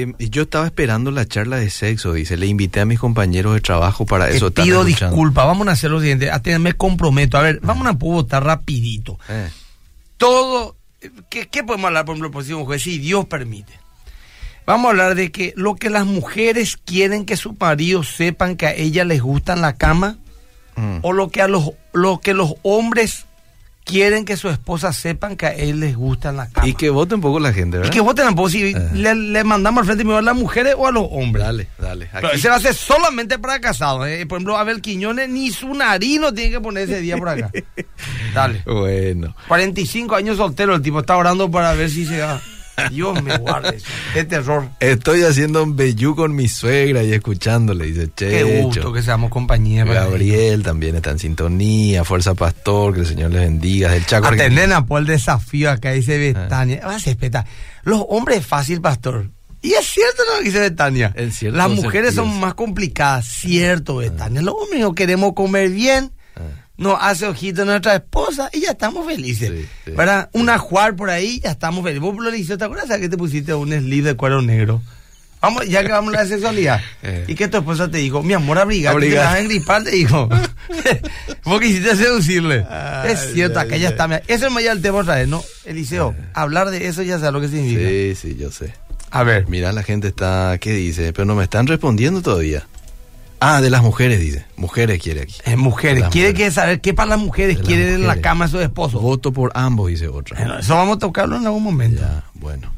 Eh, 0.03 0.14
yo 0.18 0.42
estaba 0.42 0.66
esperando 0.66 1.11
la 1.12 1.24
charla 1.24 1.57
de 1.57 1.70
sexo, 1.70 2.12
dice. 2.12 2.37
Le 2.37 2.46
invité 2.46 2.81
a 2.81 2.85
mis 2.85 2.98
compañeros 2.98 3.55
de 3.55 3.61
trabajo 3.61 4.07
para 4.07 4.26
Te 4.29 4.37
eso. 4.37 4.50
pido 4.50 4.83
disculpas, 4.85 5.46
vamos 5.46 5.68
a 5.68 5.72
hacer 5.72 5.90
lo 5.90 6.00
siguiente, 6.00 6.31
me 6.59 6.72
comprometo. 6.72 7.38
A 7.38 7.42
ver, 7.42 7.61
vamos 7.62 7.87
a 7.87 7.92
votar 7.92 8.42
rapidito. 8.44 9.18
Eh, 9.29 9.48
todo, 10.16 10.76
¿qué, 11.29 11.49
qué 11.49 11.65
podemos 11.65 11.89
hablar, 11.89 12.05
por 12.05 12.15
ejemplo, 12.15 12.31
próximo 12.31 12.65
jueves? 12.65 12.83
Si 12.83 12.99
Dios 12.99 13.27
permite. 13.27 13.73
Vamos 14.67 14.87
a 14.87 14.91
hablar 14.91 15.15
de 15.15 15.33
que 15.33 15.53
lo 15.57 15.75
que 15.77 15.91
las 15.91 16.07
mujeres 16.07 16.77
quieren 16.77 17.27
que 17.27 17.37
sus 17.37 17.59
maridos 17.59 18.15
sepan 18.15 18.57
que 18.57 18.67
a 18.67 18.75
ellas 18.75 19.07
les 19.07 19.21
gusta 19.21 19.55
en 19.55 19.63
la 19.63 19.75
cama, 19.75 20.19
mm. 20.77 20.99
o 21.03 21.13
lo 21.13 21.31
que 21.31 21.43
a 21.43 21.49
los, 21.49 21.71
lo 21.93 22.21
que 22.21 22.35
los 22.35 22.55
hombres 22.63 23.27
quieren 23.85 24.25
que 24.25 24.37
sus 24.37 24.53
esposas 24.53 24.95
sepan 24.97 25.37
que 25.37 25.47
a 25.47 25.53
él 25.55 25.81
les 25.81 25.97
gusta 25.97 26.29
en 26.31 26.37
la 26.37 26.49
cama. 26.49 26.69
Y 26.69 26.75
que 26.75 26.90
vote 26.90 27.14
un 27.14 27.21
poco 27.21 27.40
la 27.40 27.53
gente, 27.53 27.77
Y 27.77 27.81
¿verdad? 27.81 27.93
que 27.93 28.01
voten 28.01 28.25
tampoco 28.27 28.49
si 28.51 28.62
Eh. 28.71 28.75
le, 28.95 29.14
le 29.14 29.45
mandamos 29.45 29.81
al 29.88 29.97
frente 29.97 30.14
a 30.14 30.23
las 30.23 30.37
mujeres 30.37 30.75
o 30.79 30.87
a 30.87 30.93
los 30.93 31.07
hombres. 31.11 31.45
Dale, 31.45 31.69
dale. 31.79 32.09
Pero 32.12 32.29
Aquí- 32.29 32.37
ese 32.37 32.49
va 32.49 32.57
a 32.57 32.61
ser 32.61 32.75
solamente 32.75 33.38
para 33.38 33.61
casados. 33.61 34.07
¿eh? 34.07 34.25
Por 34.27 34.37
ejemplo, 34.38 34.57
Abel 34.57 34.81
Quiñones 34.81 35.29
ni 35.29 35.51
su 35.51 35.75
nariz 35.75 36.21
no 36.21 36.33
tiene 36.33 36.51
que 36.53 36.61
poner 36.61 36.85
ese 36.88 37.01
día 37.01 37.16
por 37.16 37.29
acá. 37.31 37.51
Dale. 38.35 38.62
Bueno. 38.66 39.35
45 39.49 40.14
años 40.14 40.37
soltero, 40.37 40.75
el 40.75 40.83
tipo 40.83 41.01
está 41.01 41.16
orando 41.16 41.51
para 41.51 41.73
ver 41.75 41.90
si 41.90 42.07
se 42.07 42.19
da. 42.19 42.40
Dios 42.88 43.23
me 43.23 43.37
guarde. 43.38 43.79
Qué 44.14 44.25
terror. 44.25 44.69
Estoy 44.81 45.23
haciendo 45.23 45.62
un 45.62 45.77
bellú 45.77 46.14
con 46.16 46.35
mi 46.35 46.49
suegra 46.49 47.03
y 47.03 47.12
escuchándole, 47.12 47.87
dice 47.87 48.09
Qué 48.16 48.31
Checho. 48.40 48.62
gusto 48.64 48.93
que 48.93 49.03
seamos 49.03 49.31
compañía. 49.31 49.85
para 49.85 50.05
Gabriel 50.07 50.62
también 50.62 50.97
está 50.97 51.11
en 51.11 51.19
sintonía. 51.19 52.05
Fuerza 52.05 52.35
Pastor, 52.35 52.95
que 52.95 53.01
el 53.01 53.07
Señor 53.07 53.31
les 53.33 53.43
bendiga. 53.43 53.90
Del 53.90 54.07
Chaco 54.07 54.29
Atenden 54.29 54.73
a 54.73 54.87
por 54.87 55.01
el 55.01 55.07
desafío 55.07 55.71
acá, 55.71 55.93
dice 55.93 56.14
Ah. 56.37 56.40
Betania. 56.43 56.81
Va 56.87 56.95
a 56.97 57.01
ser 57.01 57.12
espeta- 57.16 57.45
Los 57.83 58.03
hombres 58.09 58.38
es 58.38 58.47
fácil, 58.47 58.81
pastor. 58.81 59.29
Y 59.62 59.73
es 59.75 59.87
cierto 59.87 60.23
lo 60.33 60.38
que 60.38 60.45
dice 60.47 60.61
Betania. 60.61 61.14
Las 61.53 61.71
mujeres 61.71 62.14
son 62.14 62.40
más 62.40 62.55
complicadas. 62.55 63.27
Cierto, 63.29 63.97
Betania. 63.97 64.40
Lo 64.43 64.55
único 64.57 64.95
queremos 64.95 65.35
comer 65.35 65.69
bien. 65.71 66.12
Nos 66.81 66.97
hace 66.99 67.27
ojito 67.27 67.66
nuestra 67.66 67.97
esposa 67.97 68.49
y 68.55 68.62
ya 68.62 68.71
estamos 68.71 69.05
felices. 69.07 69.51
Sí, 69.51 69.69
sí. 69.85 69.90
¿Verdad? 69.90 70.31
Una 70.33 70.57
juar 70.57 70.97
por 70.97 71.11
ahí, 71.11 71.38
ya 71.38 71.51
estamos 71.51 71.85
felices. 71.85 72.01
Vos, 72.01 72.16
Floricio, 72.16 72.57
¿te 72.57 72.64
acuerdas 72.64 72.99
que 72.99 73.11
te 73.11 73.19
pusiste 73.19 73.53
un 73.53 73.71
slip 73.71 74.03
de 74.03 74.14
cuero 74.14 74.40
negro? 74.40 74.81
Vamos, 75.43 75.69
ya 75.69 75.85
que 75.85 75.93
vamos 75.93 76.14
a 76.14 76.23
la 76.23 76.27
sexualidad. 76.27 76.81
Eh. 77.03 77.25
Y 77.29 77.35
que 77.35 77.49
tu 77.49 77.59
esposa 77.59 77.90
te 77.90 77.99
dijo, 77.99 78.23
mi 78.23 78.33
amor, 78.33 78.59
abrigate, 78.59 78.99
te 79.11 79.14
vas 79.14 79.35
a 79.35 79.40
engripar, 79.40 79.85
te 79.85 79.90
dijo. 79.90 80.27
Vos 81.45 81.61
quisiste 81.61 81.97
seducirle. 81.97 82.64
Ay, 82.69 83.12
es 83.12 83.33
cierto, 83.35 83.61
acá 83.61 83.75
ay, 83.75 83.81
ya 83.81 83.88
ay. 83.88 83.93
está. 83.93 84.09
mira, 84.09 84.23
Eso 84.27 84.47
es 84.47 84.57
allá 84.57 84.71
del 84.71 84.83
tema 84.83 84.99
otra 84.99 85.16
vez, 85.16 85.29
¿no? 85.29 85.45
Eliseo, 85.66 86.14
hablar 86.33 86.71
de 86.71 86.87
eso 86.87 87.03
ya 87.03 87.19
sabes 87.19 87.35
lo 87.35 87.40
que 87.43 87.49
significa. 87.49 87.88
Sí, 87.88 88.14
sí, 88.14 88.37
yo 88.38 88.51
sé. 88.51 88.73
A 89.11 89.23
ver. 89.23 89.47
Mira, 89.49 89.73
la 89.73 89.83
gente 89.83 90.09
está, 90.09 90.57
¿qué 90.59 90.73
dice? 90.73 91.12
Pero 91.12 91.27
no 91.27 91.35
me 91.35 91.45
están 91.45 91.66
respondiendo 91.66 92.23
todavía. 92.23 92.66
Ah, 93.40 93.61
de 93.62 93.70
las 93.70 93.83
mujeres, 93.83 94.20
dice. 94.20 94.44
Mujeres 94.57 95.03
quiere 95.03 95.22
aquí. 95.22 95.35
Mujeres, 95.57 96.05
quiere 96.11 96.31
mujeres. 96.31 96.35
que 96.35 96.50
saber 96.50 96.80
qué 96.82 96.93
para 96.93 97.11
las 97.11 97.18
mujeres 97.18 97.57
De 97.57 97.62
las 97.62 97.66
quieren 97.66 97.95
en 97.95 98.07
la 98.07 98.20
cama 98.20 98.45
a 98.45 98.49
sus 98.49 98.61
esposos. 98.61 99.01
Voto 99.01 99.32
por 99.32 99.51
ambos, 99.55 99.88
dice 99.88 100.09
otra. 100.09 100.36
Bueno, 100.38 100.59
eso 100.59 100.74
vamos 100.76 100.97
a 100.97 100.99
tocarlo 101.01 101.36
en 101.36 101.47
algún 101.47 101.62
momento. 101.62 102.03
Ya, 102.03 102.24
bueno. 102.34 102.70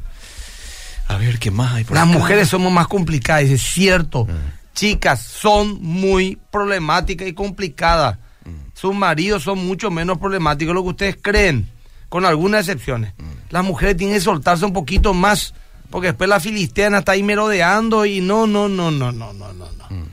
A 1.09 1.17
ver, 1.17 1.37
¿qué 1.37 1.51
más 1.51 1.73
hay 1.73 1.83
por 1.83 1.95
Las 1.95 2.07
acá? 2.07 2.17
mujeres 2.17 2.47
somos 2.47 2.71
más 2.71 2.87
complicadas, 2.87 3.43
dice, 3.43 3.57
cierto. 3.57 4.25
Mm. 4.25 4.29
Chicas, 4.73 5.21
son 5.21 5.79
muy 5.81 6.39
problemáticas 6.49 7.27
y 7.27 7.33
complicadas. 7.33 8.17
Mm. 8.45 8.49
Sus 8.73 8.95
maridos 8.95 9.43
son 9.43 9.65
mucho 9.65 9.91
menos 9.91 10.17
problemáticos 10.17 10.69
de 10.69 10.73
lo 10.75 10.83
que 10.83 10.89
ustedes 10.89 11.17
creen, 11.21 11.69
con 12.07 12.25
algunas 12.25 12.61
excepciones. 12.61 13.13
Mm. 13.17 13.23
Las 13.49 13.65
mujeres 13.65 13.97
tienen 13.97 14.15
que 14.15 14.21
soltarse 14.21 14.63
un 14.63 14.73
poquito 14.73 15.13
más, 15.13 15.53
porque 15.89 16.07
después 16.07 16.29
la 16.29 16.39
filisteana 16.39 16.99
está 16.99 17.11
ahí 17.11 17.21
merodeando 17.21 18.05
y 18.05 18.21
no, 18.21 18.47
no, 18.47 18.69
no, 18.69 18.89
no, 18.89 19.11
no, 19.11 19.33
no, 19.33 19.51
no. 19.53 19.65
No. 19.89 20.12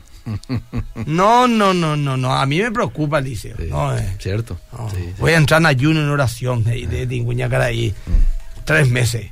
No, 1.05 1.47
no, 1.47 1.73
no, 1.73 1.95
no, 1.95 2.17
no. 2.17 2.33
A 2.33 2.45
mí 2.45 2.59
me 2.61 2.71
preocupa, 2.71 3.19
Eliseo. 3.19 3.55
Sí, 3.57 3.67
No, 3.69 3.95
eh. 3.97 4.15
Cierto. 4.19 4.59
No, 4.71 4.89
Sí, 4.89 4.97
sí. 4.97 5.13
Voy 5.19 5.33
a 5.33 5.37
entrar 5.37 5.61
en 5.61 5.65
ayuno 5.67 5.99
en 6.01 6.09
oración 6.09 6.63
de, 6.63 6.87
de, 6.87 7.05
de 7.05 7.15
Inguñacaray. 7.15 7.89
Mm. 7.89 8.63
tres 8.65 8.89
meses. 8.89 9.31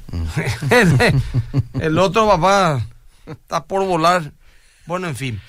el 1.79 1.97
otro 1.99 2.27
papá 2.27 2.85
está 3.25 3.63
por 3.65 3.85
volar. 3.85 4.31
Bueno, 4.85 5.07
en 5.07 5.15
fin. 5.15 5.41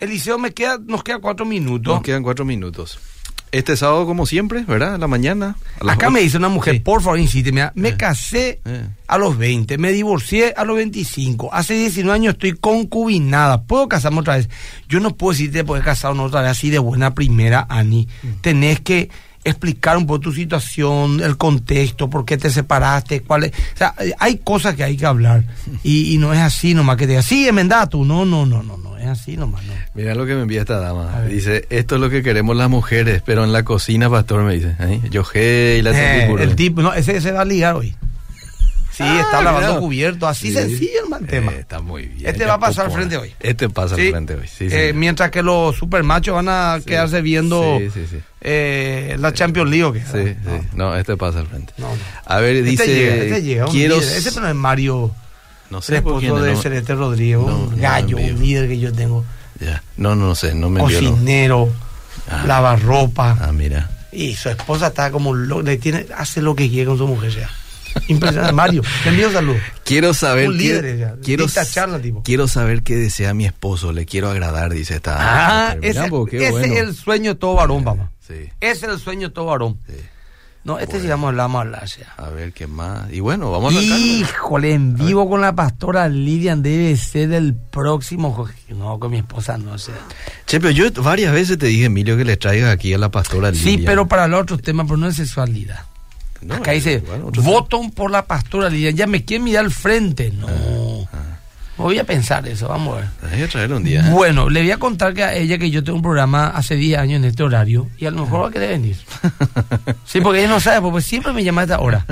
Eliseo, 0.00 0.38
me 0.38 0.52
queda, 0.52 0.78
nos 0.84 1.02
queda 1.02 1.18
cuatro 1.18 1.44
minutos. 1.44 1.94
Nos 1.94 2.02
quedan 2.02 2.22
cuatro 2.22 2.44
minutos. 2.44 2.98
Este 3.50 3.76
sábado, 3.76 4.04
como 4.06 4.26
siempre, 4.26 4.62
¿verdad? 4.64 4.94
A 4.94 4.98
la 4.98 5.06
mañana. 5.06 5.56
a 5.86 5.92
Acá 5.92 6.10
me 6.10 6.20
dice 6.20 6.36
una 6.36 6.48
mujer, 6.48 6.74
Sí. 6.74 6.80
por 6.80 7.00
favor, 7.02 7.18
insíteme. 7.18 7.70
Me 7.74 7.90
Eh. 7.90 7.96
casé 7.96 8.60
Eh. 8.64 8.86
a 9.06 9.16
los 9.18 9.38
20, 9.38 9.78
me 9.78 9.92
divorcié 9.92 10.52
a 10.56 10.64
los 10.64 10.76
25. 10.76 11.48
Hace 11.52 11.74
19 11.74 12.14
años 12.14 12.34
estoy 12.34 12.52
concubinada. 12.52 13.62
¿Puedo 13.62 13.88
casarme 13.88 14.20
otra 14.20 14.36
vez? 14.36 14.48
Yo 14.88 15.00
no 15.00 15.16
puedo 15.16 15.32
decirte 15.32 15.64
puedes 15.64 15.84
casar 15.84 16.12
una 16.12 16.24
otra 16.24 16.42
vez 16.42 16.50
así 16.50 16.70
de 16.70 16.78
buena 16.78 17.14
primera, 17.14 17.66
Ani. 17.68 18.08
Mm. 18.22 18.26
Tenés 18.42 18.80
que 18.80 19.08
explicar 19.44 19.96
un 19.96 20.06
poco 20.06 20.20
tu 20.20 20.32
situación, 20.32 21.20
el 21.20 21.36
contexto, 21.36 22.10
por 22.10 22.24
qué 22.24 22.36
te 22.36 22.50
separaste, 22.50 23.22
cuál 23.22 23.44
es. 23.44 23.52
O 23.52 23.76
sea, 23.76 23.94
eh, 24.00 24.12
hay 24.18 24.38
cosas 24.38 24.74
que 24.74 24.84
hay 24.84 24.96
que 24.96 25.06
hablar. 25.06 25.44
Y, 25.82 26.14
y 26.14 26.18
no 26.18 26.32
es 26.32 26.40
así 26.40 26.74
nomás 26.74 26.96
que 26.96 27.04
te 27.04 27.12
digas, 27.12 27.24
sí, 27.24 27.48
enmendá 27.48 27.86
tú. 27.88 28.04
No, 28.04 28.24
no, 28.24 28.46
no, 28.46 28.62
no, 28.62 28.76
no. 28.76 28.96
Es 28.98 29.06
así 29.06 29.36
nomás, 29.36 29.64
no. 29.64 29.72
Mira 29.94 30.14
lo 30.14 30.26
que 30.26 30.34
me 30.34 30.42
envía 30.42 30.60
esta 30.60 30.78
dama. 30.78 31.22
Dice, 31.22 31.66
esto 31.70 31.94
es 31.94 32.00
lo 32.00 32.10
que 32.10 32.22
queremos 32.22 32.56
las 32.56 32.68
mujeres, 32.68 33.22
pero 33.24 33.44
en 33.44 33.52
la 33.52 33.64
cocina, 33.64 34.10
pastor, 34.10 34.42
me 34.42 34.54
dice. 34.54 34.74
¿eh? 34.80 35.00
Yo 35.10 35.22
hey, 35.32 35.82
la 35.82 35.92
Eh, 35.92 36.34
el 36.40 36.56
tipo, 36.56 36.82
no, 36.82 36.92
ese 36.92 37.20
se 37.20 37.30
va 37.32 37.42
a 37.42 37.44
ligar 37.44 37.76
hoy. 37.76 37.94
Sí, 38.98 39.04
Ah, 39.06 39.20
está 39.20 39.42
lavando 39.42 39.68
mira. 39.68 39.80
cubiertos, 39.80 40.28
así 40.28 40.48
Sí. 40.48 40.54
sencillo 40.54 41.04
el 41.04 41.08
mal 41.08 41.24
tema. 41.24 41.52
Eh, 41.52 41.60
está 41.60 41.80
muy 41.80 42.06
bien. 42.06 42.28
Este 42.28 42.40
ya 42.40 42.48
va 42.48 42.54
a 42.54 42.58
pasar 42.58 42.86
al 42.86 42.92
frente 42.92 43.14
¿eh? 43.14 43.18
hoy. 43.18 43.34
Este 43.38 43.68
pasa 43.68 43.94
Sí. 43.94 44.06
al 44.06 44.10
frente 44.10 44.34
hoy. 44.34 44.48
Sí, 44.48 44.66
Eh, 44.70 44.92
mientras 44.92 45.30
que 45.30 45.42
los 45.42 45.76
supermachos 45.76 46.34
van 46.34 46.48
a 46.48 46.80
quedarse 46.84 47.22
viendo 47.22 47.78
eh, 48.40 49.16
la 49.20 49.32
Champions 49.32 49.70
League. 49.70 49.84
¿o 49.84 49.92
qué? 49.92 50.00
Sí, 50.00 50.36
no, 50.44 50.56
sí. 50.58 50.66
No, 50.74 50.96
este 50.96 51.16
pasa 51.16 51.38
al 51.38 51.46
frente. 51.46 51.72
no, 51.78 51.88
no. 51.88 51.96
A 52.24 52.38
ver, 52.40 52.62
dice. 52.64 52.82
este 52.82 52.94
llega, 52.94 53.14
este 53.14 53.42
llega, 53.42 53.66
quiero. 53.66 53.98
Ese 54.00 54.40
no 54.40 54.48
es 54.48 54.54
Mario, 54.54 55.14
No 55.70 55.78
el 55.78 55.84
sé 55.84 56.02
por 56.02 56.18
quién 56.18 56.32
esposo 56.32 56.44
de 56.44 56.56
Celeste 56.56 56.94
Rodríguez, 56.94 57.36
un 57.38 57.80
gallo, 57.80 58.16
un 58.16 58.40
líder 58.40 58.68
que 58.68 58.78
yo 58.80 58.92
tengo, 58.92 59.24
Ya. 59.60 59.82
No, 59.96 60.14
no, 60.14 60.34
sé, 60.34 60.54
no 60.54 60.70
me 60.70 60.80
cocinero, 60.80 61.68
Ah. 62.30 62.42
lavarropa. 62.46 63.36
Ah, 63.40 63.52
mira. 63.52 63.90
Y 64.10 64.34
su 64.34 64.48
esposa 64.48 64.88
está 64.88 65.10
como, 65.12 65.34
lo- 65.34 65.62
le 65.62 65.76
tiene, 65.76 66.06
hace 66.16 66.40
lo 66.42 66.54
que 66.56 66.68
quiere 66.68 66.86
con 66.86 66.98
su 66.98 67.06
mujer 67.06 67.30
ya. 67.32 67.50
Impresionante. 68.08 68.52
Mario, 68.52 68.82
te 69.02 69.08
envío 69.10 69.30
saludos. 69.32 69.60
Quiero 69.84 70.14
saber 70.14 70.48
Un 70.48 70.56
qué- 70.56 70.62
líder 70.62 71.18
quiero 71.22 71.46
charla, 71.48 71.98
tipo. 71.98 72.22
quiero 72.22 72.48
saber 72.48 72.82
qué 72.82 72.96
desea 72.96 73.34
mi 73.34 73.46
esposo, 73.46 73.92
le 73.92 74.06
quiero 74.06 74.30
agradar, 74.30 74.72
dice 74.72 74.96
esta. 74.96 75.16
Ah, 75.18 75.74
mujer. 75.76 75.90
ese, 75.90 75.98
Mirá, 76.00 76.10
po, 76.10 76.26
qué 76.26 76.36
ese 76.38 76.50
bueno. 76.50 76.74
es 76.74 76.80
el 76.80 76.94
sueño 76.94 77.34
de 77.34 77.40
todo 77.40 77.54
varón, 77.54 77.84
papá. 77.84 78.10
Sí, 78.26 78.34
Ese 78.60 78.86
es 78.86 78.92
el 78.92 78.98
sueño 78.98 79.28
de 79.28 79.34
todo 79.34 79.46
varón. 79.46 79.78
sí. 79.86 79.94
No, 80.64 80.78
este 80.78 80.94
Bueno. 80.96 81.02
sí 81.04 81.08
vamos 81.08 81.24
a 81.24 81.28
hablar, 81.28 81.48
vamos 81.50 81.98
a 82.18 82.28
ver 82.30 82.52
qué 82.52 82.66
más. 82.66 83.10
Y 83.10 83.20
bueno, 83.20 83.50
vamos 83.50 83.74
a. 83.74 83.80
Híjole, 83.80 84.74
en 84.74 84.96
vivo 84.96 85.26
con 85.30 85.40
la 85.40 85.54
pastora 85.54 86.08
Lilian 86.08 86.62
debe 86.62 86.94
ser 86.96 87.32
el 87.32 87.54
próximo. 87.54 88.46
No, 88.68 88.98
con 88.98 89.10
mi 89.12 89.18
esposa 89.18 89.56
no 89.56 89.78
sé. 89.78 89.92
Che, 90.46 90.60
pero 90.60 90.70
yo 90.72 90.90
varias 91.02 91.32
veces 91.32 91.56
te 91.56 91.66
dije, 91.66 91.86
Emilio, 91.86 92.18
que 92.18 92.24
le 92.26 92.36
traigas 92.36 92.70
aquí 92.74 92.92
a 92.92 92.98
la 92.98 93.10
pastora 93.10 93.50
Sí, 93.54 93.64
Lilia. 93.76 93.88
pero 93.88 94.08
para 94.08 94.28
los 94.28 94.42
otros 94.42 94.60
temas, 94.60 94.84
pero 94.86 94.98
no 94.98 95.06
es 95.08 95.16
sexualidad. 95.16 95.84
No, 96.42 96.54
Acá 96.54 96.72
dice, 96.72 97.02
otro- 97.24 97.42
votan 97.42 97.90
por 97.90 98.10
la 98.10 98.24
pastora 98.26 98.68
Lilian. 98.70 98.94
Ya 98.96 99.06
me 99.06 99.24
quieren 99.24 99.44
mirar 99.44 99.64
al 99.64 99.70
frente. 99.70 100.30
No. 100.32 100.46
Ah, 101.12 101.24
Voy 101.76 101.96
a 101.96 102.02
pensar 102.02 102.44
eso, 102.48 102.66
vamos 102.66 102.98
a 102.98 103.28
ver. 103.30 103.48
Traerlo 103.48 103.76
un 103.76 103.84
día. 103.84 104.00
¿eh? 104.00 104.10
Bueno, 104.10 104.50
le 104.50 104.62
voy 104.62 104.72
a 104.72 104.78
contar 104.78 105.14
que 105.14 105.22
a 105.22 105.34
ella 105.36 105.58
que 105.58 105.70
yo 105.70 105.84
tengo 105.84 105.94
un 105.98 106.02
programa 106.02 106.48
hace 106.48 106.74
10 106.74 106.98
años 106.98 107.18
en 107.18 107.24
este 107.26 107.44
horario 107.44 107.88
y 107.98 108.06
a 108.06 108.10
lo 108.10 108.24
mejor 108.24 108.42
va 108.42 108.48
a 108.48 108.50
querer 108.50 108.70
venir. 108.70 108.96
Sí, 110.04 110.20
porque 110.20 110.40
ella 110.40 110.48
no 110.48 110.58
sabe, 110.58 110.80
porque 110.80 111.02
siempre 111.02 111.32
me 111.32 111.44
llama 111.44 111.60
a 111.60 111.64
esta 111.64 111.78
hora. 111.80 112.04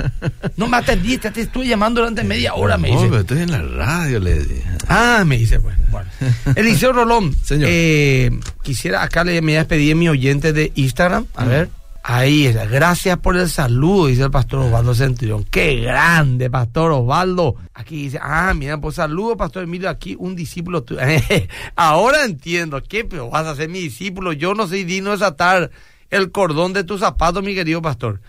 No 0.55 0.67
me 0.67 0.77
atendiste, 0.77 1.31
te 1.31 1.41
estuve 1.41 1.67
llamando 1.67 1.99
durante 2.01 2.23
media 2.23 2.53
hora, 2.53 2.77
me 2.77 2.89
No, 2.91 2.95
dice. 2.95 3.07
pero 3.09 3.21
estoy 3.21 3.41
en 3.41 3.51
la 3.51 3.61
radio, 3.61 4.19
le 4.19 4.39
dije. 4.43 4.63
Ah, 4.87 5.23
me 5.25 5.37
dice, 5.37 5.59
pues. 5.59 5.75
Bueno. 5.89 6.07
Eliseo 6.55 6.93
Rolón, 6.93 7.35
Señor. 7.43 7.67
eh, 7.71 8.29
quisiera, 8.63 9.01
acá 9.03 9.23
le 9.23 9.41
me 9.41 9.61
voy 9.63 9.91
a 9.91 9.95
mi 9.95 10.07
oyente 10.09 10.53
de 10.53 10.71
Instagram. 10.75 11.25
A 11.35 11.43
ver. 11.45 11.69
Ahí 12.09 12.45
está. 12.45 12.63
Gracias 12.63 13.17
por 13.17 13.35
el 13.35 13.49
saludo, 13.49 14.07
dice 14.07 14.23
el 14.23 14.31
pastor 14.31 14.59
Osvaldo 14.59 14.95
Centurión. 14.95 15.43
Qué 15.43 15.81
grande, 15.81 16.49
pastor 16.49 16.93
Osvaldo. 16.93 17.57
Aquí 17.73 18.03
dice, 18.03 18.17
ah, 18.21 18.53
mira, 18.55 18.79
pues 18.79 18.95
saludo, 18.95 19.35
pastor 19.35 19.63
Emilio, 19.63 19.89
aquí 19.89 20.15
un 20.17 20.33
discípulo 20.33 20.83
tuyo. 20.83 21.01
Ahora 21.75 22.23
entiendo, 22.23 22.81
¿qué? 22.81 23.03
Pero 23.03 23.29
vas 23.29 23.45
a 23.45 23.57
ser 23.57 23.67
mi 23.67 23.81
discípulo. 23.81 24.31
Yo 24.31 24.53
no 24.53 24.69
soy 24.69 24.85
digno 24.85 25.09
de 25.09 25.17
desatar 25.17 25.69
el 26.09 26.31
cordón 26.31 26.71
de 26.71 26.85
tus 26.85 27.01
zapatos, 27.01 27.43
mi 27.43 27.53
querido 27.53 27.81
pastor. 27.81 28.21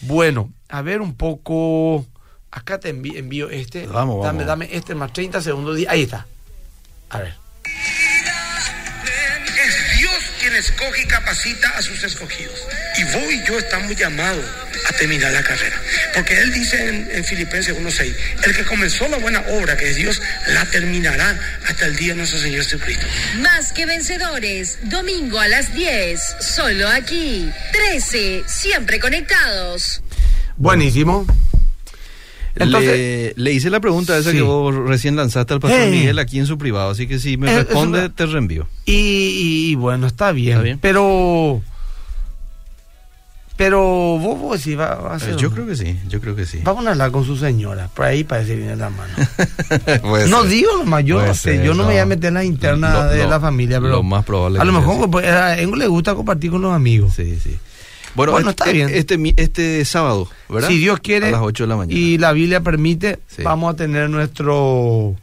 Bueno, 0.00 0.50
a 0.70 0.80
ver 0.80 1.02
un 1.02 1.14
poco. 1.14 2.06
Acá 2.50 2.80
te 2.80 2.88
envío 2.88 3.50
este. 3.50 3.86
Vamos, 3.88 4.24
Dame, 4.24 4.38
vamos. 4.38 4.46
dame 4.46 4.68
este 4.72 4.94
más 4.94 5.12
30 5.12 5.42
segundos. 5.42 5.78
Ahí 5.90 6.04
está. 6.04 6.26
A 7.10 7.18
ver. 7.18 7.34
Es 9.66 9.98
Dios 9.98 10.32
quien 10.40 10.54
escoge 10.54 11.02
y 11.02 11.06
capacita 11.06 11.68
a 11.76 11.82
sus 11.82 12.02
escogidos. 12.02 12.58
Y 12.98 13.04
vos 13.04 13.32
y 13.32 13.46
yo 13.46 13.58
estamos 13.58 13.94
llamados 13.96 14.44
a 14.88 14.92
terminar 14.94 15.32
la 15.32 15.42
carrera. 15.42 15.76
Porque 16.14 16.40
Él 16.40 16.52
dice 16.52 16.88
en, 16.88 17.08
en 17.12 17.24
Filipenses 17.24 17.74
1.6, 17.76 18.14
el 18.44 18.56
que 18.56 18.64
comenzó 18.64 19.06
la 19.08 19.18
buena 19.18 19.40
obra, 19.60 19.76
que 19.76 19.90
es 19.90 19.96
Dios, 19.96 20.20
la 20.48 20.64
terminará 20.66 21.38
hasta 21.68 21.86
el 21.86 21.96
día 21.96 22.08
de 22.08 22.16
nuestro 22.16 22.38
Señor 22.40 22.64
Jesucristo. 22.64 23.06
Más 23.40 23.72
que 23.72 23.86
vencedores, 23.86 24.78
domingo 24.84 25.38
a 25.38 25.46
las 25.48 25.72
10, 25.74 26.20
solo 26.40 26.88
aquí. 26.88 27.48
13, 27.72 28.42
siempre 28.46 28.98
conectados. 28.98 30.02
Buenísimo. 30.56 31.24
Entonces, 32.56 32.90
le, 32.96 33.34
le 33.36 33.52
hice 33.52 33.70
la 33.70 33.78
pregunta 33.78 34.18
esa 34.18 34.30
Sí. 34.32 34.36
que 34.38 34.42
vos 34.42 34.74
recién 34.74 35.14
lanzaste 35.14 35.54
al 35.54 35.60
pastor 35.60 35.80
Eh. 35.82 35.90
Miguel 35.90 36.18
aquí 36.18 36.40
en 36.40 36.46
su 36.46 36.58
privado, 36.58 36.90
así 36.90 37.06
que 37.06 37.20
si 37.20 37.36
me 37.36 37.52
Eh, 37.52 37.58
responde, 37.62 38.08
te 38.08 38.26
reenvío. 38.26 38.68
y, 38.84 39.70
y 39.70 39.74
bueno, 39.76 40.08
está 40.08 40.32
bien. 40.32 40.52
Está 40.54 40.62
bien. 40.64 40.78
Pero. 40.80 41.62
Pero 43.58 43.80
vos, 43.82 44.38
vos 44.38 44.56
decís, 44.58 44.78
va, 44.78 44.94
va 44.94 45.14
a 45.16 45.18
ser. 45.18 45.30
Eh, 45.34 45.36
Yo 45.36 45.50
creo 45.50 45.66
que 45.66 45.74
sí, 45.76 45.98
yo 46.08 46.20
creo 46.20 46.34
que 46.36 46.46
sí. 46.46 46.60
Vamos 46.62 46.86
a 46.86 46.92
hablar 46.92 47.10
con 47.10 47.24
su 47.26 47.36
señora. 47.36 47.88
Por 47.92 48.06
ahí 48.06 48.22
parece 48.24 48.52
que 48.52 48.56
viene 48.58 48.76
la 48.76 48.88
mano. 48.88 49.12
No 50.28 50.42
ser. 50.42 50.50
digo 50.50 50.70
nomás, 50.78 51.04
yo 51.04 51.16
Puede 51.16 51.28
no 51.28 51.34
sé, 51.34 51.56
ser, 51.56 51.64
yo 51.64 51.74
no, 51.74 51.82
me 51.82 51.90
voy 51.90 51.98
a 51.98 52.06
meter 52.06 52.28
en 52.28 52.34
la 52.34 52.44
interna 52.44 52.92
Lo- 52.92 53.04
de 53.10 53.24
lo- 53.24 53.30
la 53.30 53.40
familia, 53.40 53.80
pero. 53.80 53.92
lo 53.94 54.02
más 54.04 54.24
probable 54.24 54.60
A 54.60 54.64
lo 54.64 54.72
que 54.72 54.78
mejor 54.78 55.10
pues, 55.10 55.26
a 55.26 55.58
Engo 55.60 55.74
le 55.76 55.86
gusta 55.88 56.14
compartir 56.14 56.50
con 56.52 56.62
los 56.62 56.72
amigos. 56.72 57.14
Sí, 57.16 57.38
sí. 57.42 57.58
Bueno, 58.14 58.32
Bueno, 58.32 58.50
este, 58.50 58.62
está 58.62 58.72
bien. 58.72 58.88
Este, 58.90 59.34
este 59.36 59.84
sábado, 59.84 60.28
¿verdad? 60.48 60.68
Si 60.68 60.78
Dios 60.78 61.00
quiere 61.00 61.26
A 61.28 61.30
las 61.32 61.40
8 61.42 61.64
de 61.64 61.68
la 61.68 61.76
mañana. 61.76 61.98
y 62.00 62.16
la 62.18 62.32
Biblia 62.32 62.60
permite, 62.62 63.18
Sí. 63.26 63.42
vamos 63.42 63.74
a 63.74 63.76
tener 63.76 64.08
nuestro 64.08 65.14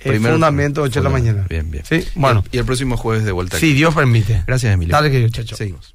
eh, 0.00 0.08
Primero- 0.10 0.34
fundamento 0.34 0.82
8 0.82 1.00
de 1.00 1.04
la 1.04 1.10
mañana. 1.10 1.46
Bien, 1.48 1.70
bien. 1.70 1.84
Sí, 1.88 2.04
bueno, 2.16 2.44
Y 2.52 2.58
el 2.58 2.64
próximo 2.64 2.96
jueves 2.96 3.24
de 3.24 3.32
vuelta. 3.32 3.56
si 3.58 3.66
aquí. 3.66 3.74
Dios 3.74 3.94
permite. 3.94 4.42
Gracias, 4.46 4.74
Emilio. 4.74 4.92
Dale, 4.92 5.10
querido 5.12 5.28
chacho. 5.30 5.54
Seguimos. 5.56 5.94